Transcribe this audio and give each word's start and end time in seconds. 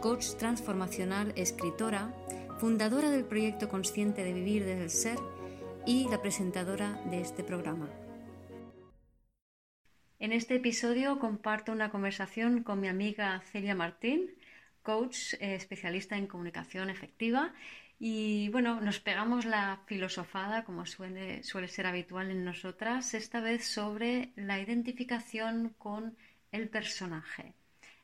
coach 0.00 0.34
transformacional, 0.38 1.32
escritora, 1.36 2.14
fundadora 2.58 3.10
del 3.10 3.24
proyecto 3.24 3.68
Consciente 3.68 4.24
de 4.24 4.32
Vivir 4.32 4.64
desde 4.64 4.82
el 4.82 4.90
Ser 4.90 5.18
y 5.86 6.08
la 6.08 6.22
presentadora 6.22 7.00
de 7.10 7.20
este 7.20 7.44
programa. 7.44 7.90
En 10.18 10.32
este 10.32 10.56
episodio 10.56 11.18
comparto 11.18 11.72
una 11.72 11.90
conversación 11.90 12.62
con 12.62 12.80
mi 12.80 12.88
amiga 12.88 13.42
Celia 13.52 13.74
Martín, 13.74 14.30
coach 14.82 15.34
eh, 15.34 15.54
especialista 15.54 16.16
en 16.16 16.26
comunicación 16.26 16.88
efectiva 16.88 17.52
y 17.98 18.48
bueno, 18.48 18.80
nos 18.80 19.00
pegamos 19.00 19.44
la 19.44 19.82
filosofada, 19.86 20.64
como 20.64 20.86
suele, 20.86 21.42
suele 21.42 21.68
ser 21.68 21.86
habitual 21.86 22.30
en 22.30 22.44
nosotras, 22.44 23.12
esta 23.12 23.40
vez 23.40 23.66
sobre 23.66 24.32
la 24.36 24.58
identificación 24.60 25.74
con 25.76 26.16
el 26.52 26.70
personaje. 26.70 27.54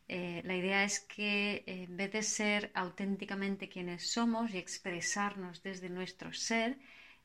Eh, 0.08 0.40
la 0.44 0.56
idea 0.56 0.84
es 0.84 1.00
que 1.00 1.64
eh, 1.66 1.84
en 1.88 1.96
vez 1.96 2.12
de 2.12 2.22
ser 2.22 2.70
auténticamente 2.74 3.68
quienes 3.68 4.08
somos 4.10 4.54
y 4.54 4.58
expresarnos 4.58 5.62
desde 5.62 5.88
nuestro 5.88 6.32
ser, 6.32 6.78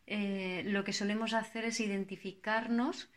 eh, 0.08 0.64
lo 0.66 0.84
que 0.84 0.94
solemos 0.94 1.34
hacer 1.34 1.66
es 1.66 1.80
identificarnos 1.80 3.10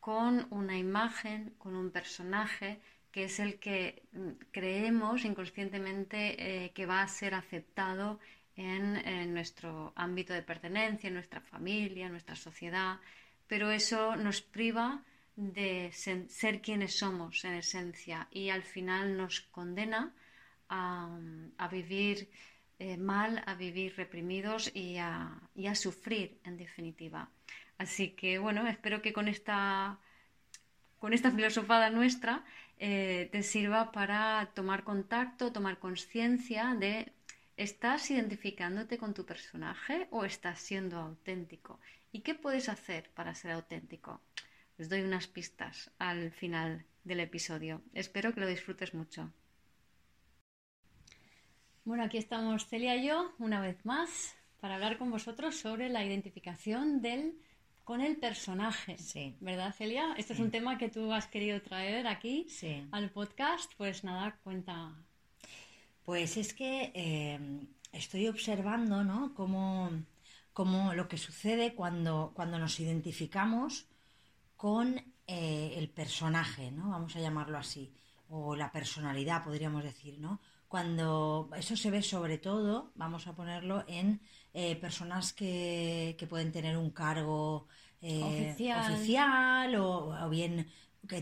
con 0.00 0.46
una 0.50 0.78
imagen, 0.78 1.52
con 1.58 1.76
un 1.76 1.90
personaje, 1.90 2.80
que 3.12 3.24
es 3.24 3.40
el 3.40 3.58
que 3.58 4.02
mm, 4.12 4.30
creemos 4.52 5.24
inconscientemente 5.24 6.72
que 6.74 6.86
va 6.86 7.02
a 7.02 7.08
ser 7.08 7.34
aceptado 7.34 8.20
en, 8.56 9.34
nuestro 9.34 9.92
ámbito 9.96 10.32
de 10.32 10.42
pertenencia, 10.42 11.08
en 11.08 11.14
nuestra 11.14 11.40
familia, 11.40 12.06
en 12.06 12.12
nuestra 12.12 12.36
sociedad, 12.36 12.98
pero 13.46 13.70
eso 13.70 14.16
nos 14.16 14.40
priva 14.40 15.02
de 15.36 15.90
ser 15.92 16.60
quienes 16.60 16.98
somos 16.98 17.44
en 17.44 17.54
esencia 17.54 18.28
y 18.30 18.50
al 18.50 18.62
final 18.62 19.16
nos 19.16 19.40
condena 19.40 20.12
a, 20.68 21.08
vivir 21.70 22.30
eh, 22.78 22.96
mal, 22.96 23.42
a 23.46 23.54
vivir 23.54 23.96
reprimidos 23.96 24.70
y 24.74 24.96
a, 24.98 25.40
sufrir 25.74 26.38
en 26.44 26.56
definitiva. 26.56 27.30
Así 27.78 28.10
que 28.10 28.38
bueno, 28.38 28.66
espero 28.66 29.02
que 29.02 29.12
con 29.12 29.28
esta, 29.28 29.98
con 30.98 31.12
esta 31.12 31.30
filosofada 31.30 31.90
nuestra 31.90 32.44
eh, 32.78 33.28
te 33.32 33.42
sirva 33.42 33.92
para 33.92 34.50
tomar 34.54 34.84
contacto, 34.84 35.52
tomar 35.52 35.78
conciencia 35.78 36.74
de 36.74 37.12
¿Estás 37.60 38.10
identificándote 38.10 38.96
con 38.96 39.12
tu 39.12 39.26
personaje 39.26 40.08
o 40.12 40.24
estás 40.24 40.60
siendo 40.60 40.96
auténtico? 40.98 41.78
¿Y 42.10 42.20
qué 42.20 42.34
puedes 42.34 42.70
hacer 42.70 43.10
para 43.10 43.34
ser 43.34 43.50
auténtico? 43.50 44.22
Les 44.80 44.88
doy 44.88 45.02
unas 45.02 45.26
pistas 45.26 45.90
al 45.98 46.30
final 46.30 46.86
del 47.04 47.20
episodio. 47.20 47.82
Espero 47.92 48.32
que 48.32 48.40
lo 48.40 48.46
disfrutes 48.46 48.94
mucho. 48.94 49.30
Bueno, 51.84 52.02
aquí 52.04 52.16
estamos 52.16 52.66
Celia 52.66 52.96
y 52.96 53.08
yo 53.08 53.34
una 53.38 53.60
vez 53.60 53.84
más 53.84 54.34
para 54.58 54.76
hablar 54.76 54.96
con 54.96 55.10
vosotros 55.10 55.56
sobre 55.56 55.90
la 55.90 56.02
identificación 56.02 57.02
del 57.02 57.34
con 57.84 58.00
el 58.00 58.16
personaje. 58.16 58.96
Sí. 58.96 59.36
¿Verdad, 59.40 59.74
Celia? 59.74 60.14
Este 60.16 60.32
es 60.32 60.40
un 60.40 60.50
tema 60.50 60.78
que 60.78 60.88
tú 60.88 61.12
has 61.12 61.26
querido 61.26 61.60
traer 61.60 62.06
aquí 62.06 62.46
al 62.90 63.10
podcast. 63.10 63.70
Pues 63.76 64.02
nada, 64.02 64.38
cuenta, 64.42 64.94
pues 66.06 66.38
es 66.38 66.54
que 66.54 66.90
em, 66.94 67.66
estoy 67.92 68.28
observando, 68.28 69.04
¿no? 69.04 69.34
Cómo, 69.34 69.90
lo 70.94 71.06
que 71.06 71.18
sucede 71.18 71.74
cuando, 71.74 72.32
cuando 72.34 72.58
nos 72.58 72.80
identificamos 72.80 73.89
con 74.60 75.02
eh, 75.26 75.72
el 75.78 75.88
personaje, 75.88 76.70
¿no? 76.70 76.90
Vamos 76.90 77.16
a 77.16 77.20
llamarlo 77.20 77.56
así, 77.56 77.94
o 78.28 78.54
la 78.54 78.70
personalidad, 78.70 79.42
podríamos 79.42 79.82
decir, 79.82 80.18
¿no? 80.18 80.38
Cuando 80.68 81.48
eso 81.56 81.78
se 81.78 81.90
ve 81.90 82.02
sobre 82.02 82.36
todo, 82.36 82.92
vamos 82.94 83.26
a 83.26 83.34
ponerlo 83.34 83.84
en 83.88 84.20
eh, 84.52 84.76
personas 84.76 85.32
que, 85.32 86.14
pueden 86.28 86.52
tener 86.52 86.76
un 86.76 86.90
cargo 86.90 87.68
eh, 88.02 88.52
oficial, 88.52 89.74
o, 89.76 90.28
bien 90.28 90.68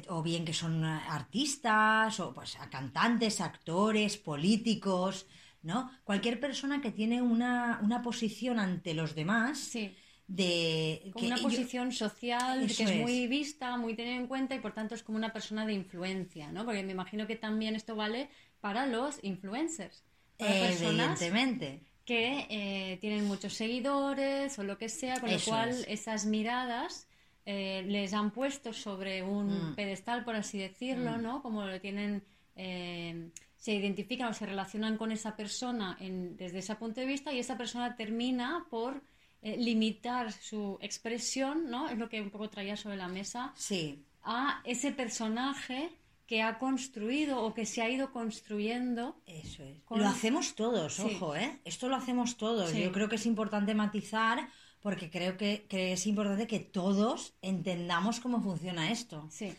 o 0.09 0.21
bien 0.21 0.45
que 0.45 0.53
son 0.53 0.85
artistas, 0.85 2.19
o 2.19 2.35
pues 2.35 2.59
a 2.59 2.69
cantantes, 2.69 3.41
actores, 3.41 4.17
políticos, 4.17 5.29
¿no? 5.63 5.93
Cualquier 6.03 6.41
persona 6.41 6.81
que 6.81 6.91
tiene 6.91 7.23
una, 7.23 8.01
posición 8.03 8.59
ante 8.59 8.95
los 8.95 9.15
demás. 9.15 9.61
Sí. 9.61 9.95
De, 10.29 11.11
una 11.15 11.39
posición 11.39 11.91
social 11.91 12.67
que 12.67 12.83
es, 12.83 12.97
muy 12.97 13.27
vista, 13.29 13.79
muy 13.79 13.95
tenida 13.95 14.15
en 14.15 14.27
cuenta 14.27 14.55
y 14.55 14.59
por 14.61 14.75
tanto 14.75 14.95
es 14.95 15.03
como 15.03 15.17
una 15.17 15.33
persona 15.33 15.65
de 15.65 15.73
influencia, 15.73 16.53
¿no? 16.53 16.67
Porque 16.67 16.83
me 16.83 16.93
imagino 16.93 17.27
que 17.27 17.35
también 17.35 17.75
esto 17.75 17.97
vale 17.97 18.29
para 18.61 18.87
los 18.87 19.19
influencers. 19.23 20.05
Para 20.37 20.71
Evidentemente. 20.71 21.81
que 22.05 22.47
eh, 22.51 22.99
tienen 23.01 23.25
muchos 23.25 23.55
seguidores 23.55 24.59
o 24.59 24.65
lo 24.65 24.77
que 24.77 24.91
sea, 24.91 25.19
con 25.19 25.33
lo 25.33 25.41
cual 25.41 25.85
esas 25.89 26.27
miradas 26.27 27.09
eh, 27.47 27.83
les 27.87 28.13
han 28.13 28.31
puesto 28.31 28.75
sobre 28.75 29.23
un 29.23 29.71
mm. 29.71 29.75
pedestal, 29.77 30.25
por 30.25 30.37
así 30.37 30.59
decirlo, 30.59 31.17
mm. 31.17 31.23
¿no? 31.23 31.43
Como 31.43 31.65
lo 31.65 31.81
tienen, 31.81 32.23
eh, 32.55 33.31
se 33.57 33.73
identifican 33.73 34.29
o 34.29 34.35
se 34.35 34.45
relacionan 34.45 34.99
con 34.99 35.11
esa 35.11 35.35
persona 35.35 35.97
desde 35.99 36.59
ese 36.59 36.75
punto 36.75 37.01
de 37.01 37.07
vista 37.07 37.33
y 37.33 37.39
esa 37.39 37.57
persona 37.57 37.97
termina 37.97 38.67
por 38.69 39.03
eh, 39.43 39.57
limitar 39.57 40.33
su 40.33 40.79
expresión, 40.81 41.71
¿no? 41.71 41.89
Es 41.89 41.99
lo 41.99 42.09
que 42.09 42.21
un 42.21 42.31
poco 42.31 42.49
traía 42.49 42.77
sobre 42.77 42.97
la 42.97 43.09
mesa. 43.09 43.53
Sí. 43.57 44.05
A 44.23 44.63
ese 44.65 44.93
personaje 44.93 45.91
que 46.27 46.43
ha 46.43 46.59
construido 46.59 47.43
o 47.43 47.55
que 47.55 47.65
se 47.65 47.81
ha 47.81 47.89
ido 47.89 48.13
construyendo. 48.13 49.17
Eso 49.27 49.65
es. 49.65 49.79
Lo 49.89 50.07
hacemos 50.07 50.55
todos, 50.55 51.01
ojo, 51.01 51.35
¿eh? 51.35 51.59
Esto 51.65 51.89
lo 51.89 51.97
hacemos 51.97 52.37
todos. 52.37 52.75
Yo 52.75 52.93
creo 52.93 53.09
que 53.09 53.17
es 53.17 53.25
importante 53.25 53.75
matizar 53.75 54.49
porque 54.81 55.11
creo 55.11 55.37
que, 55.37 55.67
es 55.71 56.07
importante 56.07 56.47
que 56.47 56.61
todos 56.61 57.35
entendamos 57.43 58.21
cómo 58.21 58.43
funciona 58.43 58.91
esto. 58.91 59.27
Sí. 59.31 59.55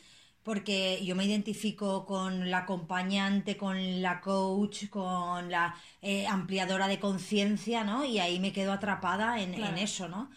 Porque 0.50 1.00
yo 1.06 1.16
me 1.16 1.26
identifico 1.26 2.08
con 2.08 2.50
la 2.50 2.60
acompañante, 2.60 3.56
con 3.56 4.02
la 4.02 4.20
coach, 4.20 4.90
con 4.90 5.52
la 5.52 5.76
eh, 6.02 6.26
ampliadora 6.26 6.88
de 6.88 7.00
conciencia, 7.00 7.84
¿no? 7.84 8.04
Y 8.04 8.18
ahí 8.18 8.40
me 8.40 8.52
quedo 8.52 8.74
atrapada 8.74 9.40
en, 9.40 9.54
eso, 9.78 10.08
¿no? 10.08 10.32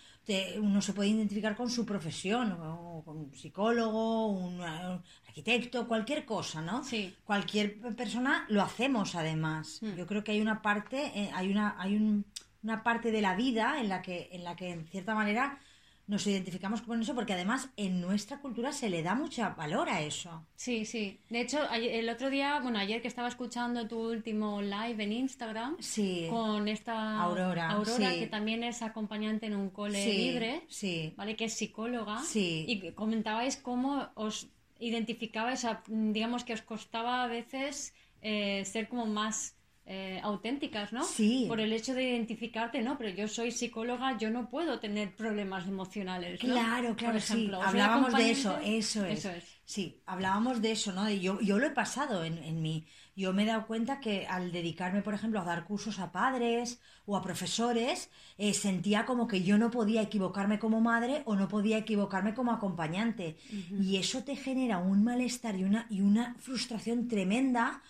uno 0.60 0.82
se 0.82 0.92
puede 0.92 1.08
identificar 1.08 1.56
con 1.56 1.70
su 1.70 1.86
profesión, 1.86 2.52
o 2.60 3.02
con 3.06 3.16
un 3.16 3.34
psicólogo, 3.34 4.26
un, 4.26 4.60
arquitecto, 4.60 5.88
cualquier 5.88 6.26
cosa, 6.26 6.60
¿no? 6.60 6.84
Sí. 6.84 7.16
Cualquier 7.24 7.80
persona 7.96 8.44
lo 8.50 8.60
hacemos 8.60 9.14
además. 9.14 9.78
Mm. 9.80 9.94
Yo 9.96 10.06
creo 10.06 10.22
que 10.22 10.32
hay 10.32 10.42
una 10.42 10.60
parte, 10.60 11.10
eh, 11.14 11.30
hay 11.34 11.50
una, 11.50 11.74
hay 11.78 11.96
un 11.96 12.26
una 12.62 12.82
parte 12.82 13.10
de 13.10 13.20
la 13.20 13.34
vida 13.34 13.80
en 13.80 13.88
la 13.88 14.02
que, 14.02 14.28
en 14.32 14.44
la 14.44 14.56
que 14.56 14.70
en 14.70 14.86
cierta 14.86 15.14
manera 15.14 15.58
nos 16.06 16.26
identificamos 16.26 16.82
con 16.82 17.00
eso 17.00 17.14
porque 17.14 17.32
además 17.32 17.70
en 17.76 18.00
nuestra 18.00 18.40
cultura 18.40 18.72
se 18.72 18.90
le 18.90 19.02
da 19.02 19.14
mucho 19.14 19.42
valor 19.56 19.88
a 19.88 20.02
eso. 20.02 20.46
Sí, 20.56 20.84
sí. 20.84 21.20
De 21.30 21.40
hecho, 21.40 21.58
el 21.72 22.08
otro 22.08 22.28
día, 22.28 22.58
bueno, 22.60 22.78
ayer 22.78 23.00
que 23.00 23.08
estaba 23.08 23.28
escuchando 23.28 23.86
tu 23.86 24.10
último 24.10 24.60
live 24.60 25.02
en 25.02 25.12
Instagram 25.12 25.76
sí. 25.80 26.26
con 26.28 26.68
esta 26.68 27.21
Aurora, 27.21 27.71
Aurora 27.71 28.15
que 28.15 28.27
también 28.27 28.65
es 28.65 28.82
acompañante 28.82 29.47
en 29.47 29.54
un 29.54 29.71
cole 29.71 30.04
libre, 30.04 30.62
sí. 30.68 31.15
¿vale? 31.16 31.36
Que 31.36 31.44
es 31.44 31.54
psicóloga. 31.54 32.21
Sí. 32.22 32.65
Y 32.68 32.92
comentabais 32.92 33.56
cómo 33.56 34.09
os 34.15 34.48
identificabais, 34.78 35.65
digamos 35.86 36.44
que 36.44 36.53
os 36.53 36.62
costaba 36.62 37.22
a 37.22 37.28
veces 37.28 37.94
eh, 38.21 38.65
ser 38.65 38.88
como 38.88 39.06
más 39.06 39.56
eh, 39.84 40.20
auténticas, 40.22 40.92
¿no? 40.92 41.02
Sí. 41.04 41.46
Por 41.48 41.60
el 41.60 41.72
hecho 41.72 41.92
de 41.94 42.04
identificarte, 42.04 42.82
¿no? 42.82 42.96
Pero 42.98 43.10
yo 43.10 43.26
soy 43.26 43.50
psicóloga, 43.50 44.16
yo 44.16 44.30
no 44.30 44.48
puedo 44.48 44.78
tener 44.78 45.16
problemas 45.16 45.66
emocionales, 45.66 46.38
Claro, 46.38 46.94
claro, 46.94 47.20
sí. 47.20 47.50
Hablábamos 47.60 48.14
de 48.14 48.30
eso, 48.30 48.58
eso 48.58 49.04
es. 49.04 49.26
Sí, 49.64 50.02
hablábamos 50.06 50.60
de 50.60 50.72
eso, 50.72 50.92
¿no? 50.92 51.08
Yo, 51.10 51.40
yo 51.40 51.58
lo 51.58 51.66
he 51.66 51.70
pasado 51.70 52.24
en, 52.24 52.38
en 52.38 52.62
mí. 52.62 52.86
Yo 53.14 53.32
me 53.32 53.42
he 53.42 53.46
dado 53.46 53.66
cuenta 53.66 54.00
que 54.00 54.26
al 54.26 54.52
dedicarme, 54.52 55.02
por 55.02 55.14
ejemplo, 55.14 55.40
a 55.40 55.44
dar 55.44 55.64
cursos 55.64 55.98
a 55.98 56.12
padres 56.12 56.80
o 57.04 57.16
a 57.16 57.22
profesores, 57.22 58.10
eh, 58.38 58.54
sentía 58.54 59.04
como 59.04 59.26
que 59.28 59.42
yo 59.42 59.58
no 59.58 59.70
podía 59.70 60.02
equivocarme 60.02 60.58
como 60.58 60.80
madre 60.80 61.22
o 61.26 61.36
no 61.36 61.48
podía 61.48 61.78
equivocarme 61.78 62.34
como 62.34 62.52
acompañante. 62.52 63.36
Y 63.50 63.96
eso 63.96 64.24
te 64.24 64.36
genera 64.36 64.78
un 64.78 65.04
malestar 65.04 65.56
y 65.56 65.64
una, 65.64 65.86
y 65.90 66.00
una 66.00 66.34
frustración 66.38 67.08
tremenda 67.08 67.82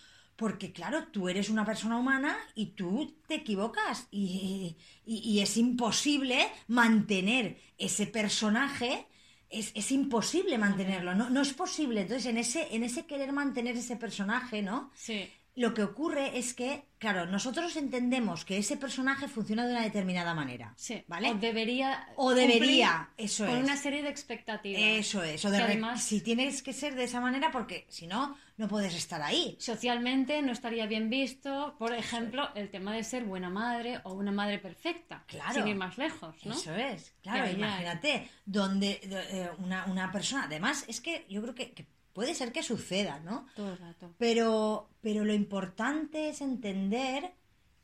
porque 0.42 0.72
claro, 0.72 0.98
tú 1.14 1.28
eres 1.28 1.48
una 1.50 1.64
persona 1.64 1.96
humana 1.98 2.36
y 2.54 2.66
tú 2.78 3.16
te 3.28 3.34
equivocas 3.36 4.08
y, 4.10 4.76
y- 5.06 5.40
es 5.40 5.56
imposible 5.56 6.38
mantener 6.68 7.44
ese 7.78 8.06
personaje. 8.06 9.06
Es, 9.50 9.70
es 9.74 9.92
imposible 9.92 10.56
mantenerlo, 10.58 11.14
¿no? 11.14 11.28
No 11.30 11.42
es 11.42 11.52
posible. 11.52 12.02
Entonces, 12.02 12.26
en 12.26 12.38
ese, 12.38 12.74
en 12.74 12.82
ese 12.84 13.06
querer 13.06 13.32
mantener 13.32 13.76
ese 13.76 13.96
personaje, 13.96 14.62
¿no? 14.62 14.90
Sí. 14.94 15.30
Lo 15.54 15.74
que 15.74 15.82
ocurre 15.82 16.38
es 16.38 16.54
que, 16.54 16.86
claro, 16.96 17.26
nosotros 17.26 17.76
entendemos 17.76 18.46
que 18.46 18.56
ese 18.56 18.78
personaje 18.78 19.28
funciona 19.28 19.66
de 19.66 19.72
una 19.72 19.82
determinada 19.82 20.32
manera. 20.32 20.72
Sí, 20.78 21.04
¿Vale? 21.08 21.30
O 21.30 21.34
debería. 21.34 22.08
O 22.16 22.32
debería, 22.34 23.10
eso 23.18 23.44
con 23.44 23.58
es. 23.58 23.64
una 23.64 23.76
serie 23.76 24.02
de 24.02 24.08
expectativas. 24.08 24.80
Eso 24.82 25.22
es. 25.22 25.44
O 25.44 25.50
de 25.50 25.58
además- 25.58 26.02
si 26.02 26.22
tienes 26.22 26.62
que 26.62 26.72
ser 26.72 26.94
de 26.94 27.04
esa 27.04 27.20
manera, 27.20 27.50
porque 27.50 27.84
si 27.90 28.06
no, 28.06 28.34
no 28.56 28.66
puedes 28.66 28.94
estar 28.94 29.20
ahí. 29.20 29.56
Socialmente 29.60 30.40
no 30.40 30.52
estaría 30.52 30.86
bien 30.86 31.10
visto, 31.10 31.76
por 31.78 31.92
ejemplo, 31.92 32.48
el 32.54 32.70
tema 32.70 32.94
de 32.94 33.04
ser 33.04 33.24
buena 33.24 33.50
madre 33.50 34.00
o 34.04 34.14
una 34.14 34.32
madre 34.32 34.58
perfecta. 34.58 35.24
Claro. 35.26 35.52
Sin 35.52 35.68
ir 35.68 35.76
más 35.76 35.98
lejos, 35.98 36.34
¿no? 36.46 36.54
Eso 36.54 36.74
es, 36.74 37.12
claro, 37.22 37.50
imagínate, 37.50 38.30
donde 38.46 39.00
eh, 39.02 39.50
una, 39.58 39.84
una 39.84 40.10
persona, 40.10 40.44
además, 40.44 40.86
es 40.88 41.02
que 41.02 41.26
yo 41.28 41.42
creo 41.42 41.54
que, 41.54 41.72
que 41.72 41.86
puede 42.12 42.34
ser 42.34 42.52
que 42.52 42.62
suceda, 42.62 43.20
¿no? 43.20 43.46
Todo 43.56 43.72
el 43.72 43.78
rato. 43.78 44.14
Pero, 44.18 44.90
pero 45.00 45.24
lo 45.24 45.32
importante 45.34 46.28
es 46.28 46.40
entender 46.40 47.32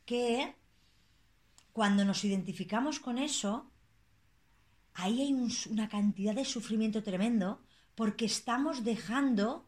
que 0.05 0.55
cuando 1.73 2.03
nos 2.05 2.23
identificamos 2.23 2.99
con 2.99 3.17
eso, 3.17 3.71
ahí 4.95 5.21
hay 5.21 5.33
un- 5.33 5.51
una 5.69 5.87
cantidad 5.89 6.33
de 6.35 6.45
sufrimiento 6.45 7.01
tremendo 7.03 7.61
porque 7.95 8.25
estamos 8.25 8.83
dejando, 8.83 9.65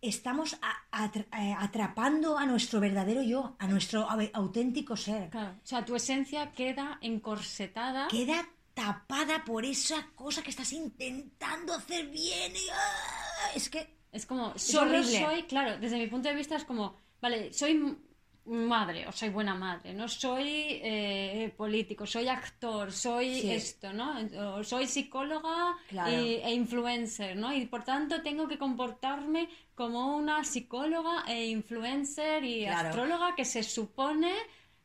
estamos 0.00 0.54
eh, 0.54 1.54
atrapando 1.58 2.38
a 2.38 2.46
nuestro 2.46 2.80
verdadero 2.80 3.22
yo, 3.22 3.56
a 3.58 3.66
nuestro 3.66 4.06
auténtico 4.32 4.96
ser. 4.96 5.30
Claro. 5.30 5.52
O 5.62 5.66
sea, 5.66 5.84
tu 5.84 5.94
esencia 5.96 6.52
queda 6.52 6.98
encorsetada. 7.00 8.08
Queda 8.08 8.48
tapada 8.76 9.42
por 9.42 9.64
esa 9.64 9.98
cosa 10.14 10.42
que 10.42 10.50
estás 10.50 10.70
intentando 10.72 11.72
hacer 11.74 12.06
bien. 12.08 12.52
y, 12.54 12.68
¡ah! 12.72 13.50
Es 13.54 13.70
que 13.70 13.96
Es 14.12 14.24
como, 14.26 14.52
Es 14.54 14.62
solo 14.62 14.98
horrible. 14.98 15.18
soy, 15.24 15.42
claro, 15.44 15.78
desde 15.78 15.96
mi 15.98 16.06
punto 16.06 16.28
de 16.28 16.34
vista 16.34 16.56
es 16.56 16.64
como, 16.64 16.96
vale, 17.20 17.52
soy 17.52 17.96
madre 18.44 19.06
o 19.08 19.12
soy 19.12 19.28
buena 19.30 19.54
madre, 19.54 19.92
no 19.92 20.08
soy 20.08 20.46
eh, 20.82 21.52
político, 21.56 22.06
soy 22.06 22.28
actor, 22.28 22.92
soy 22.92 23.40
Sí. 23.40 23.50
esto, 23.50 23.92
¿no? 23.92 24.14
O 24.56 24.62
soy 24.62 24.86
psicóloga 24.86 25.74
Claro. 25.88 26.10
e 26.16 26.52
influencer, 26.54 27.36
¿no? 27.36 27.52
Y 27.52 27.66
por 27.66 27.82
tanto 27.82 28.22
tengo 28.22 28.46
que 28.46 28.56
comportarme 28.58 29.48
como 29.74 30.16
una 30.16 30.44
psicóloga 30.44 31.24
e 31.26 31.46
influencer 31.46 32.44
y 32.44 32.64
Claro. 32.64 32.88
astróloga 32.90 33.34
que 33.34 33.44
se 33.44 33.62
supone 33.62 34.32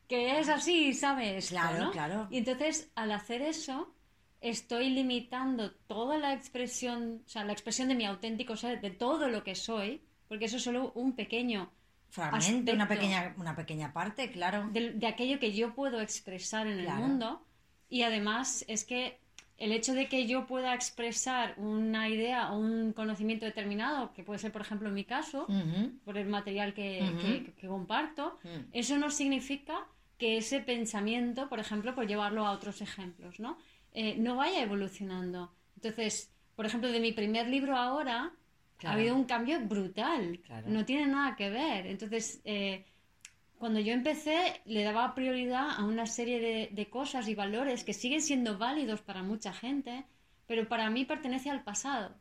que 0.08 0.38
es 0.38 0.48
así 0.48 0.88
y 0.88 0.94
sabe 0.94 1.36
esto, 1.38 1.54
Claro, 1.54 1.84
¿no? 1.84 1.90
claro. 1.90 2.28
Y 2.30 2.38
entonces, 2.38 2.90
al 2.94 3.12
hacer 3.12 3.42
eso, 3.42 3.94
estoy 4.40 4.90
limitando 4.90 5.70
toda 5.86 6.18
la 6.18 6.32
expresión, 6.34 7.22
o 7.24 7.28
sea, 7.28 7.44
la 7.44 7.52
expresión 7.52 7.88
de 7.88 7.94
mi 7.94 8.04
auténtico 8.04 8.56
ser, 8.56 8.80
de 8.80 8.90
todo 8.90 9.28
lo 9.28 9.42
que 9.44 9.54
soy, 9.54 10.02
porque 10.28 10.46
eso 10.46 10.56
es 10.56 10.62
solo 10.64 10.92
un 10.94 11.12
pequeño 11.14 11.70
fragmento, 12.10 12.72
una 12.72 12.88
pequeña, 12.88 13.34
una 13.38 13.56
pequeña 13.56 13.92
parte, 13.92 14.30
claro. 14.30 14.68
de, 14.72 14.92
de 14.92 15.06
aquello 15.06 15.38
que 15.38 15.52
yo 15.52 15.74
puedo 15.74 16.00
expresar 16.00 16.66
en 16.66 16.82
Claro. 16.84 17.02
el 17.02 17.08
mundo. 17.08 17.46
Y 17.88 18.02
además 18.02 18.64
es 18.68 18.84
que 18.84 19.18
el 19.64 19.70
hecho 19.72 19.94
de 19.94 20.08
que 20.08 20.26
yo 20.26 20.46
pueda 20.46 20.74
expresar 20.74 21.54
una 21.56 22.08
idea 22.08 22.52
o 22.52 22.58
un 22.58 22.92
conocimiento 22.92 23.46
determinado, 23.46 24.12
que 24.12 24.24
puede 24.24 24.38
ser, 24.40 24.50
por 24.52 24.62
ejemplo, 24.62 24.88
en 24.88 24.94
mi 24.94 25.04
caso, 25.04 25.46
por 26.04 26.18
el 26.18 26.26
material 26.28 26.74
que, 26.74 27.00
Ujú. 27.02 27.18
que- 27.22 27.52
que 27.58 27.66
comparto, 27.68 28.38
Mm. 28.42 28.48
eso 28.72 28.96
no 28.96 29.08
significa 29.10 29.86
que 30.18 30.36
ese 30.38 30.60
pensamiento, 30.60 31.48
por 31.48 31.60
ejemplo, 31.60 31.94
por 31.94 32.06
llevarlo 32.06 32.44
a 32.46 32.50
otros 32.52 32.80
ejemplos, 32.80 33.38
¿no? 33.40 33.56
Eh, 33.92 34.16
no 34.18 34.36
vaya 34.36 34.62
evolucionando. 34.62 35.52
Entonces, 35.76 36.30
por 36.56 36.66
ejemplo, 36.66 36.90
de 36.90 37.00
mi 37.00 37.12
primer 37.12 37.46
libro 37.48 37.76
ahora 37.76 38.32
Claro. 38.78 38.96
ha 38.96 38.98
habido 38.98 39.14
un 39.14 39.24
cambio 39.24 39.60
brutal. 39.60 40.40
Claro. 40.44 40.66
No 40.68 40.84
tiene 40.84 41.06
nada 41.06 41.36
que 41.36 41.50
ver. 41.50 41.86
Entonces, 41.86 42.40
eh, 42.44 42.84
cuando 43.62 43.78
yo 43.78 43.92
empecé, 43.92 44.60
le 44.64 44.82
daba 44.82 45.14
prioridad 45.14 45.70
a 45.78 45.84
una 45.84 46.06
serie 46.06 46.40
de, 46.40 46.68
de 46.72 46.90
cosas 46.90 47.28
y 47.28 47.36
valores 47.36 47.84
que 47.84 47.92
siguen 47.92 48.20
siendo 48.20 48.58
válidos 48.58 49.02
para 49.02 49.22
mucha 49.22 49.52
gente, 49.52 50.04
pero 50.48 50.66
para 50.66 50.90
mí 50.90 51.04
pertenece 51.04 51.48
al 51.48 51.62
pasado, 51.62 52.12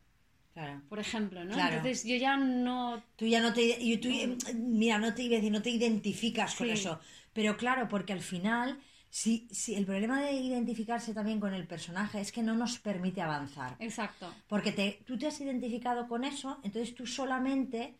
Claro. 0.53 0.83
por 0.87 0.99
ejemplo, 0.99 1.43
¿no? 1.43 1.53
Claro. 1.55 1.77
Entonces 1.77 2.03
yo 2.03 2.15
ya 2.15 2.37
no 2.37 3.01
Tú 3.15 3.25
ya 3.25 3.41
no 3.41 3.51
te, 3.53 3.75
y 3.81 3.97
tú, 3.97 4.09
mira, 4.53 4.99
no 4.99 5.15
te 5.15 5.23
iba 5.23 5.33
a 5.33 5.37
decir, 5.37 5.51
no 5.51 5.63
te 5.63 5.71
identificas 5.71 6.53
con 6.53 6.67
Sí. 6.67 6.73
eso. 6.73 6.99
Pero 7.33 7.57
claro, 7.57 7.87
porque 7.87 8.13
al 8.13 8.21
final, 8.21 8.77
si, 9.09 9.47
si 9.49 9.73
el 9.73 9.87
problema 9.87 10.21
de 10.21 10.33
identificarse 10.33 11.11
también 11.11 11.39
con 11.39 11.55
el 11.55 11.65
personaje 11.65 12.21
es 12.21 12.31
que 12.31 12.43
no 12.43 12.53
nos 12.53 12.77
permite 12.77 13.19
avanzar. 13.19 13.77
Exacto. 13.79 14.31
Porque 14.47 14.73
te, 14.73 14.99
tú 15.07 15.17
te 15.17 15.25
has 15.25 15.41
identificado 15.41 16.07
con 16.07 16.23
eso, 16.23 16.59
entonces 16.63 16.93
tú 16.93 17.07
solamente 17.07 17.95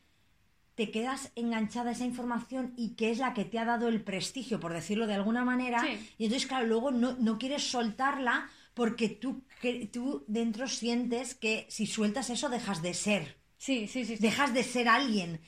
te 0.82 0.90
quedas 0.90 1.32
enganchada 1.36 1.92
a 1.92 1.94
esa 1.94 2.06
información 2.06 2.74
y 2.76 2.96
que 2.96 3.12
es 3.12 3.20
la 3.20 3.36
que 3.36 3.46
te 3.46 3.60
ha 3.60 3.66
dado 3.66 3.88
el 3.88 4.02
prestigio, 4.02 4.60
por 4.60 4.74
decirlo 4.74 5.06
de 5.06 5.14
alguna 5.14 5.46
manera. 5.46 5.80
Sí. 5.82 6.10
Y 6.18 6.26
entonces, 6.26 6.48
claro, 6.48 6.66
luego 6.66 6.90
no, 6.90 7.16
no 7.20 7.38
quieres 7.38 7.70
soltarla 7.70 8.50
porque 8.74 9.08
tú, 9.08 9.44
que, 9.62 9.86
tú 9.94 10.26
dentro 10.28 10.68
sientes 10.68 11.36
que 11.36 11.68
si 11.70 11.86
sueltas 11.86 12.32
eso 12.32 12.50
dejas 12.50 12.82
de 12.82 12.96
ser, 12.96 13.38
Sí, 13.60 13.86
sí, 13.88 14.06
sí. 14.06 14.18
sí. 14.18 14.24
dejas 14.24 14.56
de 14.56 14.64
ser 14.64 14.88
alguien. 14.88 15.40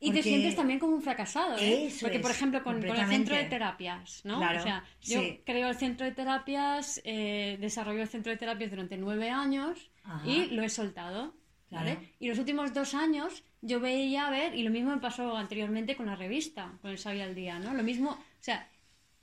Y 0.00 0.10
te 0.10 0.22
sientes 0.22 0.56
también 0.56 0.78
como 0.78 0.94
un 0.94 1.02
fracasado, 1.02 1.58
¿eh? 1.58 1.88
Eso 1.88 2.06
Porque, 2.06 2.20
por 2.20 2.30
ejemplo, 2.30 2.62
con, 2.62 2.80
con 2.80 2.96
el 2.96 3.08
centro 3.08 3.36
de 3.36 3.44
terapias, 3.44 4.24
¿no? 4.24 4.38
Claro, 4.38 4.60
o 4.60 4.62
sea, 4.62 4.84
yo 5.02 5.20
sí. 5.20 5.42
creo 5.44 5.68
el 5.68 5.76
centro 5.76 6.06
de 6.06 6.12
terapias, 6.12 6.98
eh, 7.04 7.58
desarrollo 7.60 8.00
el 8.00 8.08
centro 8.08 8.32
de 8.32 8.38
terapias 8.38 8.70
durante 8.70 8.96
nueve 8.96 9.28
años 9.28 9.90
Ajá. 10.04 10.26
y 10.26 10.46
lo 10.46 10.62
he 10.62 10.70
soltado, 10.70 11.34
¿vale? 11.70 11.96
Claro. 11.96 12.08
Y 12.20 12.28
los 12.28 12.38
últimos 12.38 12.72
dos 12.74 12.94
años 12.94 13.42
yo 13.62 13.80
veía 13.80 14.26
a 14.26 14.30
ver, 14.30 14.54
y 14.54 14.62
lo 14.62 14.70
mismo 14.70 14.90
me 14.90 15.00
pasó 15.00 15.36
anteriormente 15.36 15.96
con 15.96 16.06
la 16.06 16.16
revista, 16.16 16.72
con 16.80 16.90
el 16.90 16.98
Sabia 16.98 17.24
al 17.24 17.34
Día, 17.34 17.58
¿no? 17.58 17.74
Lo 17.74 17.82
mismo, 17.82 18.10
o 18.10 18.18
sea, 18.40 18.68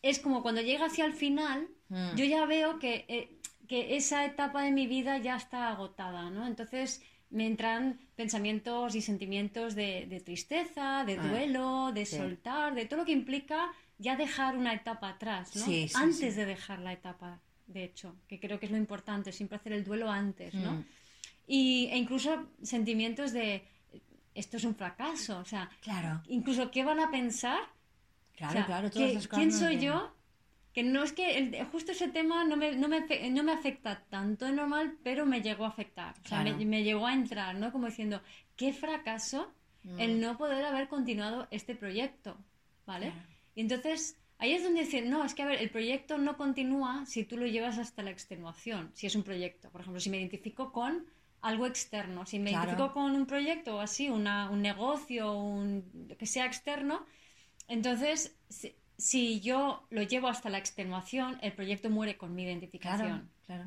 es 0.02 0.20
como 0.20 0.42
cuando 0.42 0.62
llega 0.62 0.86
hacia 0.86 1.06
el 1.06 1.14
final, 1.14 1.68
Mm. 1.88 2.16
yo 2.16 2.26
ya 2.26 2.46
veo 2.46 2.80
que, 2.80 3.06
eh, 3.08 3.30
que 3.68 3.96
esa 3.96 4.26
etapa 4.26 4.64
de 4.64 4.72
mi 4.72 4.88
vida 4.88 5.20
ya 5.20 5.36
está 5.36 5.70
agotada, 5.70 6.30
¿no? 6.32 6.48
Entonces 6.48 7.04
me 7.30 7.46
entran 7.46 8.00
pensamientos 8.16 8.96
y 8.96 9.02
sentimientos 9.02 9.76
de, 9.76 10.06
de 10.08 10.20
tristeza, 10.20 11.04
de 11.06 11.18
Ah, 11.20 11.28
duelo, 11.28 11.92
de 11.94 12.06
sí. 12.08 12.18
soltar, 12.18 12.74
de 12.74 12.86
todo 12.86 13.00
lo 13.02 13.06
que 13.06 13.12
implica 13.12 13.72
ya 14.00 14.16
dejar 14.16 14.58
una 14.58 14.74
etapa 14.74 15.10
atrás, 15.10 15.56
¿no? 15.56 15.64
Sí, 15.66 15.88
sí, 15.88 15.94
antes 15.96 16.36
de 16.36 16.46
dejar 16.46 16.80
la 16.80 16.94
etapa, 16.94 17.40
de 17.68 17.84
hecho, 17.84 18.16
que 18.28 18.40
creo 18.40 18.60
que 18.60 18.66
es 18.66 18.72
lo 18.72 18.78
importante, 18.78 19.32
siempre 19.32 19.58
hacer 19.58 19.74
el 19.74 19.84
duelo 19.84 20.10
antes, 20.10 20.54
¿no? 20.56 20.72
Mm. 20.74 20.86
Y, 21.48 21.88
e 21.92 21.98
incluso 21.98 22.48
sentimientos 22.62 23.32
de 23.34 23.64
esto 24.34 24.58
es 24.58 24.64
un 24.66 24.76
fracaso, 24.76 25.40
o 25.40 25.46
sea, 25.46 25.70
Claro, 25.82 26.22
incluso 26.28 26.72
qué 26.72 26.84
van 26.84 27.00
a 27.00 27.10
pensar 27.12 27.60
claro, 28.36 28.50
o 28.52 28.54
sea, 28.54 28.66
claro. 28.66 28.90
todas 28.92 29.08
¿qué- 29.08 29.12
esas 29.12 29.28
cosas 29.28 29.40
¿Quién 29.46 29.52
soy 29.54 29.80
yo? 29.80 30.12
Que 30.74 30.84
no 30.84 31.04
es 31.04 31.14
que 31.14 31.38
el- 31.38 31.66
justo 31.68 31.94
ese 31.94 32.10
tema 32.10 32.44
no 32.44 32.58
me, 32.58 32.76
no, 32.76 32.90
me, 32.90 33.06
no 33.30 33.44
me 33.44 33.54
afecta 33.54 34.04
tanto 34.10 34.44
de 34.46 34.52
normal, 34.52 34.98
pero 35.04 35.26
me 35.26 35.42
llegó 35.42 35.64
a 35.64 35.70
afectar. 35.70 36.16
O 36.26 36.28
sea, 36.28 36.42
Claro. 36.42 36.58
me, 36.58 36.66
me 36.66 36.84
llegó 36.84 37.08
a 37.08 37.14
entrar, 37.14 37.56
¿no? 37.56 37.72
Como 37.72 37.86
diciendo, 37.88 38.22
qué 38.58 38.74
fracaso 38.74 39.52
Mm. 39.84 40.00
el 40.00 40.20
no 40.20 40.36
poder 40.38 40.66
haber 40.66 40.88
continuado 40.90 41.48
este 41.52 41.76
proyecto, 41.76 42.36
¿vale? 42.88 43.12
Claro. 43.12 43.28
Y 43.54 43.62
entonces 43.62 44.18
ahí 44.40 44.52
es 44.54 44.64
donde 44.64 44.82
dicen, 44.82 45.10
no, 45.12 45.24
es 45.24 45.34
que 45.36 45.44
a 45.44 45.46
ver, 45.46 45.62
el 45.62 45.70
proyecto 45.70 46.18
no 46.18 46.36
continúa 46.38 47.06
si 47.06 47.24
tú 47.24 47.38
lo 47.38 47.46
llevas 47.46 47.78
hasta 47.78 48.02
la 48.02 48.10
extenuación, 48.10 48.90
si 48.96 49.06
es 49.08 49.16
un 49.16 49.22
proyecto. 49.24 49.70
Por 49.70 49.82
ejemplo, 49.82 50.00
si 50.02 50.10
me 50.10 50.18
identifico 50.18 50.74
con 50.74 51.06
algo 51.42 51.68
externo, 51.68 52.26
si 52.26 52.40
me 52.40 52.50
Claro. 52.52 52.66
identifico 52.72 52.94
con 52.94 53.16
un 53.16 53.26
proyecto 53.26 53.78
o 53.78 53.80
así, 53.80 54.10
una, 54.10 54.50
un 54.50 54.62
negocio, 54.62 55.34
un, 55.38 55.84
que 56.18 56.26
sea 56.26 56.46
externo, 56.46 57.06
entonces, 57.68 58.36
si, 58.50 58.76
si 58.98 59.40
yo 59.42 59.86
lo 59.90 60.02
llevo 60.04 60.28
hasta 60.28 60.50
la 60.50 60.58
extenuación, 60.58 61.38
el 61.42 61.54
proyecto 61.54 61.90
muere 61.90 62.18
con 62.18 62.34
mi 62.36 62.44
identificación, 62.44 63.30
claro. 63.46 63.64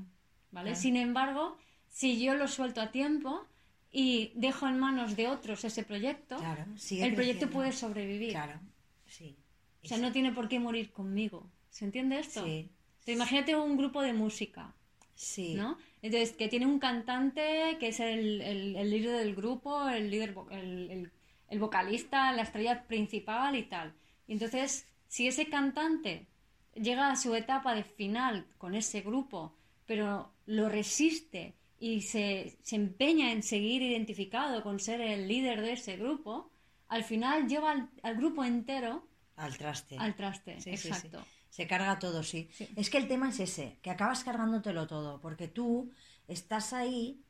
¿vale? 0.51 0.71
claro. 0.71 0.77
Sin 0.77 0.97
embargo, 0.97 1.57
si 1.89 2.21
yo 2.23 2.35
lo 2.35 2.49
suelto 2.49 2.81
a 2.81 2.91
tiempo 2.91 3.45
y 3.91 4.33
dejo 4.35 4.69
en 4.69 4.79
manos 4.79 5.17
de 5.17 5.29
otros 5.29 5.65
ese 5.65 5.83
proyecto, 5.83 6.37
Claro, 6.37 6.65
el 6.91 7.15
proyecto 7.15 7.51
puede 7.51 7.73
sobrevivir. 7.73 8.31
Claro, 8.31 8.61
sí. 9.07 9.37
O 9.85 9.87
sea, 9.89 9.99
no 9.99 10.13
tiene 10.13 10.33
por 10.33 10.49
qué 10.49 10.59
morir 10.61 10.93
conmigo. 10.93 11.51
¿Se 11.71 11.85
entiende 11.85 12.19
esto? 12.19 12.45
Sí, 12.45 12.71
Entonces, 13.01 13.15
imagínate 13.15 13.57
un 13.57 13.77
grupo 13.77 14.03
de 14.03 14.13
música, 14.13 14.75
sí. 15.15 15.55
¿no? 15.55 15.79
Entonces, 16.03 16.33
que 16.33 16.49
tiene 16.49 16.67
un 16.67 16.79
cantante 16.79 17.77
que 17.81 17.89
es 17.89 18.01
el, 18.01 18.41
el- 18.43 18.77
el 18.77 18.91
líder 18.91 19.17
del 19.19 19.35
grupo, 19.35 19.89
el 19.89 20.11
líder, 20.11 20.35
el, 20.51 21.11
el- 21.51 21.59
vocalista, 21.59 22.33
la 22.33 22.43
estrella 22.43 22.85
principal 22.87 23.57
y 23.57 23.65
tal. 23.65 23.95
Y 24.27 24.33
entonces, 24.35 24.87
si 25.09 25.27
ese 25.27 25.49
cantante 25.49 26.27
llega 26.75 27.11
a 27.11 27.17
su 27.17 27.35
etapa 27.35 27.75
de 27.75 27.83
final 27.85 28.47
con 28.59 28.75
ese 28.75 29.01
grupo, 29.01 29.55
pero 29.87 30.31
lo 30.47 30.69
resiste 30.69 31.55
y 31.81 32.03
se, 32.03 32.57
se 32.63 32.77
empeña 32.77 33.33
en 33.33 33.43
seguir 33.43 33.83
identificado 33.83 34.63
con 34.63 34.79
ser 34.79 35.01
el 35.01 35.27
líder 35.27 35.61
de 35.63 35.73
ese 35.73 35.97
grupo, 35.97 36.51
al 36.89 37.05
final 37.05 37.49
lleva 37.49 37.89
al, 38.03 38.17
grupo 38.17 38.45
entero 38.45 39.07
al 39.37 39.57
traste. 39.57 39.97
Al 39.99 40.15
traste, 40.15 40.61
exacto. 40.73 41.25
Se 41.59 41.67
carga 41.67 41.99
todo, 41.99 42.23
sí. 42.23 42.49
Es 42.77 42.89
que 42.89 42.99
el 42.99 43.09
tema 43.09 43.31
es 43.31 43.41
ese, 43.41 43.81
que 43.83 43.91
acabas 43.91 44.23
cargándotelo 44.23 44.87
todo, 44.87 45.21
porque 45.21 45.49
tú 45.49 45.91
estás 46.29 46.73
ahí 46.73 47.21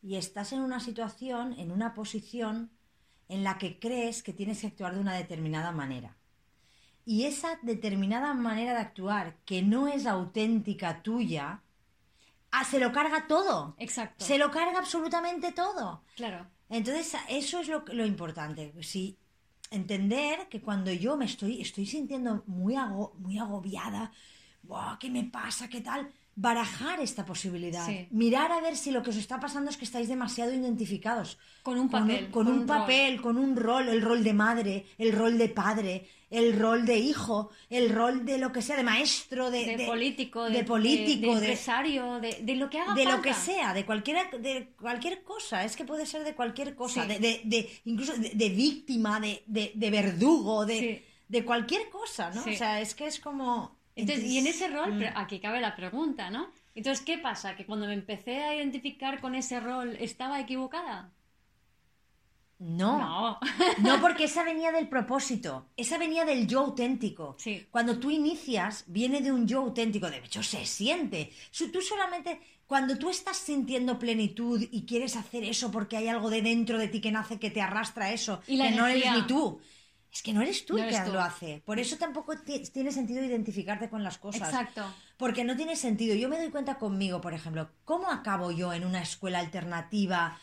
y 0.00 0.14
estás 0.14 0.52
en 0.52 0.60
una 0.60 0.78
situación, 0.78 1.54
en 1.58 1.72
una 1.72 1.92
posición 1.92 2.70
en 3.28 3.42
la 3.42 3.58
que 3.58 3.80
crees 3.80 4.22
que 4.22 4.32
tienes 4.32 4.60
que 4.60 4.68
actuar 4.68 4.94
de 4.94 5.00
una 5.00 5.12
determinada 5.12 5.72
manera. 5.72 6.16
Y 7.04 7.24
esa 7.24 7.58
determinada 7.62 8.32
manera 8.32 8.74
de 8.74 8.78
actuar, 8.78 9.34
que 9.44 9.60
no 9.60 9.88
es 9.88 10.06
auténtica 10.06 11.02
tuya, 11.02 11.60
ah, 12.52 12.64
se 12.64 12.78
lo 12.78 12.92
carga 12.92 13.26
todo. 13.26 13.74
Exacto. 13.78 14.24
Se 14.24 14.38
lo 14.38 14.52
carga 14.52 14.78
absolutamente 14.78 15.50
todo. 15.50 16.04
Claro. 16.14 16.46
Entonces, 16.68 17.12
eso 17.28 17.58
es 17.58 17.66
lo, 17.66 17.84
lo 17.88 18.06
importante. 18.06 18.72
Si 18.84 19.18
entender 19.70 20.48
que 20.48 20.60
cuando 20.60 20.92
yo 20.92 21.16
me 21.16 21.24
estoy, 21.24 21.60
estoy 21.60 21.86
sintiendo 21.86 22.42
muy, 22.46 22.74
muy 23.18 23.38
agobiada, 23.38 24.12
¿qué 25.00 25.10
me 25.10 25.24
pasa? 25.24 25.68
¿Qué 25.68 25.80
tal? 25.80 26.12
barajar 26.40 27.00
esta 27.00 27.24
posibilidad. 27.24 27.84
Mirar 28.10 28.52
a 28.52 28.60
ver 28.60 28.76
si 28.76 28.92
lo 28.92 29.02
que 29.02 29.10
os 29.10 29.16
está 29.16 29.40
pasando 29.40 29.70
es 29.70 29.76
que 29.76 29.84
estáis 29.84 30.06
demasiado 30.06 30.54
identificados. 30.54 31.36
Con 31.64 31.80
un 31.80 31.88
papel. 31.88 32.30
Con, 32.30 32.46
un, 32.46 32.64
papel, 32.64 33.20
con 33.20 33.38
un 33.38 33.56
rol, 33.56 33.88
el 33.88 34.00
rol 34.00 34.22
de 34.22 34.34
madre, 34.34 34.86
el 34.98 35.12
rol 35.12 35.36
de 35.36 35.48
padre, 35.48 36.06
el 36.30 36.58
rol 36.58 36.84
de 36.86 36.98
hijo, 36.98 37.50
el 37.70 37.90
rol 37.90 38.24
de 38.24 38.38
lo 38.38 38.52
que 38.52 38.62
sea, 38.62 38.76
de 38.76 38.82
maestro, 38.82 39.50
de, 39.50 39.84
político, 39.86 40.48
de, 40.48 40.64
político, 40.64 41.32
de, 41.32 41.38
empresario, 41.38 42.20
de, 42.20 42.56
lo 42.56 42.68
que 42.68 42.80
haga 42.80 42.94
De 42.94 43.04
lo 43.04 43.22
que 43.22 43.34
sea, 43.34 43.72
de 43.72 43.84
cualquier, 43.84 44.30
de 44.38 44.68
cualquier 44.80 45.22
cosa. 45.22 45.64
Es 45.64 45.76
que 45.76 45.84
puede 45.84 46.06
ser 46.06 46.24
de 46.24 46.34
cualquier 46.34 46.74
cosa, 46.74 47.06
de, 47.06 47.80
incluso 47.84 48.12
de, 48.16 48.48
víctima, 48.50 49.20
de, 49.20 49.72
verdugo, 49.90 50.66
de, 50.66 51.04
de 51.28 51.44
cualquier 51.44 51.88
cosa, 51.88 52.30
¿no? 52.30 52.42
O 52.42 52.52
sea, 52.54 52.80
es 52.80 52.94
que 52.94 53.06
es 53.06 53.20
como 53.20 53.78
y 53.98 54.38
en 54.38 54.46
ese 54.46 54.68
rol, 54.68 54.94
mm. 54.94 55.04
aquí 55.16 55.40
cabe 55.40 55.60
la 55.60 55.74
pregunta, 55.74 56.30
¿no? 56.30 56.50
Entonces, 56.74 57.04
¿qué 57.04 57.18
pasa? 57.18 57.56
¿Que 57.56 57.66
cuando 57.66 57.86
me 57.86 57.94
empecé 57.94 58.44
a 58.44 58.54
identificar 58.54 59.20
con 59.20 59.34
ese 59.34 59.58
rol 59.58 59.96
estaba 59.98 60.40
equivocada? 60.40 61.10
No. 62.58 62.98
No. 62.98 63.38
no, 63.78 64.00
porque 64.00 64.24
esa 64.30 64.42
venía 64.42 64.72
del 64.72 64.88
propósito. 64.88 65.66
Esa 65.76 65.98
venía 65.98 66.24
del 66.24 66.46
yo 66.46 66.60
auténtico. 66.60 67.36
Sí. 67.38 67.66
Cuando 67.70 67.98
tú 67.98 68.10
inicias, 68.10 68.84
viene 68.86 69.20
de 69.20 69.32
un 69.32 69.46
yo 69.46 69.60
auténtico. 69.60 70.10
De 70.10 70.18
hecho, 70.18 70.42
se 70.42 70.64
siente. 70.66 71.32
Tú 71.72 71.80
solamente. 71.80 72.40
Cuando 72.66 72.98
tú 72.98 73.08
estás 73.08 73.38
sintiendo 73.38 73.98
plenitud 73.98 74.62
y 74.70 74.84
quieres 74.84 75.16
hacer 75.16 75.42
eso 75.42 75.70
porque 75.70 75.96
hay 75.96 76.08
algo 76.08 76.28
de 76.28 76.42
dentro 76.42 76.76
de 76.76 76.88
ti 76.88 77.00
que 77.00 77.10
nace 77.10 77.38
que 77.38 77.50
te 77.50 77.62
arrastra 77.62 78.12
eso, 78.12 78.42
y 78.46 78.58
que 78.60 78.72
no 78.72 78.86
eres 78.86 79.10
ni 79.10 79.22
tú 79.22 79.58
es 80.12 80.22
que 80.22 80.32
no 80.32 80.40
eres 80.40 80.64
tú 80.64 80.78
el 80.78 80.88
que 80.88 81.10
lo 81.10 81.20
hace. 81.20 81.62
Por 81.64 81.78
eso 81.78 81.96
tampoco 81.96 82.34
tiene 82.72 82.92
sentido 82.92 83.22
identificarte 83.22 83.90
con 83.90 84.02
las 84.02 84.18
cosas. 84.18 84.48
Exacto. 84.48 84.84
Porque 85.16 85.44
no 85.44 85.56
tiene 85.56 85.76
sentido. 85.76 86.14
Yo 86.14 86.28
me 86.28 86.38
doy 86.38 86.50
cuenta 86.50 86.76
conmigo, 86.76 87.20
por 87.20 87.34
ejemplo, 87.34 87.70
¿cómo 87.84 88.10
acabo 88.10 88.50
yo 88.50 88.72
en 88.72 88.84
una 88.84 89.02
escuela 89.02 89.38
alternativa 89.38 90.38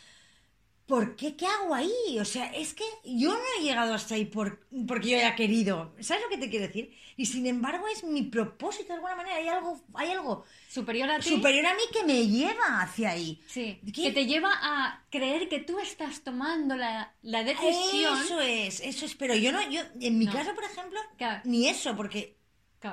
¿por 0.86 1.16
qué? 1.16 1.36
¿Qué 1.36 1.46
hago 1.46 1.74
ahí? 1.74 2.18
O 2.20 2.24
sea, 2.24 2.46
es 2.46 2.74
que 2.74 2.84
yo 3.04 3.30
no 3.30 3.44
he 3.58 3.62
llegado 3.62 3.92
hasta 3.92 4.14
ahí 4.14 4.24
por, 4.24 4.60
porque 4.86 5.10
yo 5.10 5.16
haya 5.18 5.34
querido. 5.34 5.92
¿Sabes 6.00 6.22
lo 6.22 6.28
que 6.28 6.38
te 6.38 6.48
quiero 6.48 6.66
decir? 6.66 6.96
Y 7.16 7.26
sin 7.26 7.46
embargo 7.46 7.86
es 7.88 8.04
mi 8.04 8.22
propósito 8.22 8.88
de 8.88 8.94
alguna 8.94 9.16
manera. 9.16 9.36
Hay 9.36 9.48
algo, 9.48 9.80
hay 9.94 10.12
algo 10.12 10.44
superior 10.68 11.10
a 11.10 11.18
ti. 11.18 11.30
Superior 11.30 11.66
a 11.66 11.74
mí 11.74 11.82
que 11.92 12.04
me 12.04 12.26
lleva 12.26 12.82
hacia 12.82 13.10
ahí. 13.10 13.42
Sí. 13.46 13.80
Que 13.92 14.12
te 14.12 14.26
lleva 14.26 14.50
a 14.52 15.04
creer 15.10 15.48
que 15.48 15.58
tú 15.58 15.78
estás 15.78 16.22
tomando 16.22 16.76
la, 16.76 17.12
decisión. 17.22 18.18
Eso 18.22 18.40
es, 18.40 18.80
eso 18.80 19.06
es. 19.06 19.14
Pero 19.14 19.34
yo 19.34 19.50
no, 19.50 19.68
yo, 19.68 19.80
en 20.00 20.18
mi 20.18 20.26
caso, 20.26 20.54
por 20.54 20.64
ejemplo, 20.64 21.00
ni 21.44 21.68
eso, 21.68 21.96
porque 21.96 22.35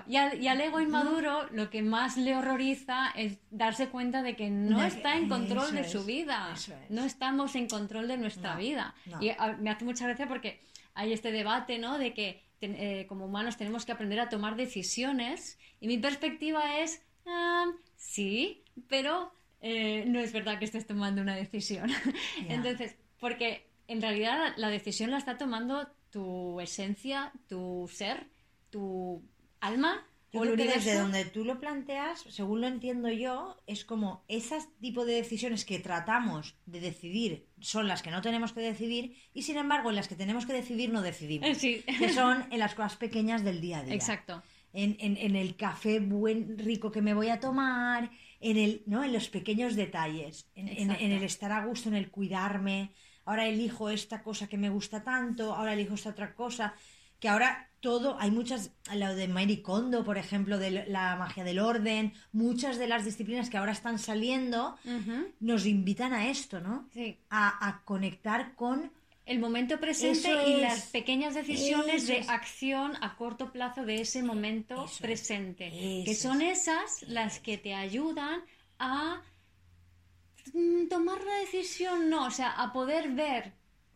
y, 0.08 0.18
al, 0.18 0.62
ego 0.62 0.80
inmaduro 0.80 1.48
lo 1.52 1.70
que 1.70 1.82
más 1.82 2.18
le 2.18 2.36
horroriza 2.36 3.12
es 3.16 3.38
darse 3.52 3.90
cuenta 3.90 4.22
de 4.22 4.36
que 4.36 4.50
no, 4.50 4.84
está 4.84 5.18
en 5.18 5.30
control 5.30 5.74
de 5.74 5.88
su 5.88 6.06
vida. 6.06 6.54
No 6.90 7.04
estamos 7.04 7.56
en 7.56 7.68
control 7.68 8.08
de 8.08 8.18
nuestra 8.18 8.56
vida. 8.56 8.96
Y 9.22 9.32
me 9.60 9.70
hace 9.70 9.86
mucha 9.86 10.06
gracia 10.06 10.28
porque 10.28 10.62
hay 10.94 11.14
este 11.14 11.32
debate, 11.32 11.80
¿no? 11.80 11.98
De 11.98 12.14
que 12.14 12.44
eh, 12.62 13.06
como 13.08 13.26
humanos 13.26 13.58
tenemos 13.58 13.86
que 13.86 13.92
aprender 13.92 14.20
a 14.20 14.30
tomar 14.30 14.56
decisiones. 14.56 15.60
Y 15.80 15.88
mi 15.88 15.98
perspectiva 15.98 16.80
es, 16.80 17.02
ah, 17.26 17.66
sí, 17.98 18.64
pero 18.88 19.34
eh, 19.62 20.06
no 20.08 20.20
es 20.20 20.32
verdad 20.32 20.60
que 20.60 20.66
estés 20.66 20.88
tomando 20.88 21.22
una 21.22 21.36
decisión. 21.36 21.90
Entonces, 22.48 22.96
porque 23.20 23.68
en 23.88 24.02
realidad 24.02 24.54
la 24.58 24.70
decisión 24.70 25.12
la 25.12 25.18
está 25.18 25.38
tomando 25.38 25.88
tu 26.10 26.60
esencia, 26.62 27.32
tu 27.48 27.90
ser, 27.92 28.28
tu 28.70 29.24
alma 29.64 30.06
o 30.34 30.44
el 30.44 30.58
desde 30.58 30.96
donde 30.96 31.26
tú 31.26 31.46
lo 31.46 31.60
planteas, 31.60 32.26
según 32.30 32.62
lo 32.62 32.68
entiendo 32.68 33.10
yo, 33.10 33.56
es 33.68 33.86
como 33.86 34.24
esas 34.28 34.68
tipo 34.82 35.06
de 35.06 35.14
decisiones 35.14 35.64
que 35.64 35.78
tratamos 35.78 36.56
de 36.66 36.80
decidir 36.80 37.46
son 37.60 37.88
las 37.88 38.02
que 38.02 38.10
no 38.10 38.22
tenemos 38.22 38.52
que 38.52 38.62
decidir 38.62 39.16
y 39.34 39.44
sin 39.44 39.58
embargo 39.58 39.92
en 39.92 39.96
las 39.96 40.08
que 40.08 40.16
tenemos 40.16 40.48
que 40.48 40.54
decidir 40.54 40.92
no 40.92 41.04
decidimos. 41.04 41.60
Que 41.60 42.10
son 42.14 42.48
en 42.52 42.60
las 42.60 42.74
cosas 42.74 42.96
pequeñas 42.96 43.44
del 43.44 43.62
día 43.62 43.80
a 43.80 43.84
día. 43.84 43.94
Exacto. 43.94 44.42
En, 44.74 44.98
en, 45.00 45.36
el 45.36 45.56
café 45.56 46.00
buen 46.00 46.58
rico 46.58 46.92
que 46.92 47.04
me 47.04 47.14
voy 47.14 47.30
a 47.30 47.40
tomar, 47.40 48.10
en 48.40 48.58
el, 48.58 48.82
¿no? 48.88 49.04
En 49.04 49.14
los 49.14 49.30
pequeños 49.30 49.76
detalles, 49.76 50.50
en, 50.56 50.68
en 50.68 51.12
el 51.12 51.22
estar 51.22 51.52
a 51.52 51.64
gusto, 51.64 51.90
en 51.90 51.96
el 51.96 52.10
cuidarme. 52.10 52.90
Ahora 53.24 53.46
elijo 53.46 53.92
esta 53.92 54.24
cosa 54.24 54.48
que 54.48 54.58
me 54.58 54.72
gusta 54.72 55.04
tanto, 55.04 55.54
ahora 55.54 55.74
elijo 55.74 55.94
esta 55.94 56.10
otra 56.10 56.34
cosa 56.34 56.74
que 57.20 57.30
ahora 57.30 57.70
todo, 57.84 58.16
hay 58.18 58.32
muchas, 58.32 58.72
lo 58.96 59.14
de 59.14 59.28
Marie 59.28 59.62
Kondo, 59.62 60.06
por 60.06 60.18
ejemplo, 60.18 60.58
de 60.58 60.86
la 60.88 61.18
magia 61.18 61.44
del 61.44 61.60
orden, 61.60 62.14
muchas 62.32 62.78
de 62.78 62.88
las 62.88 63.04
disciplinas 63.04 63.50
que 63.50 63.58
ahora 63.58 63.74
están 63.74 64.00
saliendo 64.00 64.78
nos 65.42 65.66
invitan 65.66 66.14
a 66.14 66.30
esto, 66.30 66.62
¿no? 66.62 66.88
Sí. 66.94 67.20
A, 67.30 67.82
conectar 67.84 68.56
con 68.56 68.90
el 69.26 69.40
momento 69.40 69.82
presente 69.82 70.30
y 70.48 70.62
las 70.62 70.84
pequeñas 70.92 71.34
decisiones 71.34 72.08
de 72.08 72.20
acción 72.30 72.94
a 73.02 73.18
corto 73.18 73.52
plazo 73.52 73.84
de 73.84 74.00
ese 74.00 74.24
momento 74.24 74.86
presente, 75.02 75.70
que 76.06 76.16
son 76.16 76.42
esas 76.42 77.04
las 77.04 77.42
que 77.42 77.58
te 77.58 77.74
ayudan 77.74 78.44
a 78.80 79.22
tomar 80.90 81.22
la 81.22 81.36
decisión, 81.40 82.10
no, 82.10 82.28
o 82.28 82.32
sea, 82.32 82.52
a 82.52 82.72
poder 82.72 83.12
ver 83.12 83.52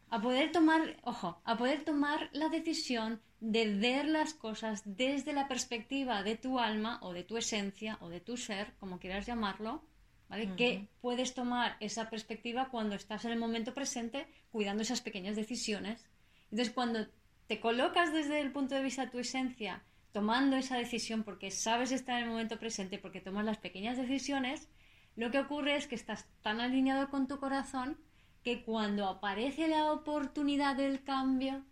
a 0.09 0.21
poder 0.21 0.51
tomar, 0.51 0.95
ojo, 1.03 1.41
a 1.43 1.57
poder 1.57 1.83
tomar 1.83 2.29
la 2.31 2.47
decisión 2.47 3.21
de 3.39 3.75
ver 3.75 4.05
las 4.05 4.33
cosas 4.33 4.81
desde 4.85 5.33
la 5.33 5.47
perspectiva 5.47 6.23
de 6.23 6.35
tu 6.35 6.59
alma 6.59 6.99
o 7.01 7.13
de 7.13 7.23
tu 7.23 7.37
esencia 7.37 7.97
o 8.01 8.09
de 8.09 8.19
tu 8.19 8.35
ser, 8.37 8.73
como 8.79 8.99
quieras 8.99 9.25
llamarlo, 9.25 9.83
¿vale? 10.27 10.55
Que 10.55 10.87
puedes 11.01 11.33
tomar 11.33 11.77
esa 11.79 12.09
perspectiva 12.09 12.69
cuando 12.69 12.95
estás 12.95 13.25
en 13.25 13.31
el 13.31 13.39
momento 13.39 13.73
presente 13.73 14.27
cuidando 14.51 14.83
esas 14.83 15.01
pequeñas 15.01 15.35
decisiones. 15.35 16.05
Entonces, 16.51 16.73
cuando 16.73 17.07
te 17.47 17.59
colocas 17.59 18.11
desde 18.11 18.41
el 18.41 18.51
punto 18.51 18.75
de 18.75 18.83
vista 18.83 19.05
de 19.05 19.11
tu 19.11 19.19
esencia, 19.19 19.83
tomando 20.11 20.55
esa 20.55 20.77
decisión 20.77 21.23
porque 21.23 21.51
sabes 21.51 21.91
estar 21.91 22.17
en 22.17 22.25
el 22.25 22.31
momento 22.31 22.57
presente, 22.57 22.97
porque 22.97 23.21
tomas 23.21 23.45
las 23.45 23.57
pequeñas 23.57 23.97
decisiones, 23.97 24.67
lo 25.15 25.31
que 25.31 25.39
ocurre 25.39 25.75
es 25.75 25.87
que 25.87 25.95
estás 25.95 26.27
tan 26.41 26.59
alineado 26.59 27.09
con 27.09 27.27
tu 27.27 27.39
corazón 27.39 27.97
que 28.43 28.63
cuando 28.63 29.07
aparece 29.07 29.67
la 29.67 29.91
oportunidad 29.91 30.75
del 30.75 31.03
cambio, 31.03 31.63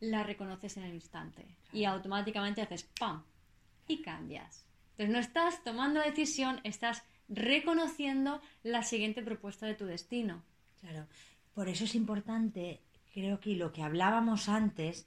la 0.00 0.22
reconoces 0.22 0.76
en 0.76 0.84
el 0.84 0.94
instante 0.94 1.46
y 1.72 1.84
automáticamente 1.84 2.62
haces 2.62 2.84
¡pam! 2.98 3.22
y 3.86 4.02
cambias. 4.02 4.66
Entonces 4.92 5.12
no 5.12 5.18
estás 5.18 5.64
tomando 5.64 6.00
decisión, 6.00 6.60
estás 6.64 7.02
reconociendo 7.28 8.40
la 8.62 8.82
siguiente 8.82 9.22
propuesta 9.22 9.66
de 9.66 9.74
tu 9.74 9.86
destino. 9.86 10.42
Claro, 10.80 11.06
por 11.54 11.68
eso 11.68 11.84
es 11.84 11.94
importante, 11.94 12.82
creo 13.12 13.40
que 13.40 13.56
lo 13.56 13.72
que 13.72 13.82
hablábamos 13.82 14.48
antes, 14.48 15.06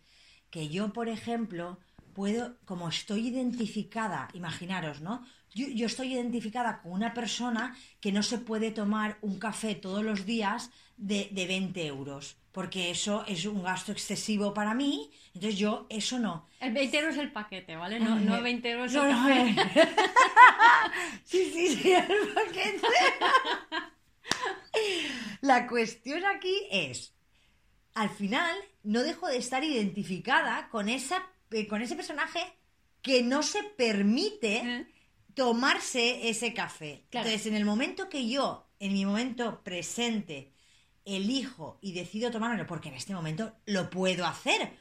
que 0.50 0.70
yo, 0.70 0.92
por 0.94 1.10
ejemplo, 1.10 1.80
puedo, 2.14 2.58
como 2.66 2.90
estoy 2.90 3.28
identificada, 3.28 4.30
imaginaros, 4.34 5.02
¿no? 5.02 5.24
Yo, 5.58 5.86
estoy 5.88 6.14
identificada 6.14 6.82
con 6.82 6.92
una 6.92 7.14
persona 7.14 7.76
que 8.00 8.12
no 8.12 8.22
se 8.22 8.38
puede 8.38 8.70
tomar 8.72 9.18
un 9.22 9.40
café 9.40 9.74
todos 9.74 10.04
los 10.04 10.26
días 10.26 10.70
de, 10.98 11.30
de 11.32 11.48
20 11.48 11.86
euros, 11.88 12.38
porque 12.52 12.92
eso 12.92 13.26
es 13.28 13.46
un 13.46 13.64
gasto 13.64 13.92
excesivo 13.92 14.54
para 14.54 14.76
mí, 14.76 15.10
entonces 15.34 15.58
yo 15.58 15.88
eso 15.90 16.20
no. 16.20 16.48
El 16.60 16.74
20 16.74 17.00
euros 17.00 17.18
el 17.18 17.32
paquete, 17.32 17.76
¿vale? 17.76 18.00
No, 18.00 18.20
no 18.20 18.42
20 18.42 18.70
euros 18.70 18.94
el 18.94 19.02
café. 19.02 19.56
sí, 21.24 21.52
sí, 21.52 21.76
sí, 21.76 21.92
el 21.92 22.34
paquete. 22.36 22.88
La 25.42 25.68
cuestión 25.68 26.24
aquí 26.26 26.68
es, 26.70 27.14
al 27.96 28.10
final 28.10 28.56
no 28.84 29.02
dejo 29.02 29.28
de 29.28 29.38
estar 29.38 29.64
identificada 29.64 30.70
con 30.70 30.88
esa 30.88 31.24
eh, 31.52 31.66
con 31.68 31.82
ese 31.82 31.96
personaje 31.96 32.42
que 33.02 33.24
no 33.24 33.42
se 33.42 33.64
permite 33.64 34.86
tomarse 35.38 36.28
ese 36.30 36.52
café. 36.52 37.06
Entonces, 37.12 37.46
en 37.46 37.56
el 37.56 37.64
momento 37.64 38.10
que 38.10 38.28
yo, 38.28 38.68
en 38.80 38.92
mi 38.92 39.06
momento 39.06 39.64
presente, 39.64 40.52
elijo 41.06 41.78
y 41.80 41.94
decido 41.94 42.32
tomármelo 42.32 42.66
porque 42.66 42.90
en 42.90 42.96
este 42.96 43.14
momento 43.14 43.54
lo 43.68 43.92
puedo 43.92 44.26
hacer. 44.26 44.74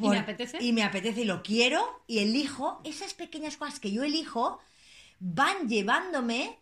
¿Y 0.00 0.08
me 0.08 0.18
apetece? 0.18 0.62
Y 0.62 0.72
me 0.72 0.82
apetece 0.82 1.20
y 1.20 1.24
lo 1.26 1.42
quiero 1.42 2.02
y 2.06 2.20
elijo, 2.20 2.80
esas 2.84 3.12
pequeñas 3.12 3.58
cosas 3.58 3.80
que 3.80 3.92
yo 3.92 4.02
elijo 4.02 4.60
van 5.20 5.68
llevándome 5.68 6.58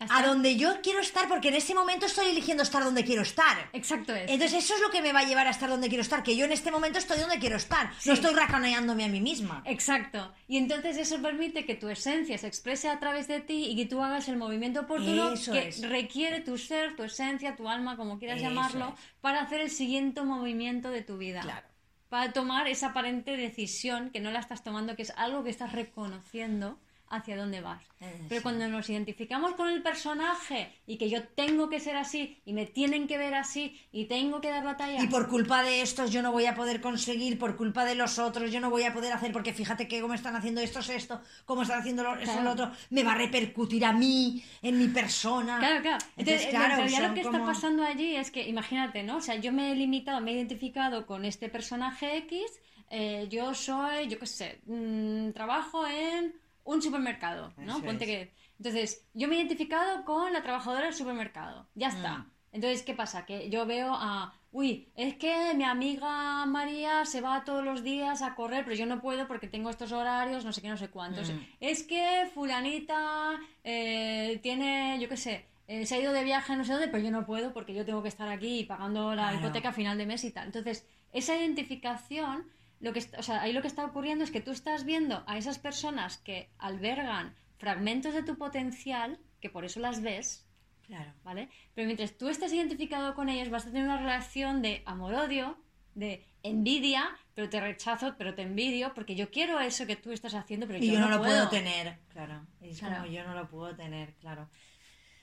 ¿Hasta? 0.00 0.16
a 0.16 0.26
donde 0.26 0.54
yo 0.56 0.80
quiero 0.80 1.00
estar 1.00 1.26
porque 1.28 1.48
en 1.48 1.54
ese 1.54 1.74
momento 1.74 2.06
estoy 2.06 2.26
eligiendo 2.26 2.62
estar 2.62 2.84
donde 2.84 3.04
quiero 3.04 3.22
estar. 3.22 3.68
Exacto 3.72 4.14
es. 4.14 4.30
Entonces 4.30 4.64
eso 4.64 4.74
es 4.76 4.80
lo 4.80 4.90
que 4.90 5.02
me 5.02 5.12
va 5.12 5.20
a 5.20 5.24
llevar 5.24 5.46
a 5.46 5.50
estar 5.50 5.68
donde 5.68 5.88
quiero 5.88 6.02
estar, 6.02 6.22
que 6.22 6.36
yo 6.36 6.44
en 6.44 6.52
este 6.52 6.70
momento 6.70 6.98
estoy 6.98 7.18
donde 7.18 7.38
quiero 7.40 7.56
estar, 7.56 7.90
Sí. 7.98 8.08
no 8.08 8.14
estoy 8.14 8.32
racaneándome 8.34 9.04
a 9.04 9.08
mí 9.08 9.20
misma. 9.20 9.62
Exacto. 9.66 10.32
Y 10.46 10.56
entonces 10.56 10.96
eso 10.98 11.20
permite 11.20 11.64
que 11.66 11.74
tu 11.74 11.88
esencia 11.88 12.38
se 12.38 12.46
exprese 12.46 12.88
a 12.88 13.00
través 13.00 13.26
de 13.26 13.40
ti 13.40 13.64
y 13.70 13.74
que 13.76 13.86
tú 13.86 14.02
hagas 14.02 14.28
el 14.28 14.36
movimiento 14.36 14.80
oportuno 14.82 15.32
Eso 15.32 15.52
que 15.52 15.68
es. 15.68 15.82
requiere 15.88 16.40
tu 16.42 16.58
ser, 16.58 16.94
tu 16.94 17.02
esencia, 17.02 17.56
tu 17.56 17.68
alma, 17.68 17.96
como 17.96 18.18
quieras 18.20 18.38
Eso 18.38 18.48
llamarlo, 18.48 18.94
es. 18.96 19.04
para 19.20 19.40
hacer 19.40 19.60
el 19.60 19.70
siguiente 19.70 20.22
movimiento 20.22 20.90
de 20.90 21.02
tu 21.02 21.18
vida. 21.18 21.40
Claro. 21.40 21.66
Para 22.08 22.32
tomar 22.32 22.68
esa 22.68 22.86
aparente 22.88 23.36
decisión 23.36 24.10
que 24.10 24.20
no 24.20 24.30
la 24.30 24.38
estás 24.38 24.62
tomando, 24.64 24.96
que 24.96 25.02
es 25.02 25.12
algo 25.16 25.44
que 25.44 25.50
estás 25.50 25.72
reconociendo 25.72 26.78
hacia 27.10 27.36
dónde 27.36 27.60
vas. 27.60 27.82
Pero 28.28 28.42
cuando 28.42 28.68
nos 28.68 28.88
identificamos 28.88 29.54
con 29.54 29.68
el 29.68 29.82
personaje 29.82 30.72
y 30.86 30.98
que 30.98 31.10
yo 31.10 31.24
tengo 31.24 31.68
que 31.68 31.80
ser 31.80 31.96
así 31.96 32.38
y 32.44 32.52
me 32.52 32.64
tienen 32.64 33.08
que 33.08 33.18
ver 33.18 33.34
así 33.34 33.80
y 33.90 34.04
tengo 34.04 34.40
que 34.40 34.50
dar 34.50 34.64
batalla. 34.64 35.02
Y 35.02 35.08
por 35.08 35.28
culpa 35.28 35.62
de 35.64 35.82
estos 35.82 36.12
yo 36.12 36.22
no 36.22 36.30
voy 36.30 36.46
a 36.46 36.54
poder 36.54 36.80
conseguir, 36.80 37.38
por 37.38 37.56
culpa 37.56 37.84
de 37.84 37.96
los 37.96 38.18
otros 38.20 38.52
yo 38.52 38.60
no 38.60 38.70
voy 38.70 38.84
a 38.84 38.94
poder 38.94 39.12
hacer, 39.12 39.32
porque 39.32 39.52
fíjate 39.52 39.88
que 39.88 40.00
cómo 40.00 40.14
están 40.14 40.36
haciendo 40.36 40.60
estos 40.60 40.88
esto, 40.90 41.20
cómo 41.44 41.62
están 41.62 41.80
haciendo 41.80 42.04
lo, 42.04 42.14
eso 42.14 42.24
Claro. 42.24 42.42
lo 42.44 42.50
otro, 42.52 42.70
me 42.90 43.02
va 43.02 43.12
a 43.12 43.16
repercutir 43.16 43.84
a 43.84 43.92
mí, 43.92 44.44
en 44.62 44.78
mi 44.78 44.88
persona. 44.88 45.58
Claro, 45.58 45.82
claro. 45.82 45.98
Entonces, 46.16 46.16
Entonces, 46.18 46.44
en 46.44 46.50
claro, 46.50 46.76
realidad 46.76 47.08
lo 47.08 47.14
que 47.14 47.22
como- 47.22 47.38
está 47.38 47.46
pasando 47.52 47.82
allí 47.84 48.14
es 48.16 48.30
que, 48.30 48.46
imagínate, 48.48 49.02
¿no? 49.02 49.16
O 49.16 49.20
sea, 49.20 49.34
yo 49.36 49.50
me 49.52 49.72
he 49.72 49.74
limitado, 49.74 50.20
me 50.20 50.30
he 50.30 50.34
identificado 50.34 51.04
con 51.06 51.24
este 51.24 51.48
personaje 51.48 52.16
X. 52.18 52.42
eh, 52.90 53.26
yo 53.28 53.52
soy, 53.52 54.08
yo 54.08 54.18
qué 54.18 54.26
sé, 54.26 54.60
mm, 54.66 55.32
trabajo 55.32 55.86
en 55.86 56.32
un 56.74 56.82
supermercado, 56.82 57.52
¿no? 57.56 57.76
Eso 57.78 57.84
Ponte 57.84 58.04
es. 58.04 58.10
que. 58.10 58.34
Entonces, 58.58 59.06
yo 59.14 59.26
me 59.28 59.34
he 59.34 59.38
identificado 59.38 60.04
con 60.04 60.32
la 60.32 60.42
trabajadora 60.42 60.84
del 60.86 60.94
supermercado. 60.94 61.66
Ya 61.74 61.88
está. 61.88 62.18
Mm. 62.18 62.30
Entonces, 62.52 62.82
¿qué 62.82 62.94
pasa? 62.94 63.24
Que 63.24 63.48
yo 63.50 63.64
veo 63.66 63.94
a. 63.94 64.34
Uy, 64.50 64.88
es 64.94 65.14
que 65.16 65.54
mi 65.54 65.64
amiga 65.64 66.44
María 66.46 67.04
se 67.04 67.20
va 67.20 67.44
todos 67.44 67.64
los 67.64 67.82
días 67.84 68.22
a 68.22 68.34
correr, 68.34 68.64
pero 68.64 68.76
yo 68.76 68.86
no 68.86 69.00
puedo 69.00 69.26
porque 69.28 69.46
tengo 69.46 69.70
estos 69.70 69.92
horarios, 69.92 70.44
no 70.44 70.52
sé 70.52 70.60
qué, 70.62 70.68
no 70.68 70.76
sé 70.76 70.88
cuántos. 70.88 71.30
Mm. 71.30 71.38
Es 71.60 71.82
que 71.84 72.30
Fulanita 72.34 73.38
eh, 73.64 74.38
tiene, 74.42 74.98
yo 75.00 75.08
qué 75.08 75.16
sé, 75.16 75.44
eh, 75.68 75.84
se 75.86 75.94
ha 75.94 76.00
ido 76.00 76.12
de 76.14 76.24
viaje 76.24 76.56
no 76.56 76.64
sé 76.64 76.72
dónde, 76.72 76.88
pero 76.88 77.02
yo 77.04 77.10
no 77.10 77.26
puedo 77.26 77.52
porque 77.52 77.74
yo 77.74 77.84
tengo 77.84 78.02
que 78.02 78.08
estar 78.08 78.28
aquí 78.28 78.64
pagando 78.64 79.14
la 79.14 79.28
Claro. 79.30 79.38
hipoteca 79.38 79.68
a 79.70 79.72
final 79.72 79.96
de 79.98 80.06
mes 80.06 80.24
y 80.24 80.30
tal. 80.30 80.46
Entonces, 80.46 80.86
esa 81.12 81.36
identificación, 81.36 82.46
lo 82.80 82.92
que, 82.92 83.00
o 83.18 83.22
sea, 83.22 83.42
ahí 83.42 83.52
lo 83.52 83.60
que 83.62 83.68
está 83.68 83.84
ocurriendo 83.84 84.24
es 84.24 84.30
que 84.30 84.40
tú 84.40 84.50
estás 84.52 84.84
viendo 84.84 85.24
a 85.26 85.36
esas 85.38 85.58
personas 85.58 86.18
que 86.18 86.48
albergan 86.58 87.34
fragmentos 87.58 88.14
de 88.14 88.22
tu 88.22 88.36
potencial, 88.38 89.18
que 89.40 89.50
por 89.50 89.64
eso 89.64 89.80
las 89.80 90.00
ves, 90.02 90.44
Claro. 90.86 91.12
¿vale? 91.22 91.50
Pero 91.74 91.84
mientras 91.86 92.16
tú 92.16 92.28
estés 92.30 92.50
identificado 92.52 93.14
con 93.14 93.28
ellos, 93.28 93.50
vas 93.50 93.64
a 93.66 93.70
tener 93.70 93.84
una 93.84 93.98
relación 93.98 94.62
de 94.62 94.82
amor-odio, 94.86 95.58
de 95.94 96.24
envidia, 96.42 97.10
pero 97.34 97.50
te 97.50 97.60
rechazo, 97.60 98.14
pero 98.16 98.34
te 98.34 98.42
envidio, 98.42 98.94
porque 98.94 99.14
yo 99.14 99.30
quiero 99.30 99.60
eso 99.60 99.86
que 99.86 99.96
tú 99.96 100.12
estás 100.12 100.32
haciendo, 100.34 100.66
pero 100.66 100.78
Y 100.78 100.92
yo, 100.92 100.98
no, 101.00 101.08
lo 101.10 101.18
puedo 101.18 101.30
puedo 101.34 101.48
tener, 101.50 101.98
claro. 102.08 102.46
Es 102.62 102.78
Claro. 102.78 103.02
como 103.02 103.12
yo 103.12 103.24
no 103.24 103.34
lo 103.34 103.48
puedo 103.48 103.74
tener, 103.76 104.14
claro. 104.14 104.48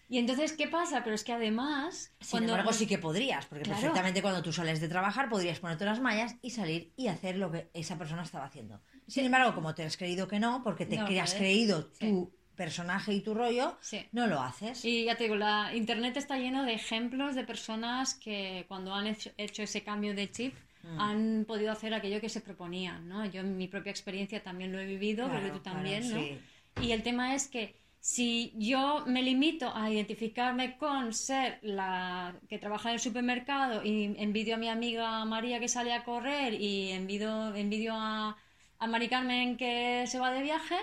Y 0.08 0.20
entonces, 0.20 0.54
¿qué 0.54 0.68
pasa? 0.68 1.04
Pero 1.04 1.16
es 1.16 1.24
que 1.24 1.34
además, 1.34 2.14
Sin 2.20 2.32
cuando 2.32 2.52
embargo, 2.54 2.74
sí 2.74 2.86
que 2.86 2.98
podrías, 2.98 3.46
porque 3.48 3.64
Claro. 3.64 3.80
perfectamente 3.80 4.22
cuando 4.22 4.44
tú 4.44 4.54
sales 4.54 4.80
de 4.80 4.88
trabajar 4.88 5.30
podrías 5.30 5.60
ponerte 5.60 5.86
las 5.86 6.00
mallas 6.00 6.36
y 6.42 6.52
salir 6.52 6.94
y 6.96 7.08
hacer 7.08 7.38
lo 7.38 7.52
que 7.52 7.70
esa 7.74 7.98
persona 7.98 8.24
estaba 8.24 8.46
haciendo. 8.46 8.82
Sin 9.08 9.26
embargo, 9.26 9.56
como 9.56 9.74
te 9.74 9.84
has 9.84 9.98
creído 9.98 10.28
que 10.28 10.40
no, 10.40 10.62
porque 10.64 10.86
te 10.86 10.98
No 10.98 11.06
has 11.22 11.34
creído 11.34 11.90
Sí. 11.94 12.08
tu 12.12 12.34
personaje 12.56 13.14
y 13.14 13.22
tu 13.22 13.34
rollo, 13.34 13.78
Sí. 13.82 14.06
no 14.12 14.28
lo 14.28 14.40
haces. 14.42 14.86
Y 14.86 15.06
ya 15.06 15.16
te 15.18 15.24
digo, 15.24 15.36
la 15.36 15.76
internet 15.76 16.16
está 16.18 16.38
lleno 16.38 16.64
de 16.64 16.74
ejemplos 16.74 17.36
de 17.36 17.44
personas 17.44 18.14
que 18.14 18.66
cuando 18.68 18.94
han 18.94 19.08
hecho, 19.08 19.32
ese 19.38 19.84
cambio 19.84 20.14
de 20.16 20.32
chip 20.32 20.54
Mm. 20.84 21.00
han 21.02 21.46
podido 21.48 21.72
hacer 21.72 21.94
aquello 21.96 22.22
que 22.22 22.30
se 22.30 22.42
proponían, 22.42 23.08
¿no? 23.10 23.26
Yo 23.26 23.42
en 23.42 23.58
mi 23.58 23.68
propia 23.68 23.90
experiencia 23.90 24.44
también 24.44 24.72
lo 24.72 24.80
he 24.80 24.86
vivido, 24.86 25.28
creo 25.28 25.40
que 25.42 25.46
Claro, 25.48 25.58
tú 25.58 25.64
también, 25.64 26.04
claro, 26.04 26.16
¿no? 26.18 26.22
sí. 26.22 26.40
Y 26.88 26.92
el 26.92 27.02
tema 27.02 27.34
es 27.34 27.48
que 27.48 27.76
si 28.06 28.54
yo 28.56 29.04
me 29.08 29.24
limito 29.24 29.76
a 29.76 29.90
identificarme 29.90 30.78
con 30.78 31.12
ser 31.12 31.58
la 31.64 32.36
que 32.48 32.60
trabaja 32.60 32.90
en 32.90 32.94
el 32.94 33.00
supermercado 33.00 33.84
y 33.84 34.14
envidio 34.20 34.54
a 34.54 34.58
mi 34.60 34.70
amiga 34.70 35.26
María 35.26 35.60
que 35.60 35.68
sale 35.68 35.92
a 35.92 36.04
correr 36.04 36.54
y 36.54 36.92
envidio, 36.92 37.56
envidio 37.56 37.96
a, 37.96 38.38
a 38.78 38.88
Mari 38.88 39.10
Carmen 39.10 39.58
que 39.58 40.06
se 40.06 40.20
va 40.20 40.32
de 40.32 40.44
viaje, 40.44 40.76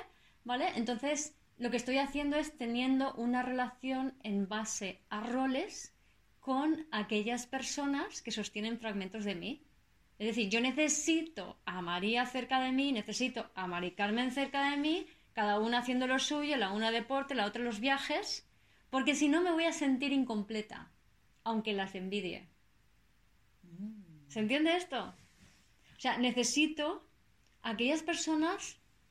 ¿vale? 0.42 0.72
Entonces 0.74 1.36
lo 1.58 1.70
que 1.70 1.76
estoy 1.76 1.98
haciendo 1.98 2.34
es 2.36 2.58
teniendo 2.58 3.14
una 3.14 3.44
relación 3.44 4.14
en 4.24 4.48
base 4.48 4.98
a 5.08 5.20
roles 5.20 5.94
con 6.40 6.88
aquellas 6.90 7.46
personas 7.46 8.20
que 8.20 8.32
sostienen 8.32 8.80
fragmentos 8.80 9.24
de 9.24 9.36
mí. 9.36 9.62
Es 10.18 10.26
decir, 10.26 10.48
yo 10.48 10.60
necesito 10.60 11.56
a 11.66 11.82
María 11.82 12.26
cerca 12.26 12.58
de 12.58 12.72
mí, 12.72 12.90
necesito 12.90 13.48
a 13.54 13.68
Mari 13.68 13.92
Carmen 13.92 14.32
cerca 14.32 14.72
de 14.72 14.76
mí, 14.76 15.06
cada 15.34 15.58
una 15.60 15.78
haciendo 15.78 16.06
lo 16.06 16.18
suyo, 16.18 16.56
la 16.56 16.70
una 16.72 16.90
deporte, 16.90 17.34
la 17.34 17.46
otra 17.46 17.62
los 17.62 17.80
viajes, 17.80 18.46
porque 18.90 19.14
si 19.14 19.28
no 19.28 19.42
me 19.42 19.52
voy 19.52 19.64
a 19.64 19.72
sentir 19.72 20.12
incompleta, 20.12 20.90
aunque 21.44 21.72
las 21.72 21.94
envidie. 21.94 22.48
¿Se 24.28 24.40
entiende 24.40 24.76
esto? 24.76 25.00
O 25.98 26.00
sea, 26.02 26.18
necesito 26.18 26.86
aquellas 27.62 28.02
personas, 28.02 28.60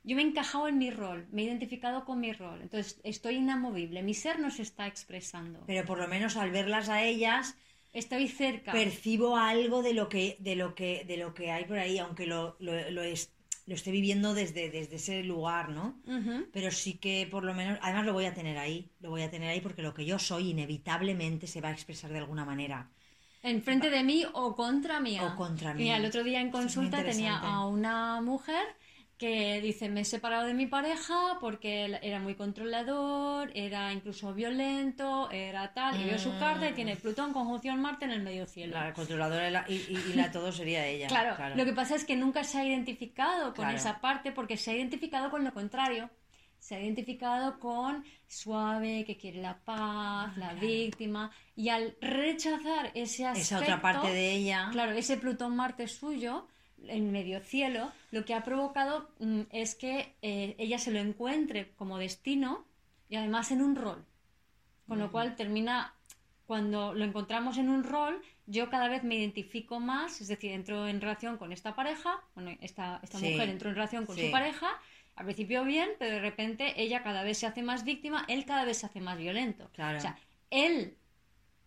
yo 0.03 0.15
me 0.15 0.23
he 0.23 0.27
encajado 0.27 0.67
en 0.67 0.77
mi 0.77 0.91
rol, 0.91 1.27
me 1.31 1.41
he 1.41 1.45
identificado 1.45 2.05
con 2.05 2.19
mi 2.19 2.33
rol, 2.33 2.61
entonces 2.61 2.99
estoy 3.03 3.35
inamovible, 3.35 4.03
mi 4.03 4.13
ser 4.13 4.39
no 4.39 4.51
se 4.51 4.63
está 4.63 4.87
expresando, 4.87 5.59
Pero 5.67 5.85
por 5.85 5.97
lo 5.99 6.07
menos 6.07 6.35
al 6.37 6.51
verlas 6.51 6.89
a 6.89 7.03
ellas, 7.03 7.55
estoy 7.93 8.27
cerca. 8.27 8.71
percibo 8.71 9.37
algo 9.37 9.81
de 9.83 9.93
lo 9.93 10.09
que, 10.09 10.37
de 10.39 10.55
lo 10.55 10.75
que, 10.75 11.03
de 11.05 11.17
lo 11.17 11.33
que 11.33 11.51
hay 11.51 11.65
por 11.65 11.77
ahí, 11.79 11.97
aunque 11.99 12.25
lo, 12.25 12.55
lo, 12.59 12.89
lo, 12.91 13.01
es- 13.03 13.31
lo 13.71 13.75
esté 13.75 13.91
viviendo 13.91 14.33
desde, 14.33 14.69
desde 14.69 14.97
ese 14.97 15.23
lugar, 15.23 15.69
¿no? 15.69 15.95
Pero 16.51 16.71
sí 16.71 16.95
que 16.95 17.25
por 17.31 17.43
lo 17.43 17.53
menos, 17.53 17.79
además 17.81 18.05
lo 18.05 18.11
voy 18.11 18.25
a 18.25 18.33
tener 18.33 18.57
ahí, 18.57 18.89
lo 18.99 19.09
voy 19.09 19.21
a 19.21 19.31
tener 19.31 19.49
ahí 19.49 19.61
porque 19.61 19.81
lo 19.81 19.93
que 19.93 20.05
yo 20.05 20.19
soy 20.19 20.49
inevitablemente 20.49 21.47
se 21.47 21.61
va 21.61 21.69
a 21.69 21.71
expresar 21.71 22.11
de 22.11 22.19
alguna 22.19 22.43
manera. 22.43 22.89
Enfrente 23.43 23.89
de 23.89 24.03
mí 24.03 24.25
o 24.33 24.55
contra 24.55 24.99
mí. 24.99 25.17
O 25.19 25.35
contra 25.37 25.73
mí. 25.73 25.83
Mira, 25.83 25.97
el 25.97 26.05
otro 26.05 26.23
día 26.23 26.41
en 26.41 26.51
consulta 26.51 27.03
tenía 27.03 27.37
a 27.37 27.65
una 27.65 28.21
mujer 28.21 28.67
que 29.21 29.61
dice, 29.61 29.87
me 29.87 30.01
he 30.01 30.05
separado 30.05 30.47
de 30.47 30.55
mi 30.55 30.65
pareja 30.65 31.37
porque 31.39 31.85
él 31.85 31.99
era 32.01 32.17
muy 32.19 32.33
controlador, 32.33 33.51
era 33.53 33.93
incluso 33.93 34.33
violento, 34.33 35.29
era 35.29 35.71
tal, 35.75 36.01
y 36.01 36.05
veo 36.05 36.17
su 36.17 36.31
carta 36.39 36.67
y 36.69 36.73
tiene 36.73 36.95
Plutón 36.95 37.31
conjunción 37.31 37.79
Marte 37.79 38.05
en 38.05 38.11
el 38.13 38.23
medio 38.23 38.47
cielo. 38.47 38.73
La 38.79 38.91
controladora 38.93 39.47
y 39.47 39.51
la, 39.51 39.65
y, 39.69 39.73
y- 39.75 40.03
y 40.11 40.13
la 40.15 40.31
todo 40.31 40.51
sería 40.51 40.87
ella. 40.87 41.05
Claro, 41.07 41.35
lo 41.55 41.65
que 41.65 41.71
pasa 41.73 41.93
es 41.95 42.03
que 42.03 42.15
nunca 42.15 42.43
se 42.43 42.57
ha 42.57 42.65
identificado 42.65 43.53
con 43.53 43.65
Claro. 43.65 43.77
esa 43.77 44.01
parte 44.01 44.31
porque 44.31 44.57
se 44.57 44.71
ha 44.71 44.75
identificado 44.75 45.29
con 45.29 45.43
lo 45.43 45.53
contrario. 45.53 46.09
Se 46.57 46.75
ha 46.75 46.79
identificado 46.81 47.59
con 47.59 48.03
suave, 48.27 49.03
que 49.05 49.17
quiere 49.17 49.39
la 49.39 49.59
paz, 49.59 50.35
la 50.37 50.53
víctima, 50.55 51.31
y 51.55 51.69
al 51.69 51.95
rechazar 52.01 52.91
ese 52.95 53.25
aspecto, 53.27 53.39
Esa 53.55 53.59
otra 53.59 53.81
parte 53.81 54.07
de 54.11 54.31
ella. 54.33 54.69
Claro, 54.71 54.91
ese 54.91 55.17
Plutón 55.17 55.55
Marte 55.55 55.87
suyo, 55.87 56.47
en 56.87 57.11
medio 57.11 57.39
cielo, 57.41 57.91
lo 58.11 58.25
que 58.25 58.33
ha 58.33 58.43
provocado 58.43 59.09
mm, 59.19 59.41
es 59.51 59.75
que 59.75 60.15
eh, 60.21 60.55
ella 60.57 60.77
se 60.79 60.91
lo 60.91 60.99
encuentre 60.99 61.71
como 61.75 61.97
destino 61.97 62.65
y 63.09 63.15
además 63.15 63.51
en 63.51 63.61
un 63.61 63.75
rol. 63.75 64.05
Con 64.87 64.99
lo 64.99 65.11
cual 65.11 65.35
termina, 65.35 65.93
cuando 66.47 66.93
lo 66.93 67.05
encontramos 67.05 67.57
en 67.57 67.69
un 67.69 67.83
rol, 67.83 68.21
yo 68.45 68.69
cada 68.69 68.89
vez 68.89 69.03
me 69.03 69.15
identifico 69.15 69.79
más, 69.79 70.19
es 70.19 70.27
decir, 70.27 70.51
entro 70.51 70.87
en 70.87 70.99
relación 70.99 71.37
con 71.37 71.53
esta 71.53 71.75
pareja, 71.75 72.19
bueno, 72.35 72.51
esta, 72.59 72.99
esta 73.01 73.17
Sí, 73.19 73.29
mujer 73.31 73.47
entró 73.49 73.69
en 73.69 73.75
relación 73.75 74.05
con 74.05 74.15
sí. 74.17 74.25
su 74.25 74.31
pareja, 74.31 74.67
al 75.15 75.25
principio 75.25 75.63
bien, 75.63 75.89
pero 75.99 76.15
de 76.15 76.19
repente 76.19 76.73
ella 76.81 77.03
cada 77.03 77.23
vez 77.23 77.37
se 77.37 77.45
hace 77.47 77.63
más 77.63 77.85
víctima, 77.85 78.25
él 78.27 78.43
cada 78.45 78.65
vez 78.65 78.79
se 78.79 78.85
hace 78.87 78.99
más 78.99 79.17
violento. 79.17 79.69
Claro. 79.73 79.97
O 79.97 80.01
sea, 80.01 80.17
él 80.49 80.97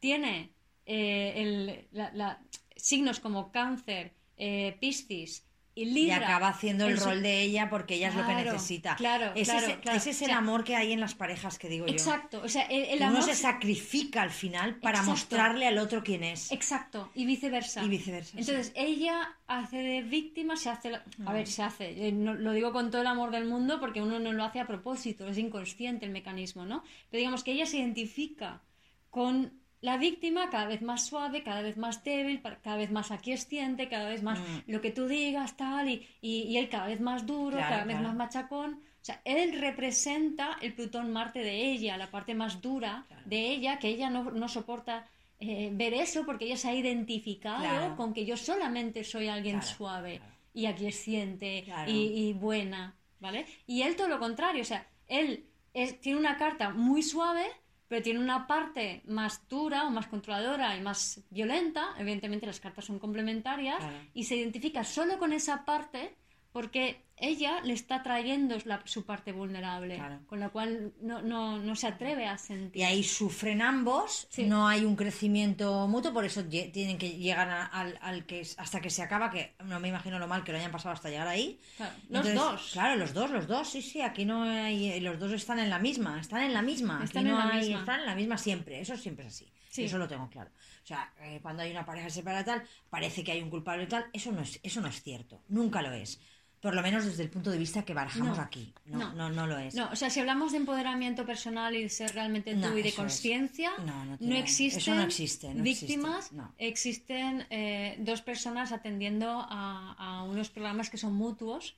tiene 0.01 0.51
eh, 0.87 1.33
el- 1.37 1.89
la- 1.93 2.13
la- 2.13 2.41
signos 2.77 3.21
como 3.21 3.53
cáncer, 3.53 4.13
eh, 4.37 4.77
piscis 4.81 5.45
y 5.77 5.83
Y 5.83 5.85
libra. 5.87 6.19
acaba 6.19 6.49
haciendo 6.51 6.87
el 6.87 6.97
rol 6.99 7.21
de 7.21 7.43
ella 7.43 7.69
porque 7.69 7.97
ella 7.97 8.11
es 8.11 8.15
lo 8.15 8.25
que 8.25 8.35
necesita. 8.37 8.95
claro, 8.95 9.33
ese 9.35 9.51
claro, 9.51 9.67
es, 9.67 9.77
claro. 9.79 9.99
ese 9.99 10.11
es 10.11 10.21
O 10.21 10.25
el 10.25 10.31
sea, 10.31 10.39
amor 10.39 10.63
que 10.63 10.77
hay 10.77 10.93
en 10.93 11.01
las 11.01 11.17
parejas 11.17 11.59
que 11.59 11.69
digo 11.69 11.87
yo. 11.89 11.93
Exacto, 11.93 12.43
o 12.45 12.49
sea, 12.49 12.63
el, 12.67 12.85
el 12.85 12.99
Que 12.99 13.05
uno 13.05 13.07
amor... 13.19 13.23
se 13.25 13.35
sacrifica 13.35 14.23
al 14.23 14.31
final 14.31 14.77
para 14.77 14.99
Exacto. 15.01 15.11
mostrarle 15.11 15.67
al 15.67 15.79
otro 15.79 16.05
quién 16.05 16.23
es. 16.23 16.53
Exacto, 16.53 17.11
y 17.17 17.27
viceversa. 17.27 17.83
Y 17.83 17.89
viceversa, 17.89 18.39
Entonces, 18.39 18.71
ella 18.77 19.37
hace 19.49 19.79
de 19.79 20.03
víctima, 20.03 20.57
se 20.57 20.71
hace... 20.71 20.91
la- 20.93 21.05
A 21.27 21.33
ver, 21.33 21.49
se 21.49 21.65
hace, 21.65 22.07
eh, 22.07 22.13
no- 22.13 22.35
lo 22.35 22.53
digo 22.53 22.73
con 22.73 22.93
todo 22.93 23.01
el 23.01 23.09
amor 23.09 23.33
del 23.33 23.45
mundo 23.47 23.81
porque 23.81 24.01
uno 24.01 24.21
no 24.21 24.33
lo 24.33 24.45
hace 24.45 24.61
a 24.61 24.69
propósito, 24.69 25.27
es 25.27 25.39
inconsciente 25.39 26.07
el 26.07 26.13
mecanismo, 26.13 26.65
¿no? 26.65 26.85
Pero 27.11 27.19
digamos 27.19 27.43
que 27.43 27.51
ella 27.51 27.67
se 27.67 27.79
identifica 27.79 28.63
con 29.11 29.64
la 29.85 29.97
víctima 29.99 30.49
cada 30.51 30.67
vez 30.67 30.81
más 30.83 31.07
suave, 31.07 31.43
cada 31.43 31.61
vez 31.69 31.77
más 31.77 32.03
débil, 32.05 32.41
cada 32.63 32.77
vez 32.83 32.91
más 32.91 33.11
aquiesciente, 33.11 33.89
cada 33.89 34.09
vez 34.09 34.23
más 34.23 34.39
Mm. 34.41 34.71
lo 34.73 34.81
que 34.81 34.91
tú 34.91 35.07
digas, 35.07 35.57
tal, 35.57 35.89
y, 35.91 36.07
y, 36.23 36.43
y 36.51 36.57
él 36.61 36.69
cada 36.69 36.87
vez 36.87 37.01
más 37.01 37.27
duro, 37.27 37.57
Claro, 37.59 37.69
cada 37.73 37.85
vez 37.85 38.01
más 38.01 38.15
machacón. 38.15 38.71
O 39.03 39.05
sea, 39.05 39.21
él 39.27 39.61
representa 39.61 40.57
el 40.63 40.73
Plutón 40.75 41.13
Marte 41.13 41.41
de 41.41 41.57
ella, 41.73 41.99
la 41.99 42.11
parte 42.11 42.35
más 42.35 42.63
dura 42.63 43.05
Claro. 43.09 43.23
de 43.27 43.41
ella, 43.53 43.79
que 43.79 43.89
ella 43.89 44.09
no, 44.09 44.31
no 44.31 44.49
soporta 44.49 45.07
eh, 45.41 45.69
ver 45.75 45.93
eso 45.93 46.25
porque 46.25 46.47
ella 46.47 46.57
se 46.57 46.69
ha 46.69 46.75
identificado 46.75 47.97
con 47.97 48.15
que 48.15 48.25
yo 48.25 48.37
solamente 48.39 49.05
soy 49.05 49.29
alguien 49.29 49.61
suave 49.63 50.21
y 50.55 50.65
aquiesciente 50.67 51.65
y, 51.87 51.93
y 52.29 52.33
buena, 52.33 52.95
¿vale? 53.21 53.45
Y 53.67 53.83
él 53.83 53.97
todo 53.97 54.09
lo 54.09 54.19
contrario, 54.19 54.63
o 54.63 54.65
sea, 54.65 54.87
él 55.09 55.45
es- 55.75 56.01
tiene 56.01 56.19
una 56.19 56.37
carta 56.39 56.71
muy 56.71 57.03
suave, 57.03 57.45
pero 57.89 58.03
tiene 58.03 58.19
una 58.21 58.47
parte 58.47 59.03
más 59.07 59.47
dura 59.49 59.87
o 59.87 59.91
más 59.91 60.07
controladora 60.07 60.77
y 60.77 60.81
más 60.81 61.21
violenta, 61.31 61.95
evidentemente 61.99 62.47
las 62.47 62.61
cartas 62.61 62.85
son 62.87 62.99
complementarias, 62.99 63.79
Claro. 63.79 63.97
y 64.15 64.25
se 64.25 64.37
identifica 64.37 64.85
solo 64.85 65.19
con 65.19 65.33
esa 65.33 65.65
parte 65.65 66.17
porque 66.55 67.03
ella 67.17 67.61
le 67.63 67.73
está 67.73 68.01
trayendo 68.05 68.57
la- 68.65 68.81
su 68.85 69.05
parte 69.05 69.33
vulnerable, 69.33 69.97
Claro. 69.97 70.21
con 70.29 70.39
la 70.39 70.51
cual 70.51 70.93
no, 71.01 71.21
no, 71.21 71.59
no 71.59 71.75
se 71.75 71.89
atreve 71.89 72.27
a 72.29 72.39
sentir. 72.39 72.81
Y 72.81 72.85
ahí 72.85 73.03
sufren 73.03 73.61
ambos, 73.61 74.29
Sí. 74.31 74.45
no 74.45 74.69
hay 74.69 74.85
un 74.85 74.95
crecimiento 74.95 75.89
mutuo, 75.89 76.13
por 76.13 76.25
eso 76.25 76.45
tienen 76.45 76.97
que 76.97 77.11
llegar 77.19 77.49
a- 77.51 77.67
al, 77.67 77.99
al 78.01 78.25
que 78.25 78.47
hasta 78.57 78.81
que 78.81 78.89
se 78.91 79.03
acaba, 79.03 79.31
que 79.31 79.55
no 79.65 79.81
me 79.81 79.89
imagino 79.89 80.21
lo 80.21 80.29
mal 80.29 80.45
que 80.45 80.53
lo 80.53 80.59
hayan 80.59 80.71
pasado 80.71 80.93
hasta 80.95 81.11
llegar 81.11 81.27
ahí. 81.27 81.59
Claro, 81.77 81.93
los 82.09 82.27
Entonces, 82.27 82.35
dos. 82.35 82.71
Claro, 82.73 82.97
los 82.97 83.13
dos, 83.15 83.31
los 83.33 83.47
dos, 83.49 83.69
sí, 83.69 83.83
sí, 83.83 84.01
aquí 84.01 84.25
no 84.25 84.45
hay, 84.45 85.01
los 85.01 85.19
dos 85.19 85.33
están 85.33 85.59
en 85.59 85.71
la 85.71 85.81
misma, 85.81 86.21
están 86.21 86.43
en 86.45 86.53
la 86.53 86.63
misma, 86.63 86.97
aquí 86.99 87.05
Están 87.07 87.27
en 87.27 87.35
la 87.35 87.49
hay, 87.49 87.61
misma. 87.63 87.79
están 87.81 88.01
en 88.01 88.07
la 88.07 88.15
misma 88.15 88.39
siempre, 88.39 88.81
eso 88.81 88.97
siempre 88.97 89.27
es 89.27 89.35
así, 89.35 89.53
Sí. 89.71 89.85
eso 89.87 89.99
lo 89.99 90.07
tengo 90.07 90.29
claro. 90.31 90.51
O 90.85 90.87
sea, 90.87 91.13
eh, 91.21 91.41
cuando 91.43 91.63
hay 91.63 91.71
una 91.73 91.85
pareja 91.87 92.11
separada 92.11 92.45
tal, 92.45 92.63
parece 92.91 93.25
que 93.25 93.33
hay 93.33 93.41
un 93.43 93.51
culpable 93.51 93.87
tal, 93.87 94.07
eso 94.13 94.31
no 94.31 94.43
es, 94.43 94.61
eso 94.63 94.81
no 94.81 94.89
es 94.89 95.03
cierto, 95.03 95.43
nunca 95.49 95.81
lo 95.83 95.93
es. 95.93 96.21
Por 96.65 96.75
lo 96.75 96.81
menos 96.81 97.05
desde 97.05 97.23
el 97.25 97.29
punto 97.29 97.51
de 97.51 97.59
vista 97.59 97.85
que 97.85 97.93
barajamos 97.93 98.39
No, 98.39 98.43
aquí. 98.43 98.73
No, 98.87 98.99
no. 98.99 99.13
no, 99.13 99.29
no, 99.31 99.47
lo 99.47 99.59
es. 99.59 99.75
No, 99.75 99.91
o 99.93 99.97
sea, 99.97 100.09
si 100.09 100.19
hablamos 100.21 100.53
de 100.53 100.59
empoderamiento 100.59 101.27
personal 101.27 101.77
y 101.77 101.83
de 101.83 101.91
ser 101.91 102.15
realmente 102.15 102.55
tú 102.55 102.75
y 102.79 102.81
de 102.81 102.93
conciencia, 102.95 103.71
No, 103.85 103.85
no 103.85 104.13
no, 104.13 104.17
tiene- 104.19 104.39
existen 104.41 104.99
existe, 105.01 105.53
no 105.53 105.63
víctimas, 105.63 106.31
existe, 106.33 106.67
existen 106.67 107.47
eh, 107.51 107.97
dos 107.99 108.23
personas 108.23 108.73
atendiendo 108.73 109.29
a, 109.47 109.93
a 109.99 110.23
unos 110.23 110.49
programas 110.49 110.89
que 110.89 110.97
son 110.97 111.15
mutuos 111.15 111.77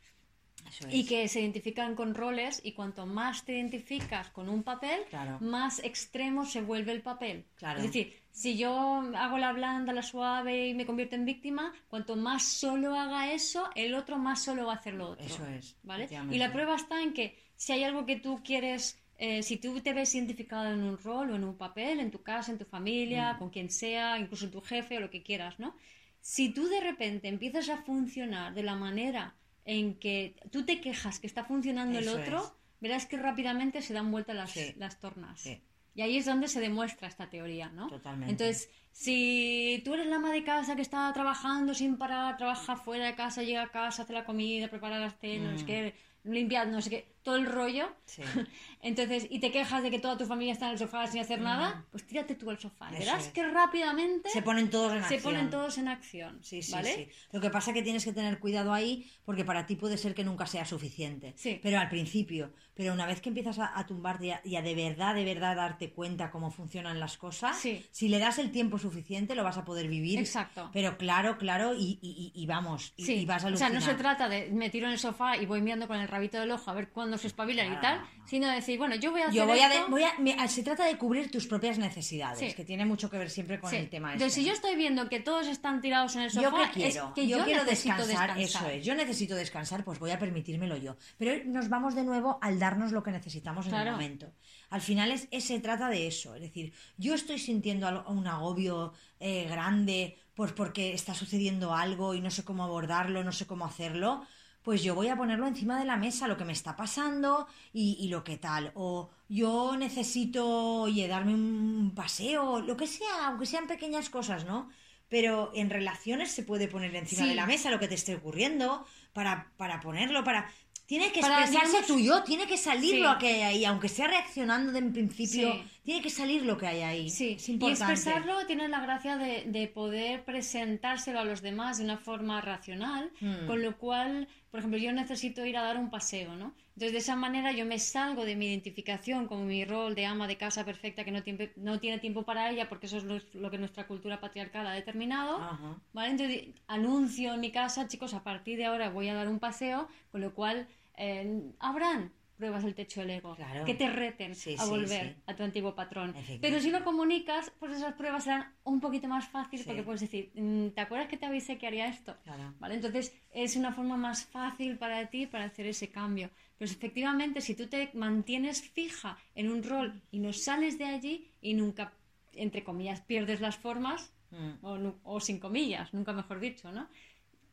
y 0.90 1.04
que 1.06 1.26
se 1.28 1.40
identifican 1.40 1.94
con 1.96 2.14
roles 2.14 2.60
y 2.64 2.72
cuanto 2.72 3.06
más 3.06 3.44
te 3.44 3.54
identificas 3.54 4.28
con 4.30 4.48
un 4.48 4.62
papel, 4.62 5.00
Claro. 5.10 5.38
más 5.40 5.80
extremo 5.80 6.44
se 6.46 6.60
vuelve 6.60 6.92
el 6.92 7.02
papel. 7.02 7.44
Claro. 7.56 7.78
Es 7.80 7.86
decir, 7.86 8.14
si 8.36 8.58
yo 8.58 8.70
hago 9.16 9.38
la 9.38 9.52
blanda, 9.54 9.94
la 9.94 10.02
suave 10.02 10.68
y 10.68 10.74
me 10.74 10.84
convierto 10.84 11.14
en 11.16 11.24
víctima, 11.24 11.72
cuanto 11.88 12.16
más 12.16 12.42
solo 12.44 12.94
haga 12.94 13.32
eso, 13.32 13.70
el 13.74 13.94
otro 13.94 14.18
más 14.18 14.42
solo 14.42 14.66
va 14.66 14.74
a 14.74 14.76
hacer 14.76 14.92
lo 14.92 15.08
otro. 15.10 15.24
Eso 15.24 15.46
es, 15.46 15.76
¿Vale? 15.82 16.06
Y 16.30 16.36
la 16.36 16.52
prueba 16.52 16.76
está 16.76 17.00
en 17.02 17.14
que 17.14 17.38
si 17.56 17.72
hay 17.72 17.82
algo 17.84 18.04
que 18.04 18.16
tú 18.16 18.42
quieres, 18.44 18.98
eh, 19.16 19.42
si 19.42 19.56
tú 19.56 19.80
te 19.80 19.94
ves 19.94 20.14
identificado 20.14 20.70
en 20.70 20.82
un 20.82 20.98
rol 20.98 21.30
o 21.30 21.36
en 21.36 21.44
un 21.44 21.56
papel, 21.56 21.98
en 21.98 22.10
tu 22.10 22.22
casa, 22.22 22.52
en 22.52 22.58
tu 22.58 22.66
familia, 22.66 23.32
Mm. 23.32 23.38
con 23.38 23.48
quien 23.48 23.70
sea, 23.70 24.18
incluso 24.18 24.50
tu 24.50 24.60
jefe 24.60 24.98
o 24.98 25.00
lo 25.00 25.08
que 25.08 25.22
quieras, 25.22 25.58
¿no? 25.58 25.74
Si 26.20 26.50
tú 26.50 26.68
de 26.68 26.80
repente 26.80 27.28
empiezas 27.28 27.70
a 27.70 27.78
funcionar 27.78 28.52
de 28.52 28.62
la 28.64 28.74
manera 28.74 29.34
en 29.64 29.94
que 29.94 30.36
tú 30.50 30.64
te 30.66 30.80
quejas 30.82 31.18
que 31.20 31.26
está 31.26 31.42
funcionando 31.44 31.98
el 31.98 32.08
otro, 32.08 32.44
es. 32.44 32.52
verás 32.80 33.06
que 33.06 33.16
rápidamente 33.16 33.80
se 33.80 33.94
dan 33.94 34.10
vuelta 34.10 34.34
las, 34.34 34.50
Sí. 34.50 34.74
las 34.76 35.00
tornas. 35.00 35.40
Sí. 35.40 35.58
Y 35.96 36.02
ahí 36.02 36.18
es 36.18 36.26
donde 36.26 36.46
se 36.46 36.60
demuestra 36.60 37.08
esta 37.08 37.28
teoría, 37.28 37.70
¿no? 37.70 37.88
Totalmente. 37.88 38.30
Entonces, 38.30 38.68
si 39.00 39.82
tú 39.84 39.92
eres 39.92 40.06
la 40.06 40.16
ama 40.16 40.32
de 40.32 40.42
casa 40.42 40.74
que 40.74 40.80
está 40.82 41.12
trabajando 41.12 41.74
sin 41.74 41.98
parar, 41.98 42.38
trabaja 42.38 42.76
fuera 42.76 43.04
de 43.04 43.14
casa, 43.14 43.42
llega 43.42 43.62
a 43.62 43.70
casa, 43.70 44.02
hace 44.04 44.12
la 44.14 44.24
comida, 44.24 44.68
prepara 44.68 44.98
las 44.98 45.18
cenas, 45.18 45.52
no 45.52 45.58
sé 45.58 45.64
Mm. 45.64 45.66
qué, 45.66 45.94
limpia, 46.24 46.64
no 46.64 46.80
sé 46.82 46.90
qué, 46.90 47.14
todo 47.22 47.36
el 47.36 47.46
rollo, 47.46 47.88
Sí. 48.06 48.22
entonces, 48.82 49.26
y 49.30 49.38
te 49.38 49.52
quejas 49.52 49.82
de 49.84 49.90
que 49.92 49.98
toda 50.00 50.16
tu 50.18 50.26
familia 50.26 50.52
está 50.54 50.66
en 50.66 50.72
el 50.72 50.78
sofá 50.78 51.06
sin 51.06 51.20
hacer 51.20 51.40
nada, 51.40 51.84
pues 51.92 52.04
tírate 52.06 52.34
tú 52.34 52.50
al 52.50 52.58
sofá. 52.58 52.86
Mm. 52.90 52.94
Eso 52.94 52.98
Verás 53.04 53.26
es. 53.26 53.32
que 53.32 53.42
rápidamente 53.46 54.30
Se 54.30 54.42
ponen 54.42 54.68
todos 54.70 54.92
en 54.92 55.04
se 55.04 55.14
acción. 55.16 55.22
ponen 55.22 55.50
todos 55.50 55.78
en 55.78 55.86
acción, 55.88 56.38
Sí, 56.42 56.62
sí, 56.62 56.72
¿vale? 56.72 56.94
sí. 56.94 57.08
Lo 57.32 57.40
que 57.40 57.50
pasa 57.50 57.70
es 57.70 57.74
que 57.76 57.82
tienes 57.82 58.04
que 58.04 58.12
tener 58.12 58.38
cuidado 58.40 58.72
ahí 58.72 59.08
porque 59.24 59.44
para 59.44 59.66
ti 59.66 59.76
puede 59.76 59.98
ser 59.98 60.14
que 60.14 60.24
nunca 60.24 60.46
sea 60.46 60.64
suficiente. 60.64 61.34
Sí. 61.36 61.60
Pero 61.62 61.78
al 61.78 61.88
principio. 61.88 62.52
Pero 62.74 62.92
una 62.92 63.06
vez 63.06 63.20
que 63.22 63.30
empiezas 63.30 63.58
a, 63.58 63.78
a 63.78 63.86
tumbarte 63.86 64.26
y 64.26 64.30
a, 64.32 64.40
y 64.44 64.56
a 64.56 64.62
de 64.62 64.74
verdad, 64.74 65.14
de 65.14 65.24
verdad 65.24 65.56
darte 65.56 65.92
cuenta 65.92 66.30
cómo 66.30 66.50
funcionan 66.50 67.00
las 67.00 67.16
cosas, 67.16 67.56
Sí. 67.56 67.84
si 67.90 68.08
le 68.08 68.18
das 68.18 68.38
el 68.38 68.50
tiempo 68.50 68.76
suficiente 68.78 68.85
lo 69.34 69.44
vas 69.44 69.56
a 69.56 69.64
poder 69.64 69.88
vivir. 69.88 70.18
Exacto. 70.18 70.70
Pero 70.72 70.96
claro, 70.98 71.38
claro, 71.38 71.74
y, 71.74 71.98
y- 72.02 72.32
y- 72.34 72.42
y 72.42 72.46
vamos, 72.46 72.92
y, 72.96 73.04
Sí, 73.04 73.14
y 73.14 73.26
vas 73.26 73.44
a 73.44 73.48
o 73.48 73.56
sea, 73.56 73.68
no 73.68 73.74
alucinar. 73.76 73.96
se 73.96 74.02
trata 74.02 74.28
de 74.28 74.50
me 74.50 74.70
tiro 74.70 74.86
en 74.86 74.92
el 74.92 74.98
sofá 74.98 75.36
y 75.36 75.46
voy 75.46 75.60
mirando 75.62 75.86
con 75.88 75.98
el 75.98 76.08
rabito 76.08 76.38
del 76.38 76.50
ojo 76.50 76.70
a 76.70 76.74
ver 76.74 76.88
cuándo 76.90 77.18
se 77.18 77.26
espabilan 77.26 77.72
y 77.72 77.80
tal, 77.80 77.96
no, 78.00 78.02
no. 78.02 78.28
sino 78.28 78.48
decir, 78.48 78.78
bueno, 78.78 78.94
yo 78.96 79.10
voy 79.10 79.20
a 79.22 79.24
hacer 79.24 79.34
Yo 79.36 79.46
voy 79.46 79.58
a, 79.58 79.68
esto. 79.68 79.84
de- 79.84 79.90
voy 79.90 80.02
a- 80.04 80.18
me- 80.18 80.48
se 80.48 80.62
trata 80.62 80.84
de 80.86 80.96
cubrir 80.96 81.30
tus 81.30 81.46
propias 81.46 81.78
necesidades, 81.78 82.38
Sí. 82.38 82.54
que 82.54 82.64
tiene 82.64 82.84
mucho 82.86 83.10
que 83.10 83.18
ver 83.18 83.30
siempre 83.30 83.58
con 83.60 83.70
Sí. 83.70 83.76
el 83.76 83.88
tema 83.90 84.12
Entonces, 84.12 84.28
este. 84.38 84.40
si 84.42 84.46
yo 84.46 84.52
estoy 84.54 84.76
viendo 84.76 85.08
que 85.08 85.20
todos 85.20 85.46
están 85.48 85.80
tirados 85.80 86.14
en 86.16 86.22
el 86.22 86.30
sofá, 86.30 86.42
¿Yo 86.42 86.50
quiero? 86.72 87.08
es 87.08 87.14
que 87.14 87.26
yo, 87.26 87.38
yo, 87.38 87.44
quiero 87.44 87.64
descansar, 87.64 88.06
descansar. 88.06 88.38
eso 88.38 88.66
es. 88.68 88.84
Yo 88.84 88.94
necesito 88.94 89.34
descansar, 89.34 89.84
pues 89.84 89.98
voy 89.98 90.10
a 90.10 90.18
permitírmelo 90.18 90.76
yo. 90.76 90.96
Pero 91.18 91.44
nos 91.46 91.68
vamos 91.68 91.94
de 91.94 92.04
nuevo 92.04 92.38
al 92.42 92.58
darnos 92.58 92.92
lo 92.92 93.02
que 93.02 93.10
necesitamos 93.10 93.66
en 93.66 93.70
Claro. 93.72 93.86
el 93.90 93.92
momento. 93.96 94.32
Al 94.70 94.80
final 94.80 95.10
es, 95.12 95.28
es- 95.30 95.44
se 95.44 95.60
trata 95.60 95.88
de 95.88 96.06
eso. 96.06 96.34
Es 96.34 96.40
decir, 96.42 96.72
yo 96.96 97.14
estoy 97.14 97.38
sintiendo 97.38 97.86
algo- 97.86 98.08
un 98.10 98.26
agobio 98.26 98.92
eh, 99.20 99.46
grande 99.48 100.18
pues 100.34 100.52
porque 100.52 100.92
está 100.92 101.14
sucediendo 101.14 101.74
algo 101.74 102.14
y 102.14 102.20
no 102.20 102.30
sé 102.30 102.44
cómo 102.44 102.62
abordarlo, 102.64 103.24
no 103.24 103.32
sé 103.32 103.46
cómo 103.46 103.64
hacerlo. 103.64 104.26
Pues 104.62 104.82
yo 104.82 104.94
voy 104.96 105.08
a 105.08 105.16
ponerlo 105.16 105.46
encima 105.46 105.78
de 105.78 105.84
la 105.86 105.96
mesa, 105.96 106.26
lo 106.28 106.36
que 106.36 106.44
me 106.44 106.52
está 106.52 106.76
pasando 106.76 107.46
y, 107.72 107.96
y 108.00 108.08
lo 108.08 108.22
que 108.24 108.36
tal. 108.36 108.72
O 108.74 109.10
yo 109.28 109.76
necesito, 109.78 110.82
oye, 110.82 111.06
darme 111.08 111.32
un 111.34 111.92
paseo, 111.94 112.60
lo 112.60 112.76
que 112.76 112.86
sea, 112.88 113.28
aunque 113.28 113.46
sean 113.46 113.66
pequeñas 113.68 114.10
cosas, 114.10 114.44
¿no? 114.44 114.68
Pero 115.08 115.52
en 115.54 115.70
relaciones 115.70 116.32
se 116.32 116.42
puede 116.42 116.66
poner 116.68 116.94
encima 116.96 117.22
Sí. 117.22 117.28
de 117.28 117.34
la 117.36 117.46
mesa 117.46 117.70
lo 117.70 117.78
que 117.78 117.86
te 117.88 117.94
esté 117.94 118.16
ocurriendo 118.16 118.84
para, 119.12 119.52
para 119.56 119.80
ponerlo, 119.80 120.24
para... 120.24 120.50
Tiene 120.86 121.10
que 121.10 121.20
Para, 121.20 121.40
expresarse 121.42 121.84
tuyo, 121.86 122.22
tiene 122.22 122.46
que 122.46 122.56
salir 122.56 122.96
Sí. 122.96 123.00
lo 123.00 123.18
que 123.18 123.26
hay 123.26 123.42
ahí, 123.42 123.64
aunque 123.64 123.88
sea 123.88 124.06
reaccionando 124.06 124.70
de 124.72 124.78
en 124.78 124.92
principio, 124.92 125.52
Sí. 125.52 125.64
Tiene 125.86 126.02
que 126.02 126.10
salir 126.10 126.44
lo 126.44 126.58
que 126.58 126.66
hay 126.66 126.80
ahí. 126.82 127.08
Sí, 127.08 127.36
es 127.38 127.48
y 127.48 127.52
importante. 127.52 127.92
expresarlo 127.94 128.44
tiene 128.46 128.68
la 128.68 128.80
gracia 128.80 129.16
de, 129.16 129.44
de 129.46 129.68
poder 129.68 130.24
presentárselo 130.24 131.20
a 131.20 131.24
los 131.24 131.40
demás 131.40 131.78
de 131.78 131.84
una 131.84 131.96
forma 131.96 132.40
racional, 132.42 133.10
Mm. 133.20 133.46
con 133.46 133.62
lo 133.62 133.78
cual, 133.78 134.28
por 134.50 134.58
ejemplo, 134.60 134.78
yo 134.78 134.92
necesito 134.92 135.46
ir 135.46 135.56
a 135.56 135.62
dar 135.62 135.76
un 135.78 135.88
paseo, 135.88 136.34
¿no? 136.36 136.52
Entonces, 136.74 136.92
de 136.92 136.98
esa 136.98 137.16
manera 137.16 137.52
yo 137.52 137.64
me 137.64 137.78
salgo 137.78 138.26
de 138.26 138.36
mi 138.36 138.48
identificación 138.48 139.28
como 139.28 139.44
mi 139.44 139.64
rol 139.64 139.94
de 139.94 140.04
ama 140.04 140.26
de 140.26 140.36
casa 140.36 140.64
perfecta 140.64 141.04
que 141.04 141.10
no 141.12 141.22
tiene, 141.22 141.50
no 141.56 141.80
tiene 141.80 141.98
tiempo 141.98 142.24
para 142.24 142.50
ella, 142.50 142.68
porque 142.68 142.84
eso 142.86 142.98
es 142.98 143.04
lo, 143.04 143.18
lo 143.34 143.50
que 143.50 143.56
nuestra 143.56 143.86
cultura 143.86 144.20
patriarcal 144.20 144.66
ha 144.66 144.72
determinado. 144.72 145.36
Ajá. 145.38 145.80
¿Vale? 145.94 146.10
Entonces 146.10 146.48
anuncio 146.66 147.32
en 147.32 147.40
mi 147.40 147.50
casa, 147.50 147.88
chicos, 147.88 148.12
a 148.12 148.22
partir 148.22 148.58
de 148.58 148.66
ahora 148.66 148.90
voy 148.90 149.08
a 149.08 149.14
dar 149.14 149.28
un 149.28 149.38
paseo, 149.38 149.88
con 150.12 150.20
lo 150.20 150.34
cual 150.34 150.66
eh, 150.98 151.40
habrán 151.60 152.12
pruebas 152.36 152.62
del 152.64 152.74
techo 152.74 153.00
del 153.00 153.10
ego 153.10 153.34
Claro. 153.34 153.64
que 153.64 153.74
te 153.74 153.88
reten 153.90 154.34
Sí, 154.34 154.54
a 154.58 154.62
sí, 154.64 154.70
volver 154.70 155.14
sí. 155.14 155.22
a 155.26 155.34
tu 155.34 155.42
antiguo 155.42 155.74
patrón. 155.74 156.14
Pero 156.40 156.60
si 156.60 156.70
lo 156.70 156.84
comunicas, 156.84 157.50
pues 157.58 157.72
esas 157.76 157.94
pruebas 157.94 158.24
serán 158.24 158.54
un 158.64 158.80
poquito 158.80 159.08
más 159.08 159.26
fáciles 159.28 159.62
Sí. 159.64 159.66
porque 159.68 159.82
puedes 159.82 160.00
decir, 160.02 160.30
"Mm, 160.34 160.68
¿te 160.68 160.80
acuerdas 160.80 161.08
que 161.08 161.16
te 161.16 161.26
avisé 161.26 161.58
que 161.58 161.66
haría 161.66 161.88
esto? 161.88 162.16
Claro. 162.24 162.54
¿Vale? 162.58 162.74
Entonces 162.76 163.12
es 163.32 163.56
una 163.56 163.72
forma 163.72 163.96
más 163.96 164.24
fácil 164.26 164.78
para 164.78 165.06
ti 165.10 165.26
para 165.26 165.44
hacer 165.44 165.66
ese 165.66 165.88
cambio. 165.88 166.30
Pero 166.58 166.70
efectivamente, 166.70 167.40
si 167.40 167.54
tú 167.54 167.66
te 167.66 167.90
mantienes 167.94 168.62
fija 168.62 169.18
en 169.34 169.50
un 169.50 169.62
rol 169.62 170.02
y 170.10 170.18
no 170.20 170.32
sales 170.32 170.78
de 170.78 170.84
allí 170.86 171.30
y 171.40 171.54
nunca, 171.54 171.92
entre 172.34 172.62
comillas, 172.64 173.00
pierdes 173.00 173.40
las 173.40 173.56
formas, 173.56 174.12
Mm. 174.30 174.64
o, 174.64 174.94
o 175.04 175.20
sin 175.20 175.38
comillas, 175.38 175.94
nunca 175.94 176.12
mejor 176.12 176.40
dicho, 176.40 176.72
¿no? 176.72 176.88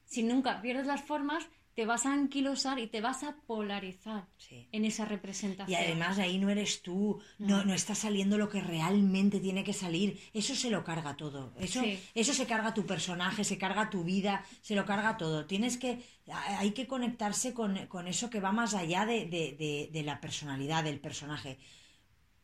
Si 0.06 0.24
nunca 0.24 0.60
pierdes 0.62 0.88
las 0.88 1.02
formas, 1.04 1.48
te 1.76 1.86
vas 1.86 2.06
a 2.06 2.14
anquilosar 2.14 2.78
y 2.80 2.88
te 2.88 3.02
vas 3.02 3.24
a 3.24 3.36
polarizar 3.48 4.28
Sí. 4.38 4.68
en 4.72 4.86
esa 4.86 5.04
Y 5.04 5.08
representación. 5.08 5.82
además 5.82 6.20
ahí 6.20 6.38
no 6.38 6.50
eres 6.50 6.82
tú, 6.84 7.20
no, 7.40 7.64
no 7.66 7.74
está 7.74 7.96
saliendo 7.96 8.38
lo 8.38 8.48
que 8.50 8.62
realmente 8.62 9.40
tiene 9.40 9.64
que 9.64 9.74
salir. 9.74 10.20
Eso 10.34 10.54
se 10.56 10.70
lo 10.70 10.84
carga 10.84 11.16
todo. 11.18 11.54
Eso, 11.60 11.82
Sí. 11.82 12.00
eso 12.14 12.34
se 12.34 12.46
carga 12.46 12.74
tu 12.74 12.86
personaje, 12.86 13.44
se 13.44 13.58
carga 13.58 13.90
tu 13.90 14.04
vida, 14.04 14.46
se 14.62 14.76
lo 14.76 14.86
carga 14.86 15.18
todo. 15.18 15.46
Tienes 15.48 15.78
que, 15.78 16.04
hay 16.28 16.72
que 16.72 16.86
conectarse 16.86 17.54
con, 17.54 17.88
con 17.88 18.08
eso 18.08 18.30
que 18.30 18.40
va 18.40 18.52
más 18.52 18.76
allá 18.76 19.06
de, 19.06 19.26
de- 19.26 19.56
de- 19.58 19.90
de 19.92 20.04
la 20.04 20.22
personalidad 20.22 20.84
del 20.84 21.00
personaje. 21.00 21.58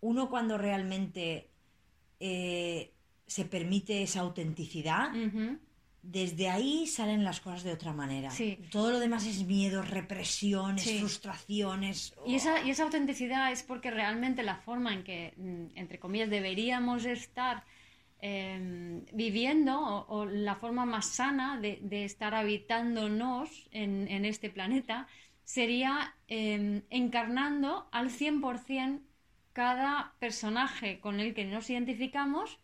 Uno 0.01 0.29
cuando 0.29 0.57
realmente 0.57 1.51
eh, 2.19 2.93
se 3.27 3.45
permite 3.45 4.01
esa 4.01 4.21
autenticidad. 4.21 5.11
Desde 6.01 6.49
ahí 6.49 6.87
salen 6.87 7.23
las 7.23 7.41
cosas 7.41 7.63
de 7.63 7.73
otra 7.73 7.93
manera. 7.93 8.31
Sí. 8.31 8.57
Todo 8.71 8.91
lo 8.91 8.99
demás 8.99 9.25
es 9.25 9.43
miedo, 9.45 9.81
represiones, 9.81 10.83
Sí. 10.83 10.99
frustraciones. 10.99 12.13
Y 12.25 12.35
esa, 12.35 12.61
y 12.61 12.69
esa 12.69 12.83
autenticidad 12.83 13.51
es 13.51 13.63
porque 13.63 13.91
realmente 13.91 14.43
la 14.43 14.55
forma 14.55 14.93
en 14.93 15.03
que, 15.03 15.33
mm, 15.37 15.77
entre 15.77 15.99
comillas, 15.99 16.29
deberíamos 16.29 17.05
estar 17.05 17.63
em, 18.21 19.05
viviendo 19.13 19.79
o, 19.79 20.25
la 20.25 20.55
forma 20.55 20.85
más 20.85 21.05
sana 21.05 21.57
de, 21.57 22.03
estar 22.03 22.35
habitándonos 22.35 23.69
en, 23.71 24.09
en, 24.09 24.25
este 24.25 24.49
planeta 24.49 25.07
sería 25.45 26.15
em, 26.27 26.81
encarnando 26.89 27.87
al 27.93 28.09
100% 28.09 28.99
cada 29.53 30.15
personaje 30.19 30.99
con 30.99 31.21
el 31.21 31.33
que 31.33 31.45
nos 31.45 31.69
identificamos 31.69 32.59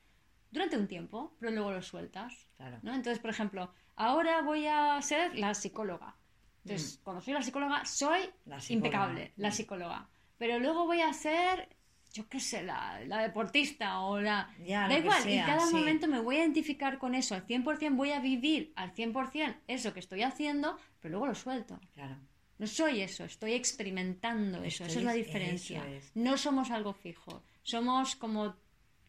durante 0.56 0.78
un 0.78 0.88
tiempo, 0.88 1.36
pero 1.39 1.52
luego 1.52 1.72
lo 1.72 1.82
sueltas. 1.82 2.48
¿no? 2.82 2.94
Entonces, 2.94 3.20
por 3.20 3.30
ejemplo, 3.30 3.72
ahora 3.96 4.41
voy 4.41 4.65
a 4.68 5.00
ser 5.02 5.38
la 5.38 5.54
psicóloga. 5.54 6.15
Entonces, 6.63 6.98
mm. 6.98 7.04
cuando 7.04 7.22
soy 7.22 7.34
la 7.34 7.41
psicóloga, 7.44 7.86
soy 7.86 8.22
impecable, 8.70 9.34
la 9.36 9.50
mm. 9.50 9.52
psicóloga. 9.52 10.10
Pero 10.38 10.60
luego 10.60 10.86
voy 10.86 11.02
a 11.02 11.12
ser, 11.13 11.70
yo 12.13 12.28
qué 12.30 12.39
sé, 12.39 12.63
la, 12.63 13.00
deportista 13.22 14.00
o 14.00 14.20
la... 14.20 14.50
da 14.58 14.98
igual, 14.98 15.30
y 15.30 15.38
cada 15.39 15.70
momento 15.70 16.08
me 16.08 16.20
voy 16.20 16.38
a 16.38 16.39
identificar 16.39 16.98
con 16.98 17.15
eso 17.15 17.36
al 17.36 17.46
100%, 17.46 17.96
voy 17.96 18.12
a 18.12 18.20
vivir 18.20 18.72
al 18.76 18.94
100% 18.94 19.58
eso 19.68 19.94
que 19.94 20.00
estoy 20.00 20.24
haciendo, 20.24 20.78
pero 21.02 21.12
luego 21.12 21.28
lo 21.28 21.36
suelto. 21.36 21.80
Claro. 21.94 22.18
No 22.58 22.68
soy 22.68 23.02
eso, 23.02 23.26
estoy 23.26 23.52
experimentando 23.52 24.63
eso, 24.63 24.86
esa 24.86 25.00
es 25.00 25.06
la 25.06 25.12
diferencia. 25.12 25.84
No 26.13 26.38
somos 26.38 26.72
algo 26.72 26.94
fijo, 26.94 27.44
somos 27.63 28.15
como 28.15 28.56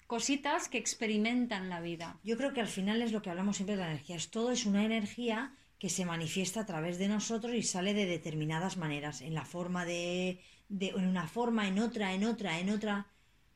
cositas 0.07 0.69
que 0.69 0.79
experimentan 0.79 1.69
la 1.69 1.81
vida. 1.81 2.19
Yo 2.23 2.37
creo 2.37 2.53
que 2.53 2.61
al 2.61 2.69
final 2.69 3.03
es 3.03 3.12
lo 3.12 3.23
que 3.23 3.31
hablamos 3.31 3.57
siempre 3.57 3.77
de 3.77 3.83
la 3.83 3.90
energía, 3.90 4.16
es 4.16 4.31
todo 4.31 4.51
es 4.51 4.66
una 4.66 4.85
energía 4.85 5.55
que 5.79 5.88
se 5.90 6.05
manifiesta 6.05 6.61
a 6.61 6.66
través 6.66 6.99
de 6.99 7.09
nosotros 7.09 7.55
y 7.55 7.62
sale 7.62 7.92
de 7.92 8.07
determinadas 8.07 8.77
maneras, 8.77 9.21
en 9.21 9.35
la 9.35 9.45
forma 9.45 9.85
de, 9.85 10.40
de 10.69 10.88
en 10.88 11.07
una 11.07 11.27
forma, 11.27 11.69
en 11.69 11.79
otra, 11.79 12.14
en 12.14 12.25
otra, 12.25 12.59
en 12.59 12.71
otra. 12.71 13.07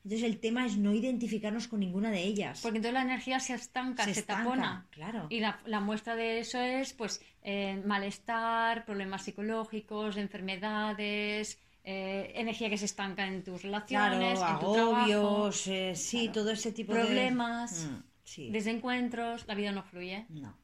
Entonces 0.04 0.26
el 0.26 0.40
tema 0.40 0.66
es 0.66 0.76
no 0.76 0.94
identificarnos 0.94 1.68
con 1.68 1.80
ninguna 1.80 2.10
de 2.10 2.22
ellas. 2.22 2.60
Porque 2.62 2.78
entonces 2.78 2.94
la 2.94 3.02
energía 3.02 3.38
se 3.38 3.54
estanca, 3.54 4.04
se, 4.12 4.22
tapona. 4.22 4.86
Claro. 4.90 5.26
Y 5.28 5.40
la, 5.40 5.60
la, 5.66 5.80
muestra 5.80 6.16
de 6.16 6.40
eso 6.40 6.58
es 6.58 6.94
pues 6.94 7.22
eh, 7.42 7.82
malestar, 7.84 8.86
problemas 8.86 9.24
psicológicos, 9.24 10.16
enfermedades, 10.16 11.58
eh, 11.84 12.32
energía 12.34 12.68
que 12.68 12.78
se 12.78 12.84
estanca 12.84 13.26
en 13.26 13.42
tus 13.42 13.62
relaciones, 13.62 14.40
en 14.40 14.58
tu 14.58 14.74
agobios, 14.74 15.66
eh, 15.66 15.94
sí, 15.96 16.28
todo 16.28 16.50
ese 16.50 16.72
tipo 16.72 16.94
de 16.94 17.00
problemas, 17.00 17.88
mm, 17.88 18.52
desencuentros, 18.52 19.46
la 19.46 19.54
vida 19.54 19.72
no 19.72 19.82
fluye. 19.82 20.26
No. 20.28 20.56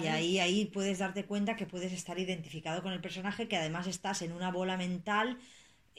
Y 0.00 0.06
ahí, 0.06 0.38
ahí 0.38 0.66
puedes 0.66 0.98
darte 0.98 1.24
cuenta 1.24 1.56
que 1.56 1.66
puedes 1.66 1.92
estar 1.92 2.18
identificado 2.18 2.82
con 2.82 2.92
el 2.92 3.00
personaje, 3.00 3.48
que 3.48 3.56
además 3.56 3.88
estás 3.88 4.22
en 4.22 4.32
una 4.32 4.52
bola 4.52 4.76
mental 4.76 5.38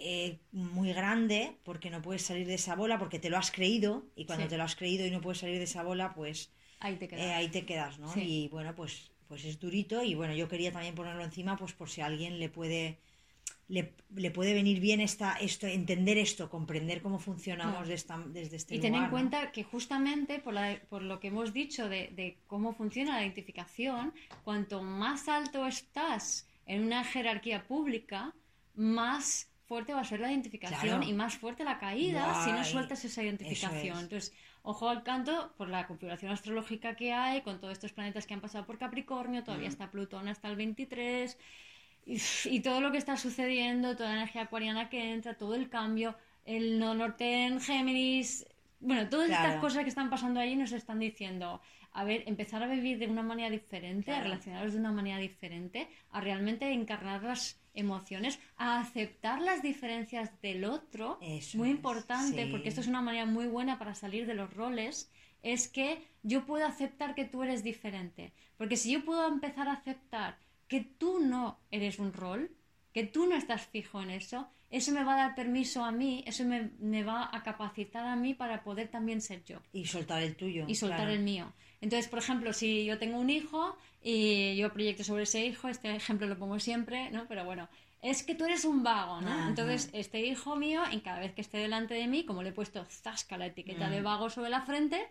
eh, 0.01 0.39
muy 0.53 0.93
grande 0.93 1.57
porque 1.65 1.89
no 1.89 2.01
puedes 2.01 2.21
salir 2.21 2.47
de 2.47 2.53
esa 2.53 2.73
bola 2.75 2.97
porque 2.97 3.19
te 3.19 3.29
lo 3.29 3.37
has 3.37 3.51
creído 3.51 4.05
y 4.15 4.23
cuando 4.23 4.47
te 4.47 4.55
lo 4.55 4.63
has 4.63 4.77
creído 4.77 5.05
y 5.05 5.11
no 5.11 5.19
puedes 5.19 5.39
salir 5.39 5.57
de 5.57 5.65
esa 5.65 5.83
bola 5.83 6.13
pues 6.13 6.53
ahí 6.79 6.95
te 6.95 7.09
quedas, 7.09 7.25
ahí 7.35 7.49
te 7.49 7.65
quedas 7.65 7.99
¿no? 7.99 8.09
Y 8.15 8.47
bueno 8.47 8.73
pues 8.73 9.11
pues 9.27 9.43
es 9.43 9.59
durito 9.59 10.01
y 10.01 10.15
bueno 10.15 10.33
yo 10.33 10.47
quería 10.47 10.71
también 10.71 10.95
ponerlo 10.95 11.21
encima 11.25 11.57
pues 11.57 11.73
por 11.73 11.89
si 11.89 11.99
a 11.99 12.05
alguien 12.05 12.39
le 12.39 12.47
puede 12.47 12.97
le, 13.69 13.93
le, 14.15 14.31
puede 14.31 14.53
venir 14.53 14.79
bien 14.79 14.99
esta, 14.99 15.33
esto, 15.35 15.67
entender 15.67 16.17
esto, 16.17 16.49
comprender 16.49 17.01
cómo 17.01 17.19
funcionamos 17.19 17.87
de 17.87 17.93
esta, 17.93 18.17
desde 18.17 18.57
este 18.57 18.75
y 18.75 18.79
tener 18.79 19.03
en 19.03 19.09
cuenta 19.09 19.51
que 19.51 19.63
justamente 19.63 20.39
por, 20.39 20.53
la, 20.53 20.79
por, 20.89 21.03
lo 21.03 21.19
que 21.19 21.27
hemos 21.27 21.53
dicho 21.53 21.87
de, 21.87 22.11
de, 22.15 22.37
cómo 22.47 22.73
funciona 22.73 23.15
la 23.15 23.21
identificación, 23.21 24.13
cuanto 24.43 24.81
más 24.81 25.29
alto 25.29 25.65
estás 25.67 26.47
en 26.65 26.83
una 26.83 27.03
jerarquía 27.03 27.65
pública, 27.67 28.33
más 28.75 29.49
fuerte 29.69 29.93
va 29.93 30.01
a 30.01 30.03
ser 30.03 30.19
la 30.19 30.31
identificación 30.31 31.03
y 31.03 31.13
más 31.13 31.37
fuerte 31.37 31.63
la 31.63 31.77
caída 31.77 32.43
si 32.43 32.51
no 32.51 32.63
sueltas 32.63 33.05
esa 33.05 33.23
identificación. 33.23 33.99
Entonces, 33.99 34.33
ojo 34.63 34.89
al 34.89 35.03
canto 35.03 35.53
por 35.57 35.69
la 35.69 35.85
configuración 35.85 36.31
astrológica 36.31 36.95
que 36.95 37.13
hay, 37.13 37.41
con 37.41 37.59
todos 37.59 37.73
estos 37.73 37.93
planetas 37.93 38.25
que 38.25 38.33
han 38.33 38.41
pasado 38.41 38.65
por 38.65 38.79
Capricornio, 38.79 39.43
todavía 39.43 39.67
mm. 39.67 39.71
está 39.71 39.91
Plutón 39.91 40.27
hasta 40.27 40.49
el 40.49 40.55
23, 40.55 41.37
y, 42.45 42.59
todo 42.61 42.81
lo 42.81 42.91
que 42.91 42.97
está 42.97 43.17
sucediendo, 43.17 43.95
toda 43.95 44.09
la 44.09 44.15
energía 44.15 44.43
acuariana 44.43 44.89
que 44.89 45.13
entra, 45.13 45.35
todo 45.35 45.55
el 45.55 45.69
cambio, 45.69 46.15
el 46.45 46.79
no 46.79 46.95
norte 46.95 47.45
en 47.45 47.61
Géminis, 47.61 48.47
bueno, 48.79 49.09
todas 49.09 49.29
estas 49.29 49.57
cosas 49.57 49.83
que 49.83 49.89
están 49.89 50.09
pasando 50.09 50.39
ahí 50.39 50.55
nos 50.55 50.71
están 50.71 50.99
diciendo, 50.99 51.61
a 51.91 52.03
ver, 52.03 52.23
empezar 52.27 52.63
a 52.63 52.67
vivir 52.67 52.97
de 52.97 53.07
una 53.07 53.21
manera 53.21 53.49
diferente, 53.49 54.11
a 54.11 54.21
relacionarnos 54.21 54.73
de 54.73 54.79
una 54.79 54.91
manera 54.91 55.17
diferente, 55.17 55.87
a 56.11 56.21
realmente 56.21 56.71
encarnar 56.71 57.23
las 57.23 57.59
emociones, 57.73 58.39
a 58.57 58.79
aceptar 58.79 59.41
las 59.41 59.61
diferencias 59.61 60.31
del 60.41 60.65
otro, 60.65 61.19
es 61.21 61.55
muy 61.55 61.69
importante, 61.69 62.47
porque 62.47 62.69
esto 62.69 62.81
es 62.81 62.87
una 62.87 63.01
manera 63.01 63.25
muy 63.25 63.47
buena 63.47 63.77
para 63.77 63.93
salir 63.93 64.25
de 64.25 64.33
los 64.33 64.51
roles, 64.53 65.11
es 65.43 65.67
que 65.67 66.01
yo 66.23 66.45
puedo 66.45 66.65
aceptar 66.65 67.15
que 67.15 67.25
tú 67.25 67.43
eres 67.43 67.63
diferente, 67.63 68.33
porque 68.57 68.77
si 68.77 68.91
yo 68.91 69.05
puedo 69.05 69.27
empezar 69.27 69.67
a 69.67 69.73
aceptar 69.73 70.37
que 70.69 70.79
tú 70.81 71.19
no 71.19 71.59
eres 71.71 71.99
un 71.99 72.13
rol, 72.13 72.51
que 72.93 73.03
tú 73.03 73.25
no 73.25 73.35
estás 73.35 73.65
fijo 73.67 74.01
en 74.01 74.11
eso, 74.11 74.47
eso 74.69 74.91
me 74.91 75.03
va 75.03 75.15
a 75.15 75.17
dar 75.17 75.35
permiso 75.35 75.83
a 75.83 75.91
mí, 75.91 76.23
eso 76.27 76.45
me, 76.45 77.03
va 77.03 77.29
a 77.33 77.43
capacitar 77.43 78.05
a 78.05 78.15
mí 78.15 78.35
para 78.35 78.63
poder 78.63 78.87
también 78.87 79.19
ser 79.19 79.43
yo. 79.43 79.57
Y 79.73 79.85
soltar 79.87 80.21
el 80.21 80.35
tuyo. 80.35 80.65
Y 80.67 80.75
soltar 80.75 81.09
el 81.09 81.21
mío. 81.21 81.51
Entonces, 81.81 82.07
por 82.07 82.19
ejemplo, 82.19 82.53
si 82.53 82.85
yo 82.85 82.99
tengo 82.99 83.17
un 83.17 83.31
hijo 83.31 83.75
y 84.01 84.55
yo 84.57 84.71
proyecto 84.71 85.03
sobre 85.03 85.23
ese 85.23 85.43
hijo, 85.43 85.69
este 85.69 85.95
ejemplo 85.95 86.27
lo 86.27 86.37
pongo 86.37 86.59
siempre, 86.59 87.09
¿no? 87.09 87.27
Pero 87.27 87.45
bueno, 87.45 87.67
es 88.03 88.21
que 88.21 88.35
tú 88.35 88.45
eres 88.45 88.63
un 88.63 88.83
vago, 88.83 89.21
¿no? 89.21 89.47
Entonces, 89.47 89.89
este 89.91 90.23
hijo 90.23 90.55
mío, 90.55 90.83
en 90.91 90.99
cada 90.99 91.19
vez 91.19 91.33
que 91.33 91.41
esté 91.41 91.57
delante 91.57 91.95
de 91.95 92.07
mí, 92.07 92.25
como 92.25 92.43
le 92.43 92.49
he 92.49 92.53
puesto 92.53 92.85
zasca 92.85 93.37
la 93.37 93.47
etiqueta 93.47 93.89
de 93.89 94.01
mm. 94.01 94.03
vago 94.03 94.29
sobre 94.29 94.51
la 94.51 94.61
frente, 94.61 95.07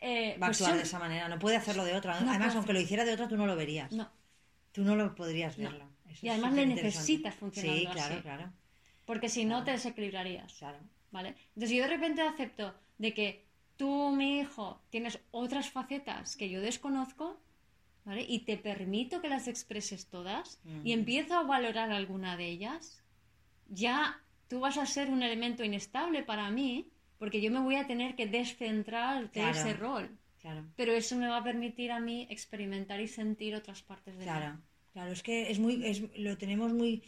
eh, 0.00 0.38
va 0.40 0.46
a 0.46 0.48
pues 0.48 0.62
actuar 0.62 0.78
de 0.78 0.84
esa 0.84 0.98
manera, 0.98 1.28
no 1.28 1.38
puede 1.38 1.56
hacerlo 1.56 1.84
de 1.84 1.94
otra. 1.94 2.16
Además, 2.16 2.56
aunque 2.56 2.72
lo 2.72 2.80
hiciera 2.80 3.04
de 3.04 3.12
otra, 3.12 3.28
tú 3.28 3.36
no 3.36 3.46
lo 3.46 3.56
verías. 3.56 3.92
No. 3.92 4.10
Tú 4.72 4.82
no 4.82 4.96
lo 4.96 5.14
podrías 5.14 5.56
verlo. 5.56 5.88
y 6.20 6.28
además 6.28 6.54
le 6.54 6.66
necesitas 6.66 7.34
funcionar 7.34 7.76
Sí, 7.76 7.86
claro, 7.86 8.22
claro. 8.22 8.52
Porque 9.04 9.28
si 9.28 9.44
no 9.44 9.64
te 9.64 9.72
desequilibrarías. 9.72 10.54
Claro. 10.54 10.78
¿Vale? 11.10 11.34
Entonces, 11.48 11.70
si 11.70 11.76
yo 11.76 11.82
de 11.82 11.90
repente 11.90 12.22
acepto 12.22 12.74
de 12.98 13.12
que 13.12 13.44
tú, 13.76 14.10
mi 14.16 14.40
hijo, 14.40 14.80
tienes 14.90 15.18
otras 15.30 15.70
facetas 15.70 16.36
que 16.36 16.48
yo 16.48 16.60
desconozco, 16.60 17.38
¿vale? 18.04 18.24
Y 18.26 18.40
te 18.40 18.56
permito 18.56 19.20
que 19.20 19.28
las 19.28 19.48
expreses 19.48 20.06
todas 20.06 20.60
y 20.84 20.92
empiezo 20.92 21.34
a 21.34 21.42
valorar 21.42 21.90
alguna 21.90 22.36
de 22.36 22.46
ellas, 22.46 23.02
ya 23.68 24.20
tú 24.48 24.60
vas 24.60 24.78
a 24.78 24.86
ser 24.86 25.10
un 25.10 25.22
elemento 25.22 25.64
inestable 25.64 26.22
para 26.22 26.50
mí 26.50 26.90
porque 27.18 27.40
yo 27.40 27.50
me 27.50 27.60
voy 27.60 27.76
a 27.76 27.86
tener 27.86 28.16
que 28.16 28.26
descentrar 28.26 29.30
de 29.30 29.50
ese 29.50 29.74
rol. 29.74 30.10
Claro. 30.42 30.66
Pero 30.76 30.92
eso 30.92 31.16
me 31.16 31.28
va 31.28 31.38
a 31.38 31.44
permitir 31.44 31.92
a 31.92 32.00
mí 32.00 32.26
experimentar 32.28 33.00
y 33.00 33.08
sentir 33.08 33.54
otras 33.54 33.80
partes 33.82 34.18
de 34.18 34.24
claro. 34.24 34.58
Claro, 34.92 35.12
es 35.12 35.22
que 35.22 35.50
es 35.50 35.58
muy, 35.58 35.86
es, 35.86 36.02
lo 36.18 36.36
tenemos 36.36 36.72
muy, 36.72 37.02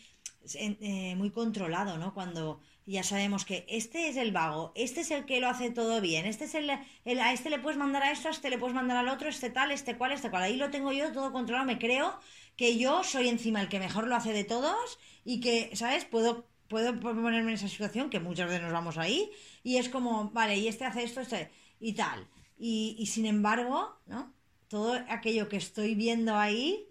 eh, 0.54 1.14
muy 1.16 1.30
controlado, 1.30 1.98
¿no? 1.98 2.14
Cuando 2.14 2.60
ya 2.86 3.02
sabemos 3.02 3.44
que 3.44 3.66
este 3.68 4.08
es 4.08 4.16
el 4.16 4.32
vago, 4.32 4.72
este 4.74 5.02
es 5.02 5.10
el 5.10 5.26
que 5.26 5.40
lo 5.40 5.48
hace 5.48 5.70
todo 5.70 6.00
bien, 6.00 6.24
este 6.24 6.44
es 6.44 6.54
el, 6.54 6.70
el, 7.04 7.20
a 7.20 7.32
este 7.32 7.50
le 7.50 7.58
puedes 7.58 7.76
mandar 7.76 8.04
a 8.04 8.12
esto, 8.12 8.28
a 8.28 8.30
este 8.30 8.48
le 8.48 8.56
puedes 8.56 8.74
mandar 8.74 8.96
al 8.96 9.08
otro, 9.08 9.28
este 9.28 9.50
tal, 9.50 9.70
este 9.70 9.96
cual, 9.98 10.12
este 10.12 10.30
cual. 10.30 10.44
Ahí 10.44 10.56
lo 10.56 10.70
tengo 10.70 10.92
yo 10.92 11.12
todo 11.12 11.32
controlado, 11.32 11.66
me 11.66 11.78
creo 11.78 12.18
que 12.56 12.78
yo 12.78 13.04
soy 13.04 13.28
encima 13.28 13.60
el 13.60 13.68
que 13.68 13.80
mejor 13.80 14.06
lo 14.06 14.16
hace 14.16 14.32
de 14.32 14.44
todos 14.44 14.98
y 15.24 15.40
que, 15.40 15.74
¿sabes? 15.74 16.06
Puedo 16.06 16.46
puedo 16.68 16.98
ponerme 16.98 17.50
en 17.50 17.56
esa 17.56 17.68
situación, 17.68 18.10
que 18.10 18.20
muchas 18.20 18.46
veces 18.46 18.62
nos 18.62 18.72
vamos 18.72 18.96
ahí, 18.96 19.30
y 19.62 19.76
es 19.76 19.88
como, 19.88 20.30
vale, 20.30 20.56
y 20.56 20.68
este 20.68 20.84
hace 20.84 21.04
esto, 21.04 21.20
este, 21.20 21.50
y 21.78 21.92
tal. 21.92 22.26
Y, 22.66 22.96
y 22.98 23.06
sin 23.06 23.26
embargo, 23.26 23.94
¿no? 24.06 24.32
Todo 24.68 24.94
aquello 25.10 25.50
que 25.50 25.58
estoy 25.58 25.94
viendo 25.94 26.34
ahí 26.34 26.88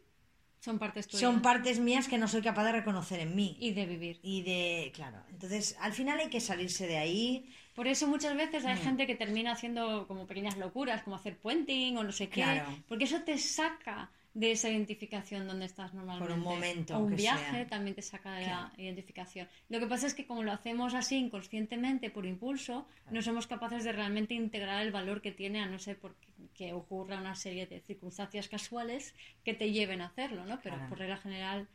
son 0.60 0.78
partes 0.78 1.08
tuyas. 1.08 1.22
Son 1.22 1.42
partes 1.42 1.80
mías 1.80 2.08
que 2.08 2.20
no 2.20 2.28
soy 2.28 2.44
capaz 2.44 2.66
de 2.66 2.74
reconocer 2.74 3.20
en 3.20 3.36
mí. 3.36 3.58
Y 3.60 3.72
de 3.72 3.88
vivir. 3.88 4.20
Y 4.22 4.44
de, 4.44 4.92
claro. 4.94 5.18
Entonces, 5.32 5.76
al 5.80 5.94
final 5.94 6.20
hay 6.20 6.30
que 6.30 6.40
salirse 6.40 6.86
de 6.86 6.98
ahí. 6.98 7.50
Por 7.74 7.88
eso 7.88 8.08
muchas 8.08 8.38
veces 8.38 8.66
hay 8.66 8.76
mm. 8.76 8.84
gente 8.84 9.08
que 9.08 9.16
termina 9.16 9.54
haciendo 9.54 10.08
como 10.08 10.28
pequeñas 10.28 10.58
locuras, 10.58 11.02
como 11.02 11.16
hacer 11.16 11.40
puenting 11.40 11.98
o 11.98 12.04
no 12.04 12.12
sé 12.12 12.30
qué. 12.30 12.62
Porque 12.88 13.06
eso 13.06 13.22
te 13.22 13.40
saca 13.40 14.12
de 14.34 14.52
esa 14.52 14.69
identificación 14.69 15.48
donde 15.48 15.65
estás 15.65 15.93
normalmente. 15.93 16.28
Por 16.28 16.38
un 16.38 16.43
momento. 16.43 16.98
O 16.98 17.02
un 17.02 17.15
viaje 17.15 17.65
también 17.65 17.96
te 17.96 18.02
saca 18.02 18.34
de 18.34 18.48
la 18.48 18.74
identificación. 18.78 19.48
Lo 19.69 19.80
que 19.80 19.88
pasa 19.88 20.08
es 20.08 20.13
que 20.13 20.26
como 20.26 20.43
lo 20.43 20.52
hacemos 20.52 20.93
así 20.96 21.17
inconscientemente, 21.17 22.10
por 22.10 22.26
impulso, 22.26 22.88
no 23.12 23.22
somos 23.22 23.48
capaces 23.48 23.84
de 23.84 23.91
realmente 23.91 24.34
integrar 24.34 24.82
el 24.84 24.91
valor 24.91 25.22
que 25.22 25.32
tiene, 25.32 25.62
a 25.62 25.67
no 25.67 25.78
ser 25.80 26.00
porque 26.00 26.28
que 26.56 26.74
ocurra 26.74 27.19
una 27.19 27.36
serie 27.36 27.65
de 27.65 27.80
circunstancias 27.80 28.48
casuales 28.48 29.15
que 29.43 29.54
te 29.54 29.72
lleven 29.72 30.02
a 30.02 30.08
hacerlo, 30.08 30.46
¿no? 30.46 30.60
Pero 30.62 30.78
por 30.89 31.00
regla 31.00 31.17
general 31.17 31.67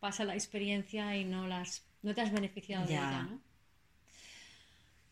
pasa 0.00 0.24
la 0.24 0.34
experiencia 0.34 1.16
y 1.16 1.24
no 1.24 1.46
las 1.46 1.86
no 2.02 2.14
te 2.14 2.22
has 2.22 2.32
beneficiado 2.32 2.86
de 2.86 2.94
ella, 2.94 3.22
¿no? 3.22 3.40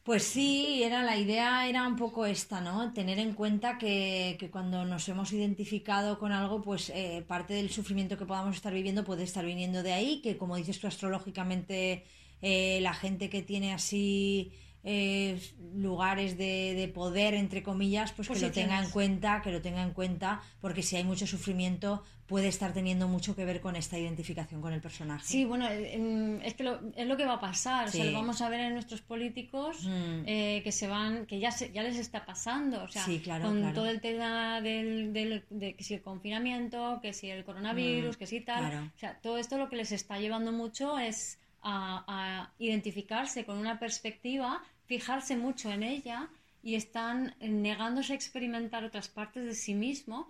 Pues 0.08 0.22
sí, 0.22 0.82
era 0.82 1.02
la 1.02 1.18
idea 1.18 1.68
era 1.68 1.86
un 1.86 1.96
poco 1.96 2.24
esta, 2.24 2.62
¿no? 2.62 2.94
Tener 2.94 3.18
en 3.18 3.34
cuenta 3.34 3.76
que, 3.76 4.48
cuando 4.50 4.86
nos 4.86 5.06
hemos 5.10 5.34
identificado 5.34 6.18
con 6.18 6.32
algo, 6.32 6.62
pues 6.62 6.88
eh, 6.94 7.22
parte 7.28 7.52
del 7.52 7.68
sufrimiento 7.68 8.16
que 8.16 8.24
podamos 8.24 8.56
estar 8.56 8.72
viviendo 8.72 9.04
puede 9.04 9.24
estar 9.24 9.44
viniendo 9.44 9.82
de 9.82 9.92
ahí, 9.92 10.22
que 10.22 10.38
como 10.38 10.56
dices 10.56 10.80
tú 10.80 10.86
astrológicamente, 10.86 12.06
eh, 12.40 12.78
la 12.80 12.94
gente 12.94 13.28
que 13.28 13.42
tiene 13.42 13.74
así 13.74 14.50
eh, 14.84 15.40
lugares 15.74 16.38
de, 16.38 16.74
de 16.74 16.88
poder, 16.88 17.34
entre 17.34 17.62
comillas, 17.62 18.12
pues 18.12 18.28
que 18.28 18.38
lo 18.38 18.50
tenga 18.50 18.82
en 18.82 18.90
cuenta, 18.90 19.42
que 19.42 19.50
lo 19.52 19.60
tenga 19.60 19.82
en 19.82 19.92
cuenta, 19.92 20.40
porque 20.60 20.82
si 20.82 20.96
hay 20.96 21.04
mucho 21.04 21.26
sufrimiento 21.26 22.02
puede 22.26 22.48
estar 22.48 22.74
teniendo 22.74 23.08
mucho 23.08 23.34
que 23.34 23.46
ver 23.46 23.62
con 23.62 23.74
esta 23.74 23.98
identificación 23.98 24.60
con 24.60 24.74
el 24.74 24.82
personaje. 24.82 25.24
Sí, 25.26 25.46
bueno, 25.46 25.66
em, 25.66 26.42
es 26.42 26.52
que 26.52 26.62
lo, 26.62 26.78
es 26.94 27.06
lo 27.06 27.16
que 27.16 27.24
va 27.24 27.34
a 27.34 27.40
pasar. 27.40 27.88
O 27.88 27.90
sea, 27.90 28.04
Sí. 28.04 28.10
lo 28.10 28.18
vamos 28.18 28.42
a 28.42 28.50
ver 28.50 28.60
en 28.60 28.74
nuestros 28.74 29.00
políticos 29.00 29.82
Mm. 29.86 30.22
eh, 30.26 30.60
que 30.62 30.70
se 30.70 30.88
van, 30.88 31.24
que 31.24 31.38
ya 31.38 31.50
se, 31.50 31.72
ya 31.72 31.82
les 31.82 31.96
está 31.96 32.26
pasando. 32.26 32.82
O 32.82 32.88
sea, 32.88 33.02
Sí, 33.06 33.20
claro, 33.20 33.46
con 33.46 33.60
claro. 33.60 33.74
todo 33.74 33.88
el 33.88 34.02
tema 34.02 34.60
del, 34.60 35.14
del- 35.14 35.44
de 35.48 35.74
que 35.74 35.82
si 35.82 35.94
el 35.94 36.02
confinamiento, 36.02 36.98
que 37.00 37.14
si 37.14 37.30
el 37.30 37.44
coronavirus, 37.44 38.16
Mm, 38.16 38.18
que 38.18 38.26
si 38.26 38.40
tal. 38.42 38.60
claro. 38.70 38.90
O 38.94 38.98
sea, 38.98 39.18
todo 39.22 39.38
esto 39.38 39.56
lo 39.56 39.70
que 39.70 39.76
les 39.76 39.92
está 39.92 40.18
llevando 40.18 40.52
mucho 40.52 40.98
es 40.98 41.38
a, 41.62 42.04
a 42.06 42.52
identificarse 42.58 43.44
con 43.44 43.58
una 43.58 43.78
perspectiva, 43.78 44.62
fijarse 44.86 45.36
mucho 45.36 45.70
en 45.70 45.82
ella 45.82 46.28
y 46.62 46.74
están 46.74 47.34
negándose 47.40 48.12
a 48.12 48.16
experimentar 48.16 48.84
otras 48.84 49.08
partes 49.08 49.44
de 49.44 49.54
sí 49.54 49.74
mismo 49.74 50.28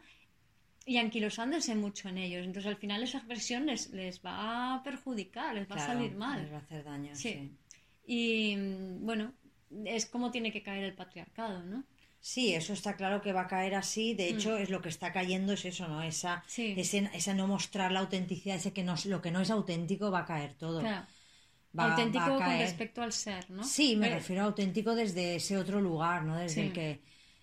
y 0.84 0.96
anquilosándose 0.96 1.74
mucho 1.74 2.08
en 2.08 2.18
ellos. 2.18 2.44
Entonces, 2.46 2.68
al 2.70 2.76
final, 2.78 3.02
esa 3.02 3.20
versión 3.20 3.66
les, 3.66 3.90
les 3.90 4.20
va 4.24 4.74
a 4.74 4.82
perjudicar, 4.82 5.54
les 5.54 5.70
va 5.70 5.76
a 5.76 5.86
salir 5.86 6.14
mal. 6.14 6.42
Les 6.42 6.52
va 6.52 6.56
a 6.56 6.60
hacer 6.60 6.84
daño, 6.84 7.14
Sí. 7.14 7.32
sí. 7.32 7.50
Y 8.06 8.56
mm, 8.56 9.04
bueno, 9.04 9.32
es 9.84 10.06
como 10.06 10.30
tiene 10.30 10.50
que 10.50 10.62
caer 10.62 10.84
el 10.84 10.94
patriarcado, 10.94 11.62
¿no? 11.62 11.84
Sí, 12.20 12.52
eso 12.54 12.72
está 12.72 12.96
claro 12.96 13.20
que 13.20 13.32
va 13.32 13.42
a 13.42 13.46
caer 13.46 13.74
así. 13.74 14.14
De 14.14 14.28
hecho, 14.28 14.56
es 14.56 14.70
lo 14.70 14.80
que 14.82 14.88
está 14.88 15.12
cayendo 15.12 15.52
es 15.52 15.64
eso, 15.64 15.86
¿no? 15.88 16.02
Esa, 16.02 16.36
Mm. 16.38 16.42
Sí. 16.46 16.74
ese, 16.76 17.10
ese 17.14 17.34
no 17.34 17.46
mostrar 17.46 17.92
la 17.92 18.00
autenticidad, 18.00 18.56
ese 18.56 18.72
que 18.72 18.82
no, 18.82 18.94
lo 19.04 19.20
que 19.20 19.30
no 19.30 19.40
es 19.40 19.50
auténtico 19.50 20.10
va 20.10 20.20
a 20.20 20.24
caer 20.24 20.54
todo. 20.54 20.80
Claro. 20.80 21.06
Va- 21.76 21.90
Auténtico 21.90 22.30
va 22.30 22.36
a 22.36 22.48
con 22.48 22.58
respecto 22.58 23.02
al 23.02 23.12
ser, 23.12 23.50
¿no? 23.50 23.64
Sí, 23.64 23.96
me 23.96 24.06
Pero- 24.06 24.18
refiero 24.18 24.42
a 24.42 24.44
auténtico 24.46 24.94
desde 24.94 25.36
ese 25.36 25.56
otro 25.56 25.80
lugar, 25.80 26.24
¿no? 26.24 26.36
Desde 26.36 26.54
Sí. 26.54 26.60
el 26.60 26.72
que... 26.72 27.00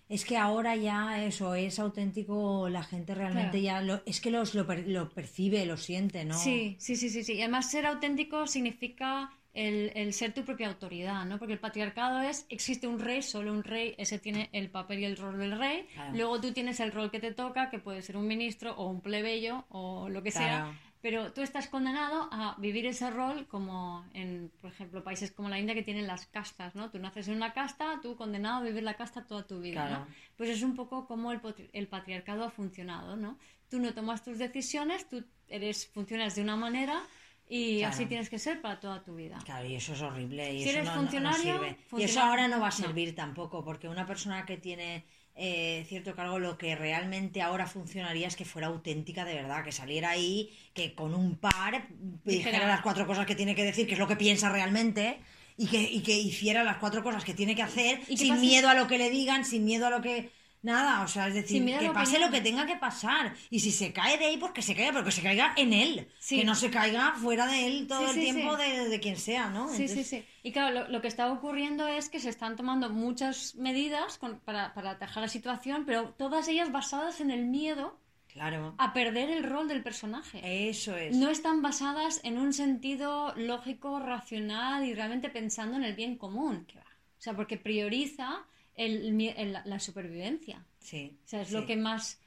Es 0.08 0.24
que 0.24 0.36
ahora 0.36 0.76
ya 0.76 1.24
eso 1.24 1.56
es 1.56 1.80
auténtico, 1.80 2.68
la 2.68 2.84
gente 2.84 3.12
realmente 3.14 3.60
Claro. 3.60 3.64
ya 3.64 3.80
lo, 3.96 4.02
es 4.06 4.20
que 4.20 4.30
los, 4.30 4.54
lo, 4.54 4.64
per- 4.64 4.86
lo 4.86 5.08
percibe, 5.10 5.66
lo 5.66 5.76
siente, 5.76 6.24
¿no? 6.24 6.38
Sí, 6.38 6.76
sí, 6.78 6.94
sí, 6.94 7.10
sí, 7.10 7.24
sí. 7.24 7.32
Y 7.34 7.40
además 7.42 7.68
ser 7.70 7.86
auténtico 7.86 8.46
significa 8.46 9.32
el, 9.52 9.90
el 9.96 10.12
ser 10.12 10.32
tu 10.32 10.44
propia 10.44 10.68
autoridad, 10.68 11.24
¿no? 11.24 11.38
Porque 11.40 11.54
el 11.54 11.58
patriarcado 11.58 12.20
es, 12.22 12.46
existe 12.50 12.86
un 12.86 13.00
rey, 13.00 13.20
solo 13.22 13.52
un 13.52 13.64
rey, 13.64 13.96
ese 13.98 14.18
tiene 14.20 14.48
el 14.52 14.70
papel 14.70 15.00
y 15.00 15.04
el 15.06 15.16
rol 15.16 15.38
del 15.38 15.58
rey. 15.58 15.86
Claro. 15.94 16.12
Luego 16.16 16.40
tú 16.40 16.52
tienes 16.52 16.78
el 16.78 16.92
rol 16.92 17.10
que 17.10 17.18
te 17.18 17.32
toca, 17.32 17.68
que 17.70 17.80
puede 17.80 18.00
ser 18.02 18.16
un 18.16 18.28
ministro 18.28 18.76
o 18.76 18.86
un 18.88 19.00
plebeyo 19.00 19.64
o 19.70 20.08
lo 20.08 20.22
que 20.22 20.30
Claro. 20.30 20.46
sea. 20.72 20.80
Pero 21.02 21.32
tú 21.32 21.42
estás 21.42 21.68
condenado 21.68 22.28
a 22.32 22.56
vivir 22.58 22.86
ese 22.86 23.10
rol 23.10 23.46
como 23.46 24.04
en, 24.14 24.50
por 24.60 24.70
ejemplo, 24.72 25.04
países 25.04 25.30
como 25.30 25.48
la 25.48 25.58
India 25.58 25.74
que 25.74 25.82
tienen 25.82 26.06
las 26.06 26.26
castas, 26.26 26.74
¿no? 26.74 26.90
Tú 26.90 26.98
naces 26.98 27.28
en 27.28 27.34
una 27.36 27.52
casta, 27.52 28.00
tú 28.02 28.16
condenado 28.16 28.56
a 28.58 28.62
vivir 28.62 28.82
la 28.82 28.94
casta 28.94 29.26
toda 29.26 29.46
tu 29.46 29.60
vida, 29.60 29.86
Claro. 29.86 30.04
¿no? 30.04 30.14
Pues 30.36 30.50
es 30.50 30.62
un 30.62 30.74
poco 30.74 31.06
como 31.06 31.32
el, 31.32 31.40
el 31.72 31.86
patriarcado 31.88 32.44
ha 32.44 32.50
funcionado, 32.50 33.16
¿no? 33.16 33.38
Tú 33.68 33.78
no 33.78 33.92
tomas 33.94 34.24
tus 34.24 34.38
decisiones, 34.38 35.08
tú 35.08 35.24
eres, 35.48 35.86
funcionas 35.88 36.34
de 36.34 36.42
una 36.42 36.56
manera 36.56 37.02
y 37.48 37.78
Claro. 37.78 37.94
así 37.94 38.06
tienes 38.06 38.28
que 38.28 38.38
ser 38.40 38.60
para 38.60 38.80
toda 38.80 39.04
tu 39.04 39.14
vida. 39.14 39.38
Claro, 39.44 39.66
y 39.68 39.76
eso 39.76 39.92
es 39.92 40.02
horrible 40.02 40.54
y 40.54 40.62
Si 40.62 40.68
eso 40.70 40.78
eres 40.78 40.84
no, 40.88 40.90
no- 40.90 40.96
no 40.96 41.02
funcionario, 41.02 41.54
sirve. 41.54 41.78
Y 41.98 42.02
eso 42.02 42.20
ahora 42.20 42.48
no 42.48 42.58
va 42.58 42.68
a 42.68 42.72
servir 42.72 43.14
tampoco, 43.14 43.64
porque 43.64 43.88
una 43.88 44.06
persona 44.06 44.44
que 44.44 44.56
tiene 44.56 45.04
eh, 45.38 45.84
cierto 45.86 46.14
cargo, 46.14 46.38
lo 46.38 46.56
que 46.56 46.74
realmente 46.74 47.42
ahora 47.42 47.66
funcionaría 47.66 48.26
es 48.26 48.36
que 48.36 48.46
fuera 48.46 48.68
auténtica 48.68 49.24
de 49.26 49.34
verdad, 49.34 49.64
que 49.64 49.72
saliera 49.72 50.10
ahí, 50.10 50.50
que 50.72 50.94
con 50.94 51.14
un 51.14 51.36
par 51.36 51.88
dijera 52.24 52.66
las 52.66 52.80
cuatro 52.80 53.06
cosas 53.06 53.26
que 53.26 53.34
tiene 53.34 53.54
que 53.54 53.64
decir, 53.64 53.86
que 53.86 53.92
es 53.92 53.98
lo 53.98 54.08
que 54.08 54.16
piensa 54.16 54.50
realmente. 54.50 55.18
Y 55.58 55.68
que, 55.68 55.80
y 55.80 56.02
que 56.02 56.12
hiciera 56.12 56.64
las 56.64 56.76
cuatro 56.76 57.02
cosas 57.02 57.24
que 57.24 57.32
tiene 57.32 57.56
que 57.56 57.62
hacer 57.62 58.00
sin 58.14 58.38
miedo 58.42 58.68
a 58.68 58.74
lo 58.74 58.86
que 58.86 58.98
le 58.98 59.08
digan, 59.08 59.46
sin 59.46 59.64
miedo 59.64 59.86
a 59.86 59.90
lo 59.90 60.02
que... 60.02 60.30
Nada, 60.66 61.02
o 61.02 61.08
sea, 61.08 61.28
es 61.28 61.34
decir, 61.34 61.64
que 61.64 61.90
pase 61.90 62.12
opinión. 62.16 62.20
lo 62.22 62.30
que 62.36 62.40
tenga 62.42 62.66
que 62.66 62.76
pasar. 62.76 63.34
Y 63.50 63.60
si 63.60 63.70
se 63.70 63.92
cae 63.92 64.18
de 64.18 64.26
ahí, 64.26 64.36
pues 64.36 64.52
que 64.52 64.62
se 64.62 64.74
caiga, 64.74 64.92
pero 64.92 65.04
que 65.04 65.12
se 65.12 65.22
caiga 65.22 65.52
en 65.56 65.72
él. 65.72 66.08
Sí. 66.18 66.38
Que 66.38 66.44
no 66.44 66.54
se 66.54 66.70
caiga 66.70 67.12
fuera 67.14 67.46
de 67.46 67.66
él 67.66 67.86
todo 67.86 68.08
Sí, 68.12 68.18
el 68.18 68.24
tiempo 68.34 68.56
de, 68.56 68.88
de 68.88 69.00
quien 69.00 69.16
sea, 69.16 69.48
¿no? 69.48 69.68
Sí, 69.68 69.86
sí, 69.88 70.02
sí. 70.04 70.24
Y 70.42 70.52
claro, 70.52 70.74
lo, 70.74 70.88
lo 70.88 71.00
que 71.00 71.08
está 71.08 71.30
ocurriendo 71.32 71.86
es 71.88 72.08
que 72.08 72.20
se 72.20 72.30
están 72.30 72.56
tomando 72.56 72.90
muchas 72.90 73.54
medidas 73.54 74.18
con- 74.18 74.40
para, 74.40 74.74
para 74.74 74.90
atajar 74.90 75.22
la 75.22 75.28
situación, 75.28 75.84
pero 75.86 76.10
todas 76.18 76.48
ellas 76.48 76.72
basadas 76.72 77.20
en 77.20 77.30
el 77.30 77.44
miedo 77.46 77.98
Claro. 78.28 78.74
a 78.76 78.92
perder 78.92 79.30
el 79.30 79.44
rol 79.44 79.66
del 79.66 79.82
personaje. 79.82 80.68
Eso 80.68 80.94
es. 80.96 81.16
No 81.16 81.30
están 81.30 81.62
basadas 81.62 82.20
en 82.22 82.36
un 82.38 82.52
sentido 82.52 83.32
lógico, 83.36 83.98
racional 83.98 84.84
y 84.84 84.92
realmente 84.94 85.30
pensando 85.30 85.76
en 85.78 85.84
el 85.84 85.94
bien 85.94 86.16
común. 86.18 86.66
que 86.66 86.76
va. 86.78 86.82
O 87.18 87.22
sea, 87.26 87.34
porque 87.34 87.56
prioriza 87.56 88.44
el, 88.76 89.12
mie- 89.14 89.34
el- 89.36 89.58
la 89.64 89.80
supervivencia. 89.80 90.64
Sí. 90.80 91.16
O 91.24 91.28
sea, 91.28 91.42
es 91.42 91.48
sí. 91.48 91.54
lo 91.54 91.66
que 91.66 91.76
más... 91.76 92.18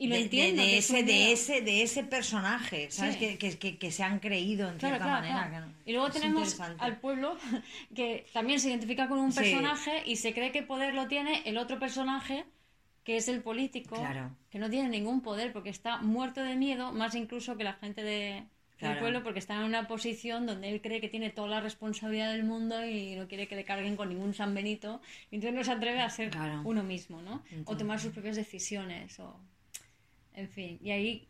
Y 0.00 0.06
lo 0.06 0.14
de, 0.14 0.18
de- 0.20 0.24
entiendo. 0.26 0.62
de 0.62 0.78
es 0.78 0.90
ese, 0.90 1.02
de 1.02 1.32
ese, 1.32 1.60
de 1.60 1.82
ese 1.82 2.04
personaje, 2.04 2.88
¿sabes? 2.90 3.14
Sí. 3.14 3.18
Que, 3.20 3.38
que, 3.38 3.58
que, 3.58 3.78
que 3.78 3.90
se 3.90 4.04
han 4.04 4.20
creído 4.20 4.68
en 4.70 4.78
Claro, 4.78 4.94
cierta 4.96 5.04
claro, 5.04 5.20
manera. 5.26 5.48
claro. 5.48 5.66
no- 5.66 5.72
Y 5.86 5.92
luego 5.92 6.10
tenemos 6.10 6.60
al 6.60 7.00
pueblo 7.00 7.36
que 7.96 8.24
también 8.32 8.60
se 8.60 8.68
identifica 8.68 9.08
con 9.08 9.18
un 9.18 9.32
Sí. 9.32 9.40
personaje 9.40 10.02
y 10.06 10.16
se 10.16 10.32
cree 10.34 10.52
que 10.52 10.62
poder 10.62 10.94
lo 10.94 11.08
tiene 11.08 11.42
el 11.46 11.58
otro 11.58 11.80
personaje, 11.80 12.44
que 13.02 13.16
es 13.16 13.26
el 13.26 13.42
político, 13.42 13.96
Claro. 13.96 14.30
que 14.50 14.58
no 14.60 14.70
tiene 14.70 14.88
ningún 14.88 15.20
poder 15.20 15.52
porque 15.52 15.70
está 15.70 15.96
muerto 15.98 16.42
de 16.42 16.54
miedo, 16.54 16.92
más 16.92 17.14
incluso 17.16 17.56
que 17.56 17.64
la 17.64 17.72
gente 17.72 18.02
de, 18.04 18.44
del 18.80 18.90
Claro. 18.90 19.00
pueblo, 19.00 19.22
porque 19.24 19.38
está 19.40 19.54
en 19.56 19.62
una 19.64 19.88
posición 19.88 20.46
donde 20.46 20.68
él 20.70 20.80
cree 20.80 21.00
que 21.00 21.08
tiene 21.08 21.30
toda 21.30 21.48
la 21.48 21.60
responsabilidad 21.60 22.30
del 22.32 22.44
mundo 22.44 22.84
y 22.86 23.16
no 23.16 23.26
quiere 23.26 23.48
que 23.48 23.56
le 23.56 23.64
carguen 23.64 23.96
con 23.96 24.08
ningún 24.08 24.34
San 24.34 24.54
Benito, 24.54 25.00
y 25.30 25.36
entonces 25.36 25.56
no 25.56 25.64
se 25.64 25.72
atreve 25.72 26.00
a 26.00 26.10
ser 26.10 26.30
Claro. 26.30 26.62
uno 26.64 26.82
mismo, 26.84 27.20
¿no? 27.22 27.42
O 27.64 27.76
tomar 27.76 27.98
sus 28.00 28.12
propias 28.12 28.36
decisiones, 28.36 29.18
o... 29.20 29.38
En 30.34 30.48
fin, 30.48 30.78
y 30.82 30.90
ahí 30.92 31.26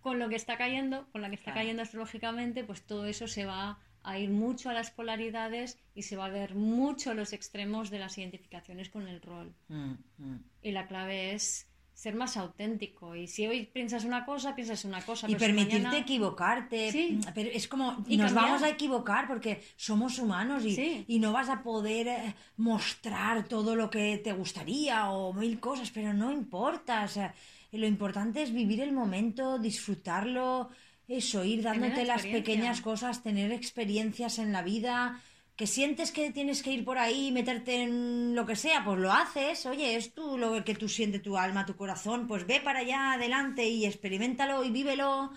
con 0.00 0.20
lo 0.20 0.28
que 0.28 0.36
está 0.36 0.56
cayendo, 0.56 1.08
con 1.10 1.22
la 1.22 1.28
que 1.28 1.34
está 1.34 1.46
Claro. 1.52 1.60
cayendo 1.60 1.82
astrológicamente, 1.82 2.62
pues 2.62 2.82
todo 2.82 3.06
eso 3.06 3.26
se 3.26 3.44
va 3.44 3.80
a 4.04 4.18
ir 4.18 4.30
mucho 4.30 4.70
a 4.70 4.72
las 4.72 4.90
polaridades 4.92 5.76
y 5.94 6.02
se 6.02 6.16
va 6.16 6.26
a 6.26 6.30
ver 6.30 6.54
mucho 6.54 7.12
los 7.14 7.32
extremos 7.32 7.90
de 7.90 7.98
las 7.98 8.16
identificaciones 8.16 8.88
con 8.88 9.08
el 9.08 9.20
rol. 9.20 9.52
Mm, 9.66 9.94
mm. 10.18 10.44
Y 10.62 10.70
la 10.70 10.86
clave 10.86 11.32
es 11.34 11.67
ser 11.98 12.14
más 12.14 12.36
auténtico. 12.36 13.16
Y 13.16 13.26
si 13.26 13.44
hoy 13.48 13.66
piensas 13.66 14.04
una 14.04 14.24
cosa, 14.24 14.54
piensas 14.54 14.84
una 14.84 15.00
cosa. 15.02 15.26
Y 15.28 15.32
pero 15.34 15.40
si 15.40 15.46
permitirte 15.46 15.82
mañana- 15.82 15.98
equivocarte. 15.98 16.92
Sí. 16.92 17.18
Pero 17.34 17.50
es 17.52 17.66
como, 17.66 18.04
Y 18.06 18.16
nos 18.16 18.26
cambiar. 18.26 18.44
vamos 18.46 18.62
a 18.62 18.68
equivocar 18.68 19.26
porque 19.26 19.60
somos 19.76 20.20
humanos 20.20 20.64
y, 20.64 20.76
Sí. 20.76 21.04
y 21.08 21.18
no 21.18 21.32
vas 21.32 21.48
a 21.48 21.60
poder 21.64 22.06
eh, 22.06 22.34
mostrar 22.56 23.48
todo 23.48 23.74
lo 23.74 23.90
que 23.90 24.18
te 24.18 24.32
gustaría 24.32 25.10
o 25.10 25.32
mil 25.32 25.58
cosas, 25.58 25.90
pero 25.90 26.14
no 26.14 26.30
importa. 26.30 27.02
O 27.02 27.08
sea, 27.08 27.34
lo 27.72 27.86
importante 27.86 28.42
es 28.44 28.52
vivir 28.52 28.80
el 28.80 28.92
momento, 28.92 29.58
disfrutarlo, 29.58 30.70
eso, 31.08 31.42
ir 31.42 31.62
dándote 31.62 32.04
las 32.04 32.22
pequeñas 32.22 32.80
cosas, 32.80 33.22
tener 33.24 33.50
experiencias 33.50 34.38
en 34.38 34.52
la 34.52 34.62
vida. 34.62 35.20
Que 35.58 35.66
sientes 35.66 36.12
que 36.12 36.30
tienes 36.30 36.62
que 36.62 36.70
ir 36.76 36.84
por 36.84 36.98
ahí, 36.98 37.32
meterte 37.32 37.82
en 37.82 38.34
lo 38.36 38.46
que 38.46 38.54
sea, 38.54 38.84
pues 38.84 38.98
lo 38.98 39.12
haces. 39.12 39.66
Oye, 39.66 39.96
es 39.96 40.14
tú 40.14 40.38
lo 40.38 40.64
que 40.64 40.74
tú 40.74 40.88
sientes, 40.88 41.20
tu 41.20 41.36
alma, 41.36 41.66
tu 41.66 41.74
corazón, 41.76 42.28
pues 42.28 42.46
ve 42.46 42.60
para 42.60 42.78
allá 42.80 43.12
adelante 43.14 43.68
y 43.68 43.84
experimentalo 43.84 44.62
y 44.64 44.70
vívelo 44.70 45.32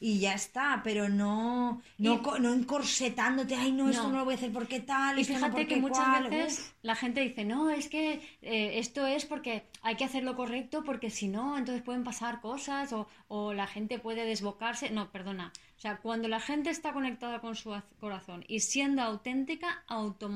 y 0.00 0.18
ya 0.20 0.34
está. 0.34 0.80
Pero 0.84 1.08
no, 1.08 1.82
no, 1.98 2.14
Y- 2.14 2.40
no 2.40 2.52
encorsetándote, 2.52 3.54
ay, 3.54 3.72
no, 3.72 3.88
esto 3.88 4.08
No. 4.10 4.18
lo 4.18 4.24
voy 4.24 4.34
a 4.34 4.36
hacer 4.36 4.52
porque 4.52 4.80
tal, 4.80 5.18
Y 5.18 5.22
esto 5.22 5.32
no 5.34 5.38
fíjate 5.38 5.52
porque 5.52 5.66
que 5.74 5.80
muchas 5.80 6.04
cual. 6.06 6.30
veces 6.30 6.58
Uf. 6.58 6.72
la 6.82 6.94
gente 6.96 7.20
dice, 7.20 7.44
no, 7.44 7.70
es 7.70 7.88
que 7.88 8.20
eh, 8.42 8.78
esto 8.78 9.06
es 9.06 9.24
porque 9.26 9.64
hay 9.82 9.96
que 9.96 10.04
hacer 10.04 10.22
lo 10.24 10.36
correcto 10.36 10.82
porque 10.84 11.10
si 11.10 11.28
no, 11.28 11.56
entonces 11.58 11.82
pueden 11.82 12.04
pasar 12.04 12.40
cosas 12.40 12.92
o, 12.92 13.08
o 13.28 13.52
la 13.52 13.66
gente 13.66 13.98
puede 13.98 14.24
desbocarse. 14.24 14.90
No, 14.90 15.10
perdona. 15.10 15.52
O 15.76 15.80
sea, 15.80 15.98
cuando 15.98 16.26
la 16.28 16.40
gente 16.40 16.70
está 16.70 16.92
conectada 16.92 17.40
con 17.40 17.54
su 17.54 17.72
az- 17.74 17.84
corazón 18.00 18.44
y 18.48 18.60
siendo 18.60 19.02
auténtica, 19.02 19.84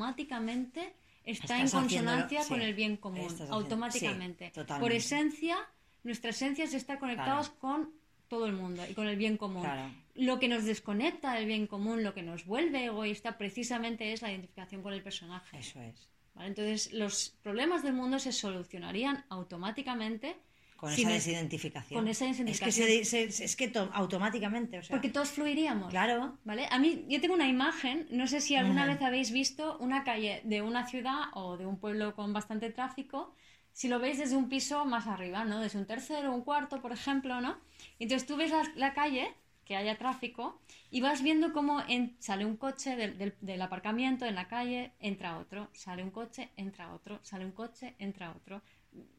automáticamente 0.05 0.95
está 1.25 1.59
en 1.59 1.65
Estás 1.67 1.81
consonancia 1.81 2.43
sí, 2.43 2.49
con 2.49 2.61
el 2.61 2.75
bien 2.75 2.97
común. 2.97 3.21
estás 3.21 3.35
haciendo- 3.43 3.57
automáticamente. 3.57 4.53
sí. 4.55 4.61
Por 4.79 4.93
esencia, 4.93 5.57
nuestra 6.03 6.31
esencia 6.31 6.65
es 6.65 6.75
estar 6.75 6.99
conectados 6.99 7.51
con 7.51 7.91
todo 8.31 8.47
el 8.47 8.53
mundo 8.55 8.83
y 8.89 8.95
con 8.95 9.07
el 9.09 9.17
bien 9.17 9.37
común. 9.37 9.63
Claro. 9.65 9.91
Lo 10.15 10.39
que 10.39 10.49
nos 10.49 10.65
desconecta 10.65 11.35
del 11.35 11.47
bien 11.47 11.67
común, 11.67 12.03
lo 12.03 12.15
que 12.15 12.23
nos 12.23 12.47
vuelve 12.47 12.85
egoísta, 12.87 13.37
precisamente 13.37 14.13
es 14.15 14.23
la 14.23 14.31
identificación 14.31 14.83
con 14.83 14.93
el 14.95 15.03
personaje. 15.03 15.59
Eso 15.59 15.81
es. 15.83 16.09
¿vale? 16.35 16.49
Entonces, 16.49 16.93
los 16.93 17.37
problemas 17.43 17.83
del 17.83 17.93
mundo 17.93 18.19
se 18.21 18.33
solucionarían 18.33 19.25
automáticamente 19.29 20.37
Con 20.77 20.93
esa 20.93 21.11
desidentificación. 21.11 21.99
con 22.01 22.09
esa 22.09 22.25
Es 22.31 22.37
que, 22.39 22.45
desidentificación. 22.45 23.05
se- 23.05 23.33
se- 23.33 23.45
es 23.45 23.57
que 23.57 23.69
to- 23.69 23.91
automáticamente, 23.93 24.79
o 24.79 24.83
sea. 24.83 24.95
porque 24.97 25.11
todos 25.11 25.29
fluiríamos. 25.31 25.91
Claro. 25.91 26.39
¿Vale? 26.45 26.67
A 26.71 26.79
mí, 26.79 27.05
yo 27.09 27.21
tengo 27.21 27.35
una 27.35 27.49
imagen, 27.49 28.07
no 28.11 28.27
sé 28.29 28.41
si 28.41 28.55
alguna 28.57 28.87
vez 28.87 29.03
habéis 29.03 29.33
visto 29.33 29.77
una 29.79 30.05
calle 30.05 30.41
de 30.45 30.63
una 30.63 30.87
ciudad 30.87 31.25
o 31.35 31.57
de 31.57 31.67
un 31.67 31.79
pueblo 31.79 32.15
con 32.15 32.33
bastante 32.33 32.71
tráfico, 32.71 33.35
si 33.73 33.89
lo 33.89 33.99
veis 33.99 34.19
desde 34.19 34.37
un 34.37 34.49
piso 34.49 34.85
más 34.85 35.07
arriba, 35.07 35.45
¿no? 35.45 35.61
Desde 35.61 35.79
un 35.79 35.87
tercero 35.87 36.33
un 36.35 36.43
cuarto, 36.43 36.81
por 36.81 36.93
ejemplo, 36.93 37.41
¿no? 37.41 37.59
Entonces 37.99 38.27
tú 38.27 38.37
ves 38.37 38.51
la, 38.51 38.63
la 38.77 38.95
calle, 38.95 39.35
que 39.65 39.77
haya 39.77 39.97
tráfico 39.99 40.61
y 40.91 41.01
vas 41.01 41.23
viendo 41.23 41.53
cómo 41.53 41.81
en- 41.89 42.17
sale 42.19 42.45
un 42.45 42.57
coche 42.57 42.97
del, 42.97 43.17
del- 43.19 43.37
del 43.41 43.63
aparcamiento 43.63 44.27
en 44.27 44.35
la 44.35 44.49
calle, 44.49 44.93
entra 45.01 45.39
otro, 45.39 45.69
sale 45.73 46.03
un 46.03 46.11
coche, 46.11 46.51
entra 46.57 46.93
otro, 46.93 47.21
sale 47.23 47.45
un 47.45 47.53
coche, 47.53 47.95
entra 47.99 48.33
otro. 48.33 48.63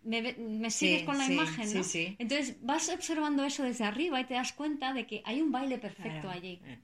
¿Me, 0.03 0.33
me 0.33 0.69
sigues 0.71 1.01
Sí, 1.01 1.05
con 1.05 1.17
la 1.17 1.25
sí, 1.25 1.33
imagen? 1.33 1.73
¿no? 1.73 1.83
sí. 1.83 2.15
Entonces 2.17 2.57
vas 2.61 2.89
observando 2.89 3.43
eso 3.45 3.63
desde 3.63 3.85
arriba 3.85 4.19
y 4.19 4.25
te 4.25 4.33
das 4.33 4.51
cuenta 4.53 4.93
de 4.93 5.07
que 5.07 5.21
hay 5.25 5.41
un 5.41 5.51
baile 5.51 5.77
perfecto 5.77 6.27
Claro. 6.27 6.29
allí. 6.29 6.61
Eh, 6.65 6.79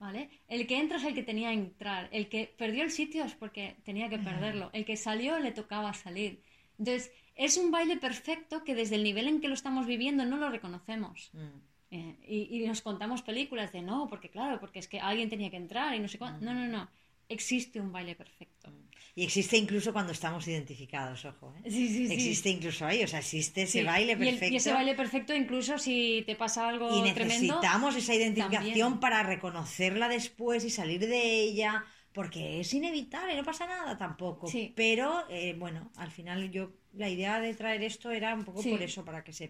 ¿Vale? 0.00 0.30
El 0.48 0.66
que 0.66 0.78
entra 0.78 0.98
es 0.98 1.04
el 1.04 1.14
que 1.14 1.22
tenía 1.24 1.48
que 1.50 1.54
entrar, 1.56 2.08
el 2.12 2.28
que 2.28 2.54
perdió 2.56 2.84
el 2.84 2.90
sitio 2.92 3.24
es 3.24 3.34
porque 3.34 3.76
tenía 3.84 4.08
que 4.08 4.18
perderlo, 4.18 4.70
el 4.72 4.84
que 4.84 4.96
salió 4.96 5.38
le 5.40 5.52
tocaba 5.52 5.92
salir. 5.92 6.42
Entonces, 6.78 7.10
es 7.34 7.56
un 7.56 7.70
baile 7.70 7.96
perfecto 7.96 8.64
que 8.64 8.74
desde 8.74 8.96
el 8.96 9.02
nivel 9.02 9.28
en 9.28 9.40
que 9.40 9.48
lo 9.48 9.54
estamos 9.54 9.86
viviendo 9.86 10.24
no 10.24 10.36
lo 10.36 10.50
reconocemos. 10.50 11.30
mm. 11.32 11.68
Eh, 11.90 12.18
y, 12.28 12.58
y 12.62 12.66
nos 12.66 12.82
contamos 12.82 13.22
películas 13.22 13.72
de 13.72 13.80
no, 13.80 14.08
porque 14.10 14.28
claro, 14.28 14.60
porque 14.60 14.78
es 14.78 14.88
que 14.88 15.00
alguien 15.00 15.30
tenía 15.30 15.48
que 15.50 15.56
entrar 15.56 15.94
y 15.94 16.00
no 16.00 16.06
sé 16.08 16.18
cuánto. 16.18 16.44
No, 16.44 16.52
no, 16.52 16.66
no. 16.66 16.86
Existe 17.30 17.80
un 17.80 17.92
baile 17.92 18.14
perfecto. 18.14 18.70
Y 19.14 19.24
existe 19.24 19.56
incluso 19.56 19.92
cuando 19.92 20.12
estamos 20.12 20.46
identificados, 20.46 21.24
ojo. 21.24 21.54
¿eh? 21.64 21.70
Sí, 21.70 21.88
sí, 21.88 22.06
sí. 22.06 22.12
Existe 22.12 22.50
incluso 22.50 22.84
ahí, 22.86 23.02
o 23.02 23.08
sea, 23.08 23.20
existe 23.20 23.62
ese 23.62 23.84
baile 23.84 24.12
Y 24.12 24.12
el- 24.12 24.18
perfecto. 24.34 24.52
Y, 24.52 24.56
ese 24.56 24.72
baile 24.72 24.94
perfecto, 24.94 25.34
incluso 25.34 25.78
si 25.78 26.22
te 26.26 26.36
pasa 26.36 26.68
algo 26.68 26.88
Y 26.90 27.10
tremendo. 27.14 27.54
necesitamos 27.54 27.96
esa 27.96 28.14
identificación 28.14 28.62
también. 28.62 29.00
para 29.00 29.22
reconocerla 29.22 30.08
después 30.08 30.64
y 30.64 30.70
salir 30.70 31.00
de 31.00 31.40
ella, 31.42 31.84
porque 32.18 32.42
es 32.62 32.70
inevitable, 32.80 33.36
no 33.36 33.44
pasa 33.50 33.64
nada 33.74 33.92
tampoco. 34.04 34.46
Sí. 34.54 34.64
Pero 34.82 35.06
eh, 35.30 35.54
bueno, 35.64 35.80
al 36.04 36.10
final 36.16 36.50
yo 36.56 36.62
la 37.02 37.08
idea 37.16 37.34
de 37.44 37.54
traer 37.60 37.82
esto 37.92 38.10
era 38.10 38.34
un 38.34 38.44
poco 38.48 38.60
Sí. 38.62 38.70
por 38.72 38.82
eso, 38.82 39.00
para 39.08 39.22
que 39.24 39.32
se, 39.32 39.46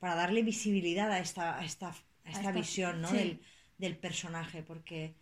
para 0.00 0.14
darle 0.22 0.42
visibilidad 0.42 1.08
a 1.12 1.20
esta, 1.26 1.44
a 1.60 1.64
esta, 1.70 1.88
a 2.24 2.30
esta 2.34 2.50
esta- 2.50 2.52
visión, 2.60 2.94
¿no? 3.02 3.08
sí. 3.08 3.16
Del, 3.18 3.40
del 3.82 3.96
personaje, 4.06 4.62
porque 4.62 5.14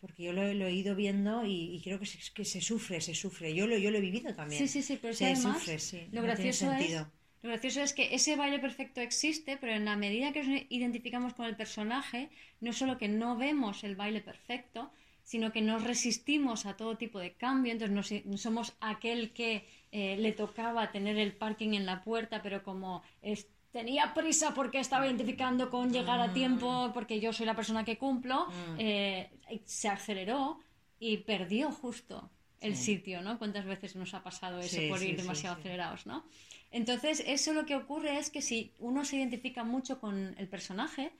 porque 0.00 0.20
yo 0.26 0.32
lo, 0.32 0.42
lo 0.60 0.66
he 0.66 0.72
ido 0.82 0.94
viendo 0.94 1.44
y, 1.44 1.56
y 1.76 1.80
creo 1.82 1.98
que 2.00 2.06
se, 2.06 2.18
que 2.36 2.44
se 2.44 2.60
sufre, 2.60 3.00
se 3.00 3.14
sufre. 3.14 3.54
Yo 3.58 3.66
lo, 3.66 3.76
yo 3.84 3.90
lo 3.90 3.98
he 3.98 4.00
vivido 4.10 4.34
también. 4.34 4.60
Sí, 4.60 4.68
sí, 4.68 4.82
sí, 4.82 4.98
pero 5.00 5.12
es 5.12 5.18
se 5.18 5.26
además 5.26 5.58
sufre, 5.58 5.78
sí. 5.78 6.00
lo 6.12 6.22
no 6.22 6.28
tiene 6.34 6.52
gracioso 6.52 6.64
es 6.72 6.78
sentido. 6.78 7.10
lo 7.42 7.48
gracioso 7.50 7.80
es 7.82 7.92
que 7.92 8.14
ese 8.14 8.36
baile 8.36 8.58
perfecto 8.60 9.00
existe, 9.00 9.56
pero 9.56 9.72
en 9.74 9.84
la 9.84 9.96
medida 9.96 10.32
que 10.32 10.42
nos 10.44 10.62
identificamos 10.68 11.34
con 11.34 11.46
el 11.46 11.56
personaje, 11.56 12.30
no 12.60 12.72
solo 12.72 12.98
que 12.98 13.08
no 13.08 13.36
vemos 13.36 13.84
el 13.84 13.96
baile 13.96 14.20
perfecto, 14.20 14.92
sino 15.24 15.50
que 15.52 15.62
nos 15.62 15.82
resistimos 15.82 16.66
a 16.66 16.76
todo 16.76 16.96
tipo 16.96 17.18
de 17.18 17.32
cambio, 17.32 17.72
entonces 17.72 18.24
nos- 18.26 18.40
somos 18.40 18.74
aquel 18.80 19.32
que 19.32 19.66
eh, 19.90 20.16
le 20.18 20.32
tocaba 20.32 20.90
tener 20.92 21.16
el 21.18 21.32
parking 21.32 21.72
en 21.74 21.86
la 21.86 22.02
puerta, 22.04 22.42
pero 22.42 22.62
como 22.62 23.02
es- 23.22 23.48
tenía 23.72 24.12
prisa 24.14 24.54
porque 24.54 24.78
estaba 24.78 25.06
identificando 25.06 25.70
con 25.70 25.92
llegar 25.92 26.20
a 26.20 26.32
tiempo, 26.32 26.90
porque 26.92 27.20
yo 27.20 27.32
soy 27.32 27.46
la 27.46 27.56
persona 27.56 27.84
que 27.84 27.96
cumplo, 27.98 28.46
eh, 28.78 29.30
se 29.64 29.88
aceleró 29.88 30.58
y 31.00 31.18
perdió 31.18 31.70
justo 31.72 32.30
el 32.60 32.76
Sí. 32.76 32.96
sitio, 32.96 33.20
¿no? 33.22 33.38
¿Cuántas 33.38 33.64
veces 33.66 33.94
nos 33.96 34.14
ha 34.14 34.22
pasado 34.22 34.58
eso 34.60 34.76
Sí, 34.80 34.88
por 34.88 35.02
ir 35.02 35.10
sí, 35.16 35.22
demasiado 35.22 35.56
acelerados, 35.56 36.06
¿no? 36.06 36.24
Entonces, 36.70 37.22
eso 37.26 37.52
lo 37.52 37.66
que 37.66 37.76
ocurre 37.76 38.18
es 38.18 38.30
que 38.30 38.42
si 38.42 38.72
uno 38.78 39.04
se 39.04 39.16
identifica 39.16 39.64
mucho 39.64 40.00
con 40.00 40.34
el 40.38 40.48
personaje, 40.48 41.12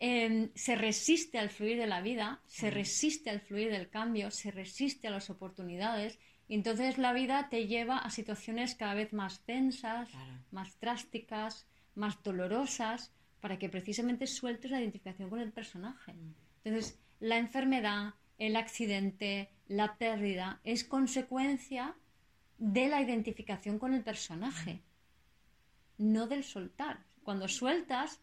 eh, 0.00 0.50
se 0.54 0.74
resiste 0.76 1.38
al 1.38 1.50
fluir 1.50 1.78
de 1.78 1.86
la 1.86 2.00
vida, 2.00 2.40
se 2.46 2.70
resiste 2.70 3.28
al 3.30 3.40
fluir 3.40 3.70
del 3.70 3.90
cambio, 3.90 4.30
se 4.30 4.50
resiste 4.50 5.08
a 5.08 5.10
las 5.10 5.28
oportunidades, 5.28 6.18
y 6.48 6.54
entonces 6.54 6.98
la 6.98 7.12
vida 7.12 7.48
te 7.50 7.66
lleva 7.66 7.98
a 7.98 8.10
situaciones 8.10 8.74
cada 8.74 8.94
vez 8.94 9.12
más 9.12 9.44
tensas, 9.44 10.08
Claro. 10.08 10.32
más 10.50 10.80
drásticas, 10.80 11.66
más 11.94 12.22
dolorosas, 12.22 13.12
para 13.40 13.58
que 13.58 13.68
precisamente 13.68 14.26
sueltes 14.26 14.70
la 14.70 14.80
identificación 14.80 15.30
con 15.30 15.40
el 15.40 15.52
personaje. 15.52 16.14
Entonces, 16.64 16.98
la 17.20 17.38
enfermedad, 17.38 18.14
el 18.38 18.56
accidente, 18.56 19.50
la 19.68 19.96
pérdida, 19.96 20.60
es 20.64 20.82
consecuencia 20.84 21.94
de 22.58 22.88
la 22.88 23.00
identificación 23.00 23.78
con 23.78 23.94
el 23.94 24.02
personaje, 24.02 24.82
no 25.98 26.26
del 26.26 26.42
soltar. 26.44 27.04
Cuando 27.22 27.48
sueltas, 27.48 28.20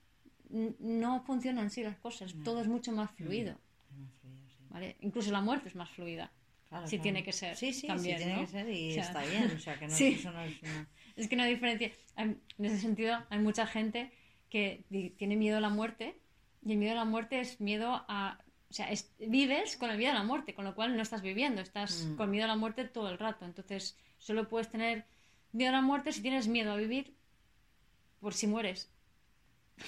no 0.49 1.21
funcionan 1.23 1.67
así 1.67 1.83
las 1.83 1.97
cosas, 1.97 2.33
todo 2.43 2.61
es 2.61 2.67
mucho 2.67 2.91
más 2.91 3.11
fluido. 3.11 3.57
Es 3.91 3.97
más 3.97 4.11
fluido, 4.21 4.47
sí. 4.49 4.55
¿vale? 4.69 4.95
Incluso 5.01 5.31
la 5.31 5.41
muerte 5.41 5.69
es 5.69 5.75
más 5.75 5.89
fluida. 5.89 6.31
Claro, 6.69 6.85
Sí 6.87 6.97
claro. 6.97 7.03
tiene 7.03 7.23
que 7.23 7.31
ser, 7.31 7.55
Sí, 7.55 7.71
sí, 7.73 7.87
también, 7.87 8.17
sí 8.17 8.23
tiene 8.25 8.39
¿no? 8.39 8.45
que 8.45 8.51
ser 8.51 8.69
y 8.69 8.89
O 8.91 8.93
sea, 8.95 9.03
está 9.03 9.25
bien. 9.25 9.51
O 9.55 9.59
sea, 9.59 9.79
que 9.79 9.87
no, 9.87 9.93
sí. 9.95 10.07
eso 10.19 10.31
no 10.31 10.41
es 10.41 10.61
una... 10.61 10.87
Es 11.15 11.27
que 11.29 11.35
no 11.35 11.43
hay 11.43 11.53
diferencia. 11.53 11.91
En 12.17 12.41
ese 12.59 12.77
sentido, 12.79 13.17
hay 13.29 13.39
mucha 13.39 13.65
gente 13.65 14.11
que 14.49 14.83
tiene 15.17 15.35
miedo 15.35 15.57
a 15.57 15.61
la 15.61 15.69
muerte 15.69 16.19
y 16.63 16.73
el 16.73 16.77
miedo 16.77 16.91
a 16.93 16.95
la 16.95 17.05
muerte 17.05 17.39
es 17.39 17.59
miedo 17.61 18.03
a... 18.07 18.39
O 18.69 18.73
sea, 18.73 18.91
es- 18.91 19.13
vives 19.17 19.77
con 19.77 19.89
el 19.89 19.97
miedo 19.97 20.11
a 20.11 20.15
la 20.15 20.23
muerte, 20.23 20.53
con 20.53 20.65
lo 20.65 20.75
cual 20.75 20.95
no 20.97 21.01
estás 21.01 21.21
viviendo, 21.21 21.61
estás 21.61 22.03
Mm. 22.05 22.15
con 22.17 22.29
miedo 22.29 22.43
a 22.45 22.47
la 22.49 22.57
muerte 22.57 22.83
todo 22.85 23.09
el 23.09 23.17
rato. 23.17 23.45
Entonces, 23.45 23.97
solo 24.17 24.49
puedes 24.49 24.69
tener 24.69 25.05
miedo 25.53 25.69
a 25.69 25.73
la 25.77 25.81
muerte 25.81 26.11
si 26.11 26.21
tienes 26.21 26.49
miedo 26.49 26.73
a 26.73 26.75
vivir 26.75 27.15
por 28.19 28.33
si 28.33 28.45
mueres. 28.47 28.91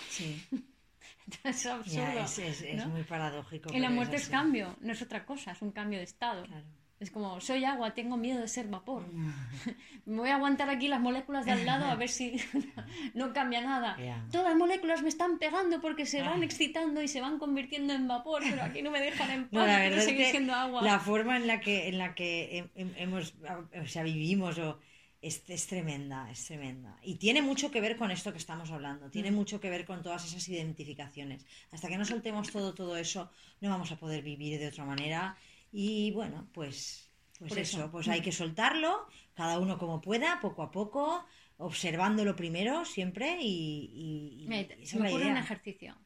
Sí, 0.10 0.42
es 1.44 1.66
absurdo. 1.66 1.98
ya, 1.98 2.24
es, 2.24 2.40
es- 2.40 2.62
es 2.62 2.86
¿no? 2.86 2.90
muy 2.90 3.04
paradójico. 3.04 3.74
Y 3.74 3.80
la 3.80 3.90
muerte 3.90 4.16
es 4.18 4.30
cambio, 4.30 4.76
no 4.82 4.92
es 4.94 5.02
otra 5.02 5.26
cosa, 5.26 5.52
es 5.52 5.62
un 5.62 5.72
cambio 5.72 5.98
de 6.00 6.06
estado. 6.06 6.44
Claro. 6.46 6.66
Es 7.00 7.12
como, 7.12 7.40
soy 7.40 7.64
agua, 7.64 7.94
tengo 7.94 8.18
miedo 8.18 8.42
de 8.42 8.48
ser 8.50 8.68
vapor. 8.68 9.06
Me 10.06 10.18
voy 10.18 10.30
a 10.32 10.36
aguantar 10.36 10.70
aquí 10.70 10.90
las 10.90 11.00
moléculas 11.00 11.46
de 11.46 11.54
al 11.54 11.66
lado 11.66 11.86
a 11.86 11.96
ver 11.96 12.10
si 12.10 12.36
no 13.14 13.32
cambia 13.32 13.62
nada. 13.62 13.98
Todas 14.32 14.48
las 14.50 14.58
moléculas 14.58 15.02
me 15.02 15.08
están 15.08 15.38
pegando 15.40 15.80
porque 15.80 16.06
se 16.06 16.22
van 16.22 16.44
excitando 16.44 17.02
y 17.02 17.08
se 17.08 17.22
van 17.22 17.40
convirtiendo 17.40 17.94
en 17.94 18.08
vapor, 18.10 18.42
pero 18.50 18.64
aquí 18.64 18.82
no 18.82 18.92
me 18.92 19.00
dejan 19.00 19.30
en 19.32 19.44
paz, 19.44 19.52
No, 19.54 19.66
la 19.66 19.80
quiero 19.80 20.02
seguir 20.02 20.26
siendo 20.26 20.54
agua. 20.54 20.82
la 20.82 21.00
forma 21.00 21.38
en 21.38 21.48
la 21.48 21.62
que, 21.62 21.88
en 21.88 22.00
la 22.00 22.16
que 22.16 22.66
hem- 22.76 22.82
hem- 22.82 22.94
hemos, 22.98 23.34
o 23.82 23.88
sea, 23.88 24.04
vivimos 24.04 24.58
o 24.60 24.78
es, 25.22 25.44
es 25.48 25.68
tremenda, 25.68 26.30
es 26.32 26.46
tremenda. 26.46 26.98
Y 27.04 27.16
tiene 27.16 27.42
mucho 27.42 27.72
que 27.72 27.82
ver 27.82 27.98
con 27.98 28.10
esto 28.12 28.32
que 28.32 28.38
estamos 28.38 28.72
hablando, 28.72 29.08
Mm. 29.08 29.12
tiene 29.12 29.32
mucho 29.32 29.60
que 29.60 29.70
ver 29.70 29.86
con 29.86 30.02
todas 30.02 30.26
esas 30.26 30.48
identificaciones. 30.48 31.46
Hasta 31.72 31.88
que 31.90 31.98
no 31.98 32.06
soltemos 32.06 32.52
todo, 32.52 32.74
todo 32.74 32.96
eso, 32.98 33.30
no 33.62 33.70
vamos 33.70 33.92
a 33.92 33.98
poder 34.00 34.24
vivir 34.24 34.60
de 34.60 34.68
otra 34.68 34.86
manera. 34.86 35.36
Y 35.72 36.12
bueno, 36.12 36.48
pues, 36.54 37.10
pues 37.38 37.50
Por 37.50 37.60
eso, 37.60 37.78
eso. 37.80 37.92
pues 37.92 38.08
hay 38.08 38.22
que 38.22 38.32
soltarlo, 38.32 39.08
cada 39.34 39.60
uno 39.60 39.78
como 39.78 40.02
pueda, 40.02 40.40
poco 40.42 40.64
a 40.64 40.72
poco, 40.72 41.26
observándolo 41.58 42.36
primero 42.36 42.86
siempre 42.86 43.38
y, 43.42 44.46
y- 44.48 44.54
esa 44.82 44.98
me 45.00 45.14
un 45.14 45.38
ejercicio. 45.38 45.98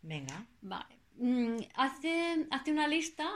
Venga. 0.00 0.46
Vale. 0.62 0.96
Mm, 1.16 1.56
Hace, 1.74 2.46
hace 2.50 2.72
una 2.72 2.88
lista 2.88 3.28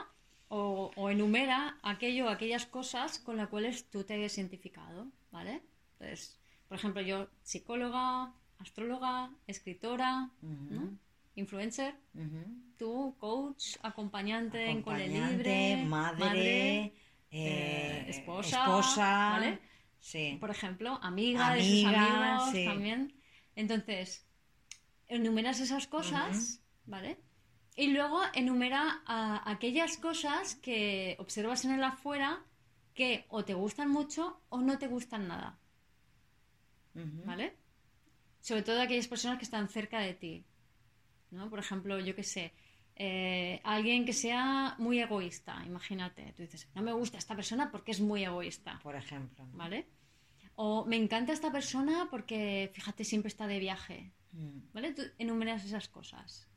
o, 0.49 0.91
o 0.95 1.09
enumera 1.09 1.77
aquello, 1.83 2.29
aquellas 2.29 2.65
cosas 2.65 3.19
con 3.19 3.37
las 3.37 3.47
cuales 3.49 3.89
tú 3.89 4.03
te 4.03 4.15
hayas 4.15 4.37
identificado, 4.37 5.11
¿vale? 5.31 5.61
Entonces, 5.93 6.39
por 6.67 6.77
ejemplo, 6.77 7.01
yo, 7.01 7.27
psicóloga, 7.43 8.33
astróloga, 8.59 9.31
escritora, 9.47 10.29
¿no? 10.41 10.97
influencer, 11.35 11.95
tú, 12.77 13.15
coach, 13.19 13.77
acompañante, 13.83 14.69
en 14.69 14.81
cole 14.81 15.05
Acompañante, 15.05 15.37
libre, 15.37 15.85
madre, 15.85 16.77
eh, 16.79 16.93
eh, 17.31 18.05
esposa, 18.09 18.63
esposa, 18.63 19.29
¿vale? 19.31 19.59
Sí. 19.99 20.37
por 20.39 20.49
ejemplo, 20.49 20.99
amiga, 21.01 21.53
de 21.53 21.63
sus 21.63 21.85
amigos 21.85 22.51
sí. 22.51 22.65
también. 22.65 23.13
Entonces, 23.55 24.25
enumeras 25.07 25.59
esas 25.59 25.87
cosas, 25.87 26.61
¿vale? 26.85 27.19
Y 27.75 27.89
luego 27.89 28.19
enumera 28.33 29.03
a 29.05 29.49
aquellas 29.51 29.97
cosas 29.97 30.55
que 30.55 31.15
observas 31.19 31.63
en 31.65 31.73
el 31.73 31.83
afuera 31.83 32.43
que 32.97 33.09
o 33.29 33.45
te 33.45 33.53
gustan 33.53 33.89
mucho 33.97 34.21
o 34.49 34.57
no 34.67 34.73
te 34.81 34.87
gustan 34.87 35.27
nada. 35.27 35.49
¿vale? 37.29 37.47
Sobre 38.41 38.63
todo 38.63 38.81
aquellas 38.81 39.07
personas 39.07 39.37
que 39.37 39.45
están 39.45 39.69
cerca 39.69 39.99
de 39.99 40.15
ti, 40.15 40.45
¿no? 41.29 41.47
Por 41.51 41.59
ejemplo, 41.59 41.99
yo 41.99 42.15
qué 42.15 42.23
sé, 42.23 42.53
eh, 42.95 43.61
alguien 43.63 44.03
que 44.03 44.13
sea 44.13 44.75
muy 44.79 44.99
egoísta, 44.99 45.63
imagínate, 45.65 46.33
tú 46.35 46.41
dices, 46.41 46.67
no 46.73 46.81
me 46.81 46.93
gusta 46.93 47.19
esta 47.19 47.35
persona 47.35 47.69
porque 47.71 47.91
es 47.91 48.01
muy 48.01 48.25
egoísta. 48.25 48.79
Por 48.81 48.95
ejemplo. 48.95 49.45
¿no? 49.45 49.57
¿vale? 49.57 49.85
O 50.55 50.85
me 50.85 50.95
encanta 50.95 51.33
esta 51.33 51.51
persona 51.51 52.07
porque, 52.09 52.71
fíjate, 52.73 53.03
siempre 53.03 53.29
está 53.29 53.45
de 53.45 53.59
viaje, 53.59 54.11
Mm. 54.37 54.73
¿vale? 54.73 54.93
Tú 54.93 55.03
enumeras 55.17 55.65
esas 55.65 55.87
cosas. 55.87 56.47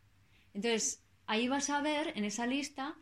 Entonces, 0.54 1.02
ahí 1.26 1.48
vas 1.48 1.70
a 1.70 1.80
ver 1.80 2.12
en 2.16 2.24
esa 2.24 2.46
lista 2.46 2.96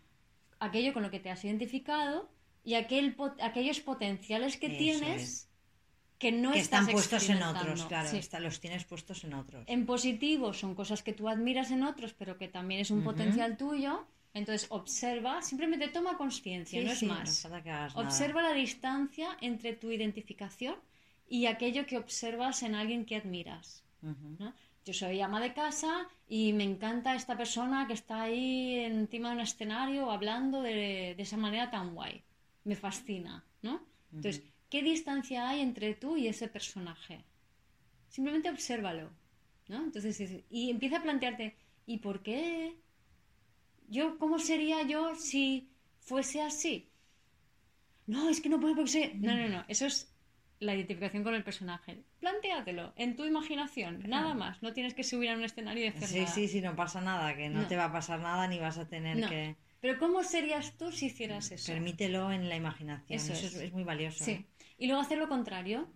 aquello 0.61 0.93
con 0.93 1.03
lo 1.03 1.11
que 1.11 1.21
te 1.21 1.31
has 1.31 1.45
identificado 1.45 2.31
y 2.69 2.75
aquel, 2.75 3.17
aquellos 3.41 3.81
potenciales 3.81 4.57
que 4.59 4.67
Eso 4.67 4.77
tienes 4.77 5.23
es. 5.23 5.49
que 6.19 6.33
no 6.33 6.53
que 6.53 6.59
estás 6.61 6.81
están 6.83 6.93
puestos 6.93 7.29
en 7.31 7.43
otros, 7.43 7.85
claro, 7.87 8.09
Sí. 8.11 8.19
está- 8.19 8.41
los 8.41 8.61
tienes 8.61 8.85
puestos 8.85 9.25
en 9.25 9.33
otros. 9.35 9.65
En 9.69 9.87
positivo 9.87 10.53
son 10.53 10.75
cosas 10.75 11.03
que 11.03 11.15
tú 11.15 11.29
admiras 11.29 11.71
en 11.71 11.83
otros, 11.83 12.13
pero 12.13 12.37
que 12.37 12.49
también 12.49 12.81
es 12.81 12.91
un 12.91 13.03
potencial 13.03 13.57
tuyo. 13.57 14.07
Entonces, 14.35 14.67
observa, 14.71 15.41
simplemente 15.41 15.89
toma 15.89 16.19
conciencia, 16.19 16.79
Sí, 16.81 16.85
no 16.87 16.93
es 16.93 16.99
sí, 16.99 17.07
más. 17.07 17.47
nada. 17.49 17.89
Observa 17.95 18.43
la 18.43 18.53
distancia 18.53 19.29
entre 19.41 19.73
tu 19.73 19.91
identificación 19.91 20.77
y 21.27 21.47
aquello 21.47 21.87
que 21.87 21.97
observas 21.97 22.63
en 22.63 22.75
alguien 22.75 23.07
que 23.07 23.17
admiras. 23.17 23.83
Yo 24.85 24.93
soy 24.93 25.21
ama 25.23 25.41
de 25.41 25.55
casa 25.55 26.07
y 26.29 26.53
me 26.53 26.65
encanta 26.65 27.15
esta 27.15 27.37
persona 27.37 27.87
que 27.87 27.95
está 27.95 28.23
ahí 28.23 28.79
encima 28.81 29.31
de 29.31 29.35
un 29.37 29.41
escenario 29.41 30.11
hablando 30.11 30.61
de, 30.63 31.15
esa 31.19 31.37
manera 31.39 31.71
tan 31.71 31.95
guay. 31.95 32.23
Me 32.69 32.77
fascina, 32.77 33.45
¿no? 33.63 33.81
Entonces, 34.13 34.43
¿qué 34.69 34.83
distancia 34.83 35.49
hay 35.49 35.61
entre 35.61 35.95
tú 35.95 36.19
y 36.19 36.29
ese 36.29 36.49
personaje? 36.49 37.25
Simplemente 38.11 38.51
obsérvalo, 38.51 39.11
¿no? 39.69 39.85
Entonces, 39.85 40.45
y 40.51 40.69
empieza 40.69 40.99
a 40.99 41.03
plantearte, 41.03 41.57
¿y 41.87 41.97
por 41.97 42.23
qué? 42.23 42.77
Yo, 43.89 44.19
¿cómo 44.19 44.39
sería 44.39 44.83
yo 44.83 45.15
si 45.15 45.71
fuese 45.99 46.43
así? 46.43 46.91
No, 48.07 48.29
es 48.29 48.43
que 48.43 48.51
no 48.51 48.61
puedo 48.61 48.75
porque 48.75 48.91
sé... 48.91 49.13
No, 49.15 49.35
no, 49.35 49.49
no, 49.49 49.65
eso 49.67 49.87
es 49.87 50.15
la 50.61 50.75
identificación 50.75 51.25
con 51.25 51.35
el 51.35 51.45
personaje. 51.45 52.05
Plantéatelo 52.21 52.93
en 52.97 53.17
tu 53.17 53.25
imaginación, 53.25 54.03
nada 54.07 54.35
más. 54.35 54.63
No 54.63 54.75
tienes 54.75 54.93
que 54.93 55.05
subir 55.05 55.31
a 55.31 55.37
un 55.37 55.45
escenario 55.45 55.87
y 55.87 55.91
decir 55.91 56.07
Sí, 56.07 56.27
sí, 56.27 56.49
sí, 56.49 56.61
no 56.61 56.77
pasa 56.77 57.01
nada, 57.01 57.35
que 57.35 57.49
no, 57.49 57.67
te 57.67 57.77
va 57.77 57.87
a 57.87 57.93
pasar 57.93 58.21
nada 58.21 58.47
ni 58.47 58.59
vas 58.59 58.77
a 58.77 58.87
tener 58.87 59.27
que... 59.27 59.57
Pero 59.81 59.99
¿cómo 59.99 60.25
serías 60.25 60.77
tú 60.77 60.91
si 60.93 61.07
hicieras 61.07 61.51
eso? 61.53 61.73
Permítelo 61.73 62.33
en 62.33 62.49
la 62.49 62.57
imaginación, 62.57 63.19
eso, 63.19 63.33
es. 63.33 63.73
muy 63.73 63.85
valioso. 63.85 64.25
Sí. 64.25 64.45
Y 64.77 64.87
luego 64.87 65.03
hacer 65.03 65.19
lo 65.19 65.29
contrario, 65.29 65.89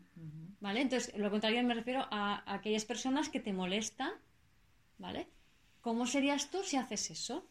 ¿vale? 0.61 0.83
Entonces, 0.83 1.17
lo 1.17 1.31
contrario 1.31 1.63
me 1.65 1.75
refiero 1.75 2.07
a, 2.11 2.43
aquellas 2.53 2.85
personas 2.85 3.29
que 3.29 3.41
te 3.41 3.53
molestan, 3.53 4.13
¿vale? 4.99 5.29
¿Cómo 5.81 6.07
serías 6.07 6.51
tú 6.51 6.63
si 6.63 6.77
haces 6.77 7.11
eso? 7.11 7.47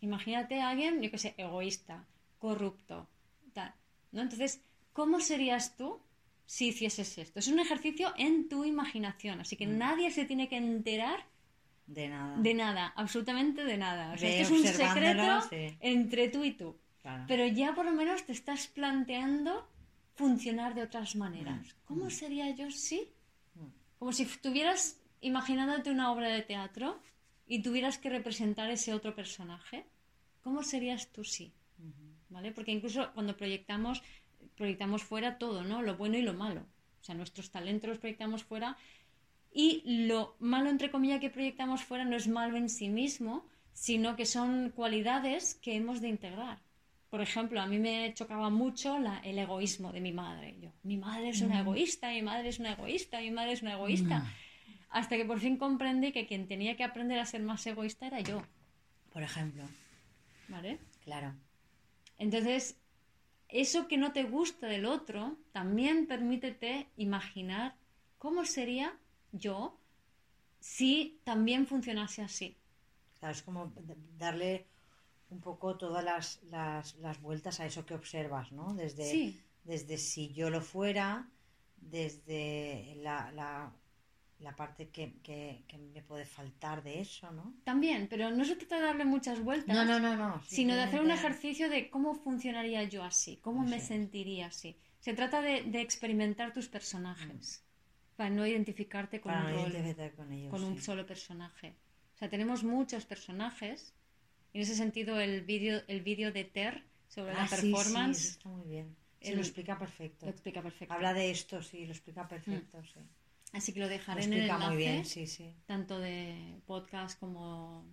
Imagínate 0.00 0.60
a 0.60 0.70
alguien, 0.70 1.02
yo 1.02 1.10
que 1.10 1.18
sé, 1.18 1.34
egoísta, 1.36 2.06
corrupto, 2.38 3.08
tal, 3.52 3.74
¿no? 4.12 4.22
Entonces, 4.22 4.62
¿cómo 4.92 5.18
serías 5.18 5.76
tú 5.76 6.00
si 6.48 6.68
hicieses 6.68 7.18
esto. 7.18 7.38
Es 7.38 7.48
un 7.48 7.60
ejercicio 7.60 8.14
en 8.16 8.48
tu 8.48 8.64
imaginación, 8.64 9.38
así 9.40 9.54
que 9.54 9.66
mm. 9.66 9.78
nadie 9.78 10.10
se 10.10 10.24
tiene 10.24 10.48
que 10.48 10.56
enterar 10.56 11.26
de 11.88 12.08
nada. 12.08 12.36
De 12.36 12.54
nada, 12.54 12.92
absolutamente 12.96 13.64
de 13.64 13.76
nada. 13.78 14.12
O 14.12 14.18
sea, 14.18 14.28
esto 14.28 14.54
es 14.54 14.60
un 14.60 14.66
secreto 14.66 15.48
entre 15.80 16.28
tú 16.28 16.44
y 16.44 16.52
tú. 16.52 16.76
Pero 17.26 17.46
ya 17.46 17.74
por 17.74 17.86
lo 17.86 17.92
menos 17.92 18.24
te 18.24 18.32
estás 18.32 18.66
planteando 18.66 19.66
funcionar 20.14 20.74
de 20.74 20.82
otras 20.82 21.16
maneras. 21.16 21.66
Mm. 21.66 21.86
¿Cómo 21.86 22.04
mm. 22.06 22.10
sería 22.10 22.50
yo 22.50 22.70
si? 22.70 23.08
Como 23.98 24.12
si 24.12 24.24
estuvieras 24.24 25.00
imaginándote 25.20 25.90
una 25.90 26.12
obra 26.12 26.28
de 26.28 26.42
teatro 26.42 27.00
y 27.46 27.62
tuvieras 27.62 27.96
que 27.98 28.10
representar 28.10 28.70
ese 28.70 28.92
otro 28.92 29.14
personaje. 29.14 29.86
¿Cómo 30.42 30.62
serías 30.62 31.10
tú 31.10 31.24
si? 31.24 31.52
¿Vale? 32.28 32.52
Porque 32.52 32.72
incluso 32.72 33.10
cuando 33.14 33.36
proyectamos 33.36 34.02
proyectamos 34.54 35.02
fuera 35.02 35.38
todo, 35.38 35.64
¿no? 35.64 35.82
Lo 35.82 35.96
bueno 35.96 36.18
y 36.18 36.22
lo 36.22 36.34
malo. 36.34 36.66
O 37.00 37.04
sea, 37.04 37.14
nuestros 37.14 37.50
talentos 37.50 37.88
los 37.88 37.98
proyectamos 37.98 38.44
fuera 38.44 38.76
y 39.52 39.82
lo 40.06 40.36
malo, 40.38 40.70
entre 40.70 40.90
comillas, 40.90 41.20
que 41.20 41.30
proyectamos 41.30 41.82
fuera 41.82 42.04
no 42.04 42.16
es 42.16 42.28
malo 42.28 42.56
en 42.56 42.68
sí 42.68 42.88
mismo, 42.88 43.46
sino 43.72 44.16
que 44.16 44.26
son 44.26 44.70
cualidades 44.70 45.54
que 45.54 45.76
hemos 45.76 46.00
de 46.00 46.08
integrar. 46.08 46.58
Por 47.10 47.22
ejemplo, 47.22 47.60
a 47.60 47.66
mí 47.66 47.78
me 47.78 48.12
chocaba 48.12 48.50
mucho 48.50 48.98
el 49.24 49.38
egoísmo 49.38 49.92
de 49.92 50.00
mi 50.00 50.12
madre. 50.12 50.56
Yo, 50.60 50.72
mi 50.82 50.98
madre 50.98 51.30
es 51.30 51.40
una 51.40 51.56
mm. 51.56 51.60
egoísta, 51.60 52.10
mi 52.10 52.22
madre 52.22 52.48
es 52.50 52.58
una 52.58 52.72
egoísta, 52.72 53.20
mi 53.20 53.30
madre 53.30 53.52
es 53.52 53.62
una 53.62 53.72
egoísta. 53.72 54.18
Mm. 54.18 54.26
Hasta 54.90 55.16
que 55.16 55.24
por 55.24 55.40
fin 55.40 55.56
comprendí 55.56 56.12
que 56.12 56.26
quien 56.26 56.46
tenía 56.46 56.76
que 56.76 56.84
aprender 56.84 57.18
a 57.18 57.24
ser 57.24 57.42
más 57.42 57.66
egoísta 57.66 58.06
era 58.06 58.20
yo. 58.20 58.42
Por 59.12 59.22
ejemplo. 59.22 59.64
¿Vale? 60.48 60.78
Claro. 61.04 61.34
Entonces, 62.18 62.78
eso 63.48 63.88
que 63.88 63.96
no 63.96 64.12
te 64.12 64.24
gusta 64.24 64.66
del 64.66 64.84
otro, 64.84 65.38
también 65.52 66.06
permítete 66.06 66.88
imaginar 66.96 67.76
cómo 68.18 68.44
sería 68.44 68.98
yo 69.32 69.78
si 70.60 71.20
también 71.24 71.66
funcionase 71.66 72.22
así. 72.22 72.56
Claro, 73.18 73.34
es 73.34 73.42
como 73.42 73.72
darle 74.16 74.66
un 75.30 75.40
poco 75.40 75.76
todas 75.76 76.04
las, 76.04 76.40
las, 77.00 77.20
vueltas 77.20 77.60
a 77.60 77.66
eso 77.66 77.84
que 77.84 77.94
observas, 77.94 78.52
¿no? 78.52 78.74
Desde, 78.74 79.34
desde 79.64 79.98
si 79.98 80.32
yo 80.32 80.50
lo 80.50 80.60
fuera, 80.60 81.28
desde 81.76 82.96
la, 83.02 83.30
la 84.40 84.54
parte 84.54 84.90
que, 84.90 85.14
que, 85.22 85.64
me 85.92 86.02
puede 86.02 86.24
faltar 86.24 86.82
de 86.82 87.00
eso, 87.00 87.30
¿no? 87.32 87.54
También, 87.64 88.06
pero 88.08 88.30
no 88.30 88.44
se 88.44 88.56
trata 88.56 88.76
de 88.76 88.82
darle 88.82 89.04
muchas 89.04 89.40
vueltas. 89.40 89.74
No, 89.74 89.84
no, 89.84 89.98
no, 89.98 90.16
no. 90.16 90.42
Sino 90.46 90.74
de 90.74 90.82
hacer 90.82 91.00
un 91.00 91.10
ejercicio 91.10 91.68
de 91.68 91.90
cómo 91.90 92.14
funcionaría 92.14 92.84
yo 92.84 93.02
así, 93.02 93.38
cómo 93.38 93.64
me 93.64 93.80
sentiría 93.80 94.46
así. 94.46 94.76
Se 95.00 95.12
trata 95.14 95.42
de, 95.42 95.62
de 95.62 95.80
experimentar 95.80 96.52
tus 96.52 96.68
personajes, 96.68 97.64
mm. 97.64 97.67
Para 98.18 98.30
no 98.30 98.44
identificarte 98.44 99.20
con 99.20 99.32
un 99.32 99.52
rol, 99.52 100.50
con, 100.50 100.64
un 100.64 100.82
solo 100.82 101.06
personaje. 101.06 101.76
O 102.16 102.18
sea, 102.18 102.28
tenemos 102.28 102.64
muchos 102.64 103.04
personajes. 103.04 103.94
En 104.52 104.62
ese 104.62 104.74
sentido, 104.74 105.20
el 105.20 105.42
vídeo 105.42 105.82
el 105.86 106.02
vídeo 106.02 106.32
de 106.32 106.42
Ter 106.42 106.82
sobre 107.06 107.32
la 107.32 107.44
ah, 107.44 107.48
performance... 107.48 108.18
Sí, 108.18 108.28
está 108.30 108.48
muy 108.48 108.66
bien. 108.66 108.96
Se 109.20 109.36
lo 109.36 109.40
explica 109.40 109.78
perfecto. 109.78 110.26
Lo 110.26 110.32
explica 110.32 110.60
perfecto. 110.62 110.92
Habla 110.92 111.14
de 111.14 111.30
esto, 111.30 111.62
sí, 111.62 111.86
lo 111.86 111.92
explica 111.92 112.26
perfecto, 112.26 112.78
mm. 112.78 112.84
sí. 112.92 113.00
Así 113.52 113.72
que 113.72 113.78
lo 113.78 113.88
dejaré 113.88 114.24
en 114.24 114.32
el 114.32 114.40
enlace, 114.42 114.66
muy 114.66 114.76
bien, 114.76 115.04
sí, 115.04 115.28
sí. 115.28 115.54
tanto 115.66 116.00
de 116.00 116.60
podcast 116.66 117.20
como... 117.20 117.86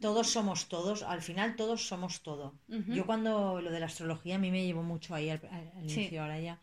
Todos 0.00 0.30
somos 0.30 0.68
todos, 0.68 1.02
al 1.02 1.20
final 1.20 1.54
todos 1.54 1.86
somos 1.86 2.22
todo. 2.22 2.54
Yo 2.68 3.04
cuando 3.04 3.60
lo 3.60 3.70
de 3.70 3.80
la 3.80 3.86
astrología 3.86 4.36
a 4.36 4.38
mí 4.38 4.50
me 4.50 4.64
llevó 4.64 4.82
mucho 4.82 5.14
ahí 5.14 5.28
al, 5.28 5.40
inicio, 5.82 6.22
ahora 6.22 6.40
ya. 6.40 6.58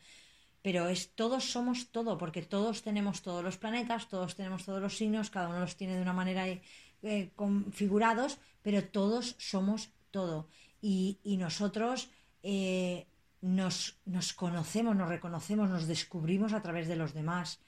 Pero 0.64 0.88
es 0.88 1.14
todos 1.14 1.43
somos 1.51 1.91
todo, 1.91 2.18
porque 2.18 2.41
todos 2.41 2.82
tenemos 2.82 3.22
todos 3.22 3.43
los 3.43 3.57
planetas, 3.57 4.07
todos 4.07 4.36
tenemos 4.36 4.66
todos 4.66 4.82
los 4.82 4.97
signos, 4.97 5.30
cada 5.30 5.49
uno 5.49 5.59
los 5.59 5.76
tiene 5.76 5.95
de 5.97 6.01
una 6.01 6.14
manera 6.14 6.47
eh, 6.47 7.32
configurados, 7.36 8.39
pero 8.64 8.84
todos 8.84 9.36
somos 9.38 9.91
todo. 10.09 10.47
Y, 10.82 11.20
nosotros 11.38 12.09
eh, 12.43 13.07
nos, 13.41 13.99
nos 14.05 14.34
conocemos, 14.34 14.95
nos 14.95 15.09
reconocemos, 15.09 15.70
nos 15.70 15.86
descubrimos 15.86 16.53
a 16.53 16.61
través 16.61 16.88
de 16.88 16.95
los 16.95 17.14
demás. 17.14 17.59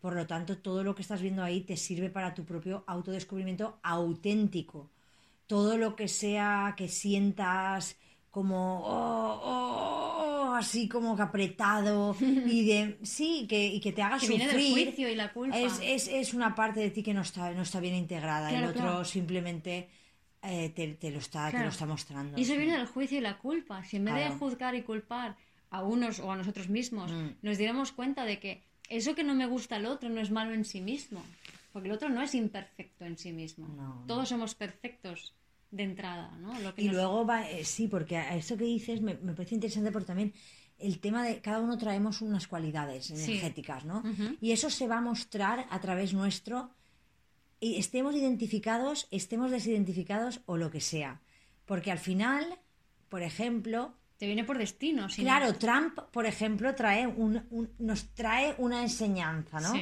Por 0.00 0.14
lo 0.16 0.26
tanto, 0.26 0.58
todo 0.58 0.82
lo 0.82 0.96
que 0.96 1.02
estás 1.02 1.22
viendo 1.22 1.44
ahí 1.44 1.60
te 1.60 1.76
sirve 1.76 2.10
para 2.10 2.34
tu 2.34 2.44
propio 2.44 2.82
autodescubrimiento 2.88 3.78
auténtico. 3.84 4.90
Todo 5.46 5.78
lo 5.78 5.94
que 5.94 6.08
sea 6.08 6.74
que 6.76 6.88
sientas 6.88 7.96
como 8.28 8.80
oh, 8.80 9.40
oh, 9.44 10.21
así 10.54 10.88
como 10.88 11.16
que 11.16 11.22
apretado 11.22 12.16
y 12.20 12.66
de 12.66 12.98
sí 13.02 13.46
que, 13.48 13.66
y 13.66 13.80
que 13.80 13.92
te 13.92 14.02
haga 14.02 14.18
sufrir. 14.18 14.72
juicio 14.72 15.08
y 15.08 15.14
la 15.14 15.32
culpa. 15.32 15.58
Es, 15.58 16.08
es, 16.08 16.34
una 16.34 16.54
parte 16.54 16.80
de 16.80 16.90
ti 16.90 17.02
que 17.02 17.14
no 17.14 17.22
está 17.22 17.52
no 17.52 17.62
está 17.62 17.80
bien 17.80 17.94
integrada. 17.94 18.50
El 18.50 18.64
otro 18.64 19.04
simplemente 19.04 19.88
eh, 20.42 20.70
te, 20.70 21.10
lo 21.10 21.18
está 21.18 21.50
te 21.50 21.60
lo 21.60 21.68
está 21.68 21.86
mostrando 21.86 22.38
y 22.38 22.42
eso 22.42 22.56
viene 22.56 22.76
del 22.76 22.86
juicio 22.86 23.18
y 23.18 23.20
la 23.20 23.38
culpa. 23.38 23.84
Si 23.84 23.96
en 23.96 24.04
vez 24.06 24.14
de 24.14 24.30
juzgar 24.30 24.74
y 24.74 24.82
culpar 24.82 25.36
a 25.70 25.82
unos 25.82 26.20
o 26.20 26.30
a 26.30 26.36
nosotros 26.36 26.68
mismos 26.68 27.10
mm. 27.10 27.28
nos 27.42 27.58
diéramos 27.58 27.92
cuenta 27.92 28.24
de 28.24 28.38
que 28.38 28.62
eso 28.88 29.14
que 29.14 29.24
no 29.24 29.34
me 29.34 29.46
gusta 29.46 29.76
al 29.76 29.86
otro 29.86 30.08
no 30.10 30.20
es 30.20 30.30
malo 30.30 30.52
en 30.52 30.64
sí 30.64 30.80
mismo, 30.80 31.24
porque 31.72 31.88
el 31.88 31.94
otro 31.94 32.08
no 32.10 32.20
es 32.22 32.34
imperfecto 32.34 33.04
en 33.06 33.16
sí 33.16 33.32
mismo. 33.32 34.04
Todos 34.06 34.28
somos 34.28 34.54
perfectos 34.54 35.34
de 35.72 35.82
entrada, 35.82 36.36
¿no? 36.38 36.52
y 36.76 36.88
luego 36.88 37.26
va, 37.26 37.50
eh, 37.50 37.64
sí, 37.64 37.88
porque 37.88 38.18
a 38.18 38.36
eso 38.36 38.56
que 38.56 38.64
dices 38.64 39.00
me, 39.00 39.14
parece 39.14 39.56
interesante 39.56 39.90
porque 39.90 40.06
también 40.06 40.32
el 40.78 41.00
tema 41.00 41.24
de 41.24 41.40
cada 41.40 41.60
uno 41.60 41.78
traemos 41.78 42.20
unas 42.20 42.46
cualidades 42.46 43.10
energéticas, 43.10 43.84
¿no? 43.84 44.02
Y 44.40 44.52
eso 44.52 44.68
se 44.68 44.86
va 44.88 44.98
a 44.98 45.00
mostrar 45.00 45.66
a 45.70 45.80
través 45.80 46.12
nuestro, 46.12 46.70
y 47.62 47.76
estemos 47.76 48.16
identificados, 48.16 49.06
estemos 49.12 49.52
desidentificados 49.52 50.40
o 50.46 50.56
lo 50.56 50.72
que 50.72 50.80
sea. 50.80 51.20
Porque 51.64 51.92
al 51.92 51.98
final, 52.00 52.58
por 53.08 53.22
ejemplo, 53.22 53.94
te 54.18 54.26
viene 54.26 54.42
por 54.42 54.58
destino. 54.58 55.06
claro, 55.06 55.54
Trump, 55.54 55.96
por 56.10 56.26
ejemplo, 56.26 56.74
trae 56.74 57.06
un, 57.06 57.46
nos 57.78 58.08
trae 58.14 58.56
una 58.58 58.82
enseñanza, 58.82 59.60
¿no? 59.60 59.74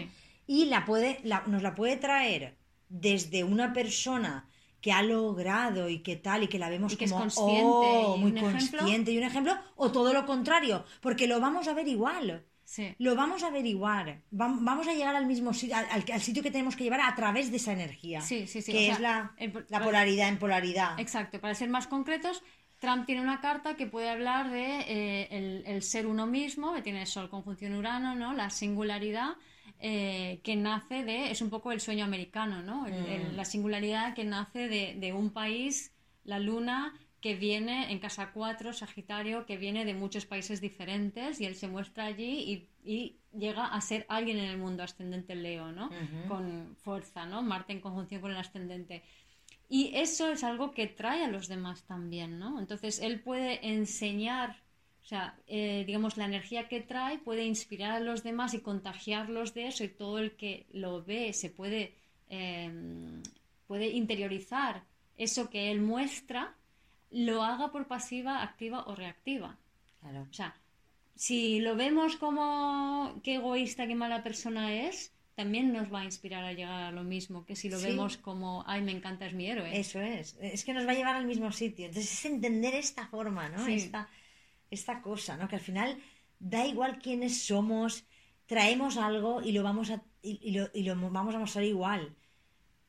Y 0.47 0.67
la 0.67 0.85
puede, 0.85 1.21
nos 1.47 1.63
la 1.63 1.75
puede 1.75 1.97
traer 1.97 2.59
desde 2.91 3.45
una 3.45 3.73
persona 3.73 4.47
que 4.81 4.93
ha 4.93 5.03
logrado 5.03 5.89
y 5.89 6.01
que 6.01 6.17
tal, 6.17 6.45
y 6.45 6.49
que 6.49 6.59
la 6.59 6.71
vemos 6.71 6.97
como 6.97 7.19
consciente, 7.19 7.67
oh, 7.67 8.17
muy 8.17 8.33
consciente 8.33 9.13
y 9.13 9.19
un 9.19 9.25
ejemplo, 9.25 9.57
o 9.77 9.93
todo 9.93 10.13
lo 10.13 10.27
contrario, 10.27 10.85
porque 11.01 11.27
lo 11.27 11.41
vamos 11.41 11.69
a 11.69 11.75
ver 11.75 11.89
igual. 11.89 12.45
Lo 12.99 13.17
vamos 13.17 13.43
a 13.43 13.49
averiguar. 13.49 14.23
vamos 14.31 14.87
a 14.87 14.95
llegar 14.95 15.17
al 15.17 15.27
mismo 15.27 15.53
sitio, 15.53 15.77
al, 15.77 16.21
sitio 16.21 16.43
que 16.43 16.53
tenemos 16.53 16.77
que 16.77 16.85
llevar 16.85 17.01
a 17.01 17.15
través 17.17 17.51
de 17.51 17.57
esa 17.57 17.73
energía. 17.73 18.21
Sí, 18.21 18.47
sí, 18.47 18.63
sí. 18.63 18.71
Que 18.71 18.91
es 18.91 19.01
la, 19.01 19.35
la 19.69 19.83
polaridad 19.83 20.29
en 20.29 20.39
polaridad. 20.39 20.99
Exacto. 21.01 21.41
Para 21.41 21.55
ser 21.55 21.69
más 21.69 21.89
concretos, 21.89 22.45
Trump 22.81 23.07
tiene 23.07 23.21
una 23.21 23.41
carta 23.41 23.77
que 23.77 23.87
puede 23.87 24.09
hablar 24.09 24.51
de 24.51 24.81
eh, 24.89 25.63
el, 25.67 25.83
ser 25.83 26.07
uno 26.07 26.27
mismo, 26.27 26.73
que 26.73 26.83
tiene 26.83 27.05
Sol 27.07 27.29
conjunción 27.29 27.75
Urano, 27.75 28.15
¿no? 28.15 28.33
La 28.33 28.51
singularidad 28.51 29.37
eh, 29.81 30.41
que 30.45 30.57
nace 30.57 31.05
de, 31.05 31.31
es 31.31 31.41
un 31.41 31.51
poco 31.51 31.73
el 31.73 31.81
sueño 31.81 32.05
americano, 32.05 32.63
¿no? 32.63 32.83
Mm. 32.83 33.35
la 33.35 33.45
singularidad 33.45 34.15
que 34.15 34.25
nace 34.25 34.69
de, 34.69 35.13
un 35.13 35.31
país, 35.31 35.93
la 36.25 36.39
luna, 36.39 36.95
que 37.21 37.35
viene 37.35 37.91
en 37.91 37.99
casa 37.99 38.31
4, 38.33 38.73
Sagitario, 38.73 39.47
que 39.47 39.57
viene 39.57 39.85
de 39.85 39.95
muchos 39.95 40.27
países 40.27 40.61
diferentes 40.61 41.41
y 41.41 41.47
él 41.47 41.55
se 41.55 41.69
muestra 41.69 42.07
allí 42.07 42.67
y, 42.85 43.17
llega 43.33 43.67
a 43.67 43.81
ser 43.81 44.07
alguien 44.09 44.39
en 44.39 44.51
el 44.51 44.59
mundo 44.59 44.83
ascendente 44.83 45.37
Leo, 45.37 45.71
¿no? 45.71 45.89
Con 46.27 46.75
fuerza, 46.83 47.27
¿no? 47.27 47.43
Marte 47.43 47.73
en 47.73 47.81
conjunción 47.81 48.21
con 48.21 48.33
el 48.33 48.37
ascendente. 48.37 49.05
Y 49.69 49.93
eso 49.95 50.33
es 50.33 50.43
algo 50.43 50.73
que 50.73 50.89
trae 50.89 51.25
a 51.25 51.29
los 51.29 51.47
demás 51.47 51.85
también, 51.85 52.41
¿no? 52.41 52.59
Entonces 52.59 52.99
él 52.99 53.21
puede 53.21 53.69
enseñar, 53.69 54.57
sea, 55.11 55.35
eh, 55.49 55.83
digamos, 55.87 56.17
la 56.17 56.25
energía 56.25 56.69
que 56.69 56.81
trae 56.81 57.19
puede 57.19 57.45
inspirar 57.45 57.91
a 57.91 58.01
los 58.01 58.23
demás 58.23 58.55
y 58.55 58.61
contagiarlos 58.61 59.55
de 59.55 59.67
eso 59.67 59.83
y 59.83 59.89
todo 59.89 60.21
el 60.21 60.37
que 60.37 60.67
lo 60.73 61.03
ve 61.03 61.33
se 61.33 61.51
puede, 61.51 61.97
em, 62.29 63.21
puede 63.67 63.89
interiorizar 63.89 64.85
eso 65.17 65.51
que 65.51 65.73
él 65.73 65.81
muestra, 65.81 66.55
lo 67.11 67.43
haga 67.43 67.73
por 67.73 67.89
pasiva, 67.89 68.43
activa 68.43 68.85
o 68.87 68.95
reactiva. 68.95 69.59
Claro. 70.01 70.27
O 70.31 70.33
sea, 70.33 70.55
si 71.17 71.59
lo 71.59 71.75
vemos 71.75 72.15
como 72.17 73.21
qué 73.25 73.35
egoísta, 73.35 73.89
qué 73.89 73.97
mala 73.97 74.23
persona 74.23 74.73
es, 74.73 75.13
también 75.35 75.73
nos 75.73 75.93
va 75.93 76.03
a 76.03 76.05
inspirar 76.05 76.45
a 76.45 76.53
llegar 76.53 76.83
a 76.85 76.93
lo 76.93 77.03
mismo 77.03 77.45
que 77.45 77.57
si 77.57 77.69
lo 77.69 77.81
vemos 77.81 78.17
como, 78.17 78.63
ay, 78.67 78.83
me 78.83 78.93
encanta, 78.93 79.27
es 79.27 79.35
mi 79.35 79.47
héroe. 79.47 79.77
Eso 79.77 80.01
es, 80.01 80.37
es 80.41 80.65
que 80.65 80.73
nos 80.73 80.87
va 80.87 80.93
a 80.93 80.95
llevar 80.95 81.17
al 81.17 81.27
mismo 81.27 81.51
sitio. 81.51 81.87
Entonces 81.87 82.13
es 82.13 82.25
entender 82.27 82.75
esta 82.75 83.09
forma, 83.09 83.49
¿no? 83.49 83.67
Esta, 83.67 84.09
esta 84.71 85.03
cosa, 85.03 85.37
¿no? 85.37 85.49
Que 85.49 85.57
al 85.57 85.63
final 85.63 85.99
da 86.39 86.67
igual 86.67 86.99
quiénes 86.99 87.45
somos, 87.45 88.05
traemos 88.47 88.97
algo 88.97 89.43
y 89.43 89.53
lo 89.53 89.63
vamos 89.63 89.91
a, 89.91 90.03
y, 90.23 90.51
lo, 90.53 90.69
y 90.73 90.83
lo 90.83 90.97
vamos 91.11 91.35
a 91.35 91.39
mostrar 91.39 91.65
igual 91.65 92.17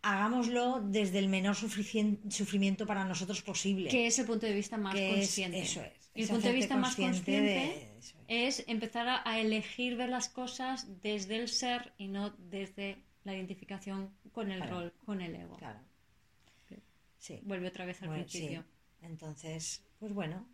hagámoslo 0.02 0.82
desde 0.82 1.20
el 1.20 1.28
menor 1.28 1.56
sufrimiento 1.56 2.86
para 2.86 3.06
nosotros 3.06 3.42
posible. 3.42 3.90
Que 3.90 4.08
es 4.08 4.20
el 4.20 4.26
punto 4.26 4.46
de 4.46 4.54
vista 4.54 4.78
más 4.78 4.96
consciente. 4.96 5.62
eso 5.62 5.82
es. 5.82 6.12
el 6.16 6.28
punto 6.28 6.48
de 6.48 6.54
vista 6.54 6.78
más 6.78 6.96
consciente 6.96 8.00
es. 8.28 8.64
empezar 8.68 9.22
a, 9.24 9.40
elegir 9.40 9.96
ver 9.96 10.10
las 10.10 10.30
cosas 10.30 10.88
desde 11.02 11.38
el 11.38 11.48
ser 11.48 11.94
y 11.98 12.08
no 12.08 12.32
desde 12.32 12.98
la 13.24 13.36
identificación 13.36 14.12
con 14.32 14.52
el 14.52 14.68
rol, 14.68 14.94
con 15.06 15.22
el 15.22 15.36
ego. 15.36 15.58
Claro. 15.58 15.80
Sí. 17.20 17.40
Vuelve 17.44 17.68
otra 17.68 17.86
vez 17.86 18.02
al 18.02 18.10
principio. 18.10 18.66
Entonces, 19.04 19.84
pues 20.00 20.12
bueno, 20.12 20.48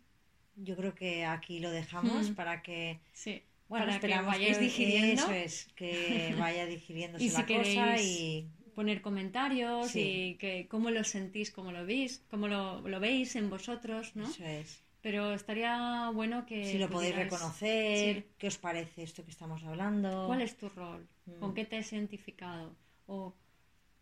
yo 0.62 0.76
creo 0.76 0.94
que 0.94 1.24
aquí 1.24 1.60
lo 1.60 1.70
dejamos 1.70 2.30
para 2.30 2.62
que. 2.62 3.00
Sí. 3.12 3.42
Bueno, 3.68 3.86
para 3.86 4.00
que 4.00 4.22
vayáis 4.22 4.60
digiriendo. 4.60 5.22
Eso 5.22 5.32
es, 5.32 5.68
que 5.74 6.34
vaya 6.38 6.66
digiriéndose 6.66 7.30
la 7.30 7.46
cosa 7.46 8.00
y 8.00 8.48
poner 8.74 9.02
comentarios 9.02 9.94
y 9.96 10.36
que 10.36 10.68
cómo 10.68 10.90
lo 10.90 11.04
sentís, 11.04 11.50
cómo 11.50 11.72
lo 11.72 11.84
veis, 11.84 12.22
cómo 12.30 12.48
lo, 12.48 12.80
lo 12.86 13.00
veis 13.00 13.36
en 13.36 13.50
vosotros, 13.50 14.14
¿no? 14.14 14.28
Eso 14.28 14.44
es. 14.44 14.82
Pero 15.00 15.32
estaría 15.32 16.10
bueno 16.12 16.44
que... 16.46 16.64
Si 16.64 16.78
lo 16.78 16.88
podéis 16.88 17.14
reconocer, 17.14 18.26
¿qué 18.36 18.48
os 18.48 18.58
parece 18.58 19.02
esto 19.02 19.24
que 19.24 19.30
estamos 19.30 19.62
hablando? 19.64 20.26
¿Cuál 20.26 20.42
es 20.42 20.56
tu 20.56 20.68
rol? 20.68 21.06
¿Con 21.38 21.50
mm. 21.50 21.54
qué 21.54 21.64
te 21.64 21.78
has 21.78 21.92
identificado? 21.92 22.74
¿O 23.06 23.34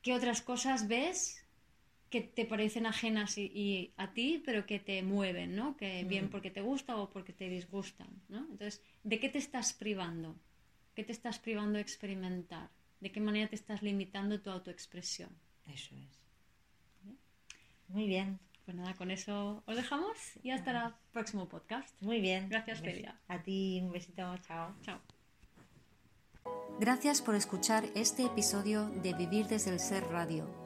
qué 0.03 0.15
otras 0.15 0.41
cosas 0.41 0.89
ves 0.89 1.45
que 2.11 2.21
te 2.21 2.45
parecen 2.45 2.87
ajenas 2.87 3.37
y, 3.39 3.93
a 3.97 4.13
ti, 4.13 4.43
pero 4.45 4.67
que 4.67 4.79
te 4.79 5.03
mueven, 5.03 5.57
¿no? 5.57 5.77
Que 5.77 6.05
bien 6.05 6.27
mm. 6.27 6.29
porque 6.31 6.51
te 6.51 6.61
gusta 6.61 6.97
o 6.97 7.11
porque 7.11 7.33
te 7.33 7.49
disgustan, 7.49 8.09
¿no? 8.29 8.39
Entonces, 8.39 8.83
¿de 9.03 9.19
qué 9.19 9.29
te 9.29 9.39
estás 9.39 9.73
privando? 9.73 10.37
¿Qué 10.95 11.05
te 11.05 11.13
estás 11.13 11.39
privando 11.39 11.75
de 11.75 11.83
experimentar? 11.83 12.71
de 13.01 13.13
qué 13.13 13.21
manera 13.21 13.49
te 13.49 13.57
estás 13.57 13.83
limitando 13.83 14.41
tu 14.41 14.51
autoexpresión. 14.51 15.31
Eso 15.67 15.95
es. 15.95 16.21
Muy 17.89 18.07
bien. 18.07 18.39
Pues 18.65 18.77
nada, 18.77 18.95
con 18.95 19.13
eso 19.13 19.63
os 19.65 19.77
dejamos 19.77 20.17
y 20.43 20.51
hasta 20.51 20.87
el 20.87 20.93
próximo 21.13 21.49
podcast. 21.49 21.95
Muy 22.03 22.21
bien. 22.21 22.49
Gracias, 22.49 22.81
Felia. 22.81 23.21
A 23.29 23.41
ti 23.43 23.81
un 23.81 23.93
besito. 23.93 24.37
Chao. 24.39 24.75
Chao. 24.83 25.01
Gracias 26.81 27.23
por 27.23 27.37
escuchar 27.37 27.85
este 27.95 28.25
episodio 28.25 28.87
de 28.91 29.15
Vivir 29.15 29.47
desde 29.47 29.71
el 29.71 29.79
Ser 29.79 30.03
Radio. 30.09 30.66